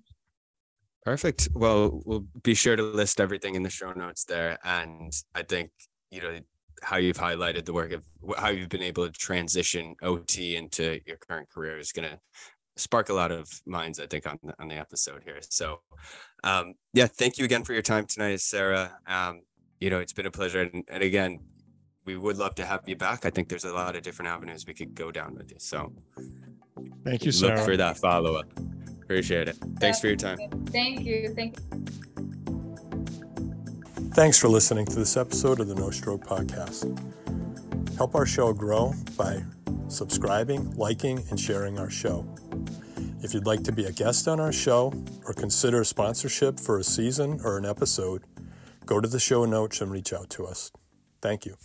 Perfect. 1.03 1.49
Well, 1.53 2.01
we'll 2.05 2.27
be 2.43 2.53
sure 2.53 2.75
to 2.75 2.83
list 2.83 3.19
everything 3.19 3.55
in 3.55 3.63
the 3.63 3.71
show 3.71 3.91
notes 3.91 4.23
there. 4.23 4.59
And 4.63 5.11
I 5.33 5.41
think 5.41 5.71
you 6.11 6.21
know 6.21 6.39
how 6.83 6.97
you've 6.97 7.17
highlighted 7.17 7.65
the 7.65 7.73
work 7.73 7.91
of 7.91 8.03
how 8.37 8.49
you've 8.49 8.69
been 8.69 8.81
able 8.81 9.05
to 9.05 9.11
transition 9.11 9.95
OT 10.01 10.55
into 10.55 10.99
your 11.05 11.17
current 11.17 11.49
career 11.49 11.77
is 11.77 11.91
going 11.91 12.09
to 12.09 12.19
spark 12.75 13.09
a 13.09 13.13
lot 13.13 13.31
of 13.31 13.49
minds, 13.65 13.99
I 13.99 14.07
think, 14.07 14.27
on 14.27 14.39
the, 14.43 14.53
on 14.59 14.67
the 14.67 14.75
episode 14.75 15.23
here. 15.23 15.39
So, 15.41 15.81
um, 16.43 16.75
yeah, 16.93 17.07
thank 17.07 17.37
you 17.37 17.45
again 17.45 17.63
for 17.63 17.73
your 17.73 17.81
time 17.81 18.05
tonight, 18.05 18.39
Sarah. 18.41 18.97
Um, 19.07 19.41
you 19.79 19.89
know, 19.89 19.99
it's 19.99 20.13
been 20.13 20.25
a 20.25 20.31
pleasure, 20.31 20.61
and, 20.61 20.83
and 20.87 21.03
again, 21.03 21.39
we 22.05 22.17
would 22.17 22.37
love 22.37 22.55
to 22.55 22.65
have 22.65 22.81
you 22.87 22.95
back. 22.95 23.25
I 23.25 23.29
think 23.29 23.49
there's 23.49 23.65
a 23.65 23.73
lot 23.73 23.95
of 23.95 24.03
different 24.03 24.29
avenues 24.29 24.65
we 24.65 24.73
could 24.73 24.95
go 24.95 25.11
down 25.11 25.35
with 25.35 25.51
you. 25.51 25.57
So, 25.59 25.93
thank 27.03 27.25
you, 27.25 27.31
Sarah. 27.31 27.57
Look 27.57 27.65
for 27.65 27.77
that 27.77 27.97
follow 27.97 28.35
up. 28.35 28.51
Appreciate 29.03 29.47
it. 29.47 29.57
Thanks 29.79 29.99
for 29.99 30.07
your 30.07 30.15
time. 30.15 30.37
Thank 30.67 31.01
you. 31.01 31.33
Thank 31.35 31.59
you. 31.59 31.85
Thanks 34.13 34.37
for 34.37 34.49
listening 34.49 34.85
to 34.87 34.95
this 34.95 35.15
episode 35.15 35.59
of 35.59 35.67
the 35.67 35.75
No 35.75 35.89
Stroke 35.89 36.25
Podcast. 36.25 36.85
Help 37.95 38.15
our 38.15 38.25
show 38.25 38.51
grow 38.51 38.93
by 39.17 39.41
subscribing, 39.91 40.75
liking, 40.75 41.23
and 41.29 41.39
sharing 41.39 41.77
our 41.77 41.89
show. 41.89 42.25
If 43.21 43.33
you'd 43.33 43.45
like 43.45 43.63
to 43.63 43.71
be 43.71 43.85
a 43.85 43.91
guest 43.91 44.27
on 44.27 44.39
our 44.39 44.51
show 44.51 44.93
or 45.25 45.33
consider 45.33 45.83
sponsorship 45.83 46.59
for 46.59 46.79
a 46.79 46.83
season 46.83 47.39
or 47.43 47.57
an 47.57 47.65
episode, 47.65 48.23
go 48.85 48.99
to 48.99 49.07
the 49.07 49.19
show 49.19 49.45
notes 49.45 49.81
and 49.81 49.91
reach 49.91 50.11
out 50.13 50.29
to 50.31 50.45
us. 50.45 50.71
Thank 51.21 51.45
you. 51.45 51.55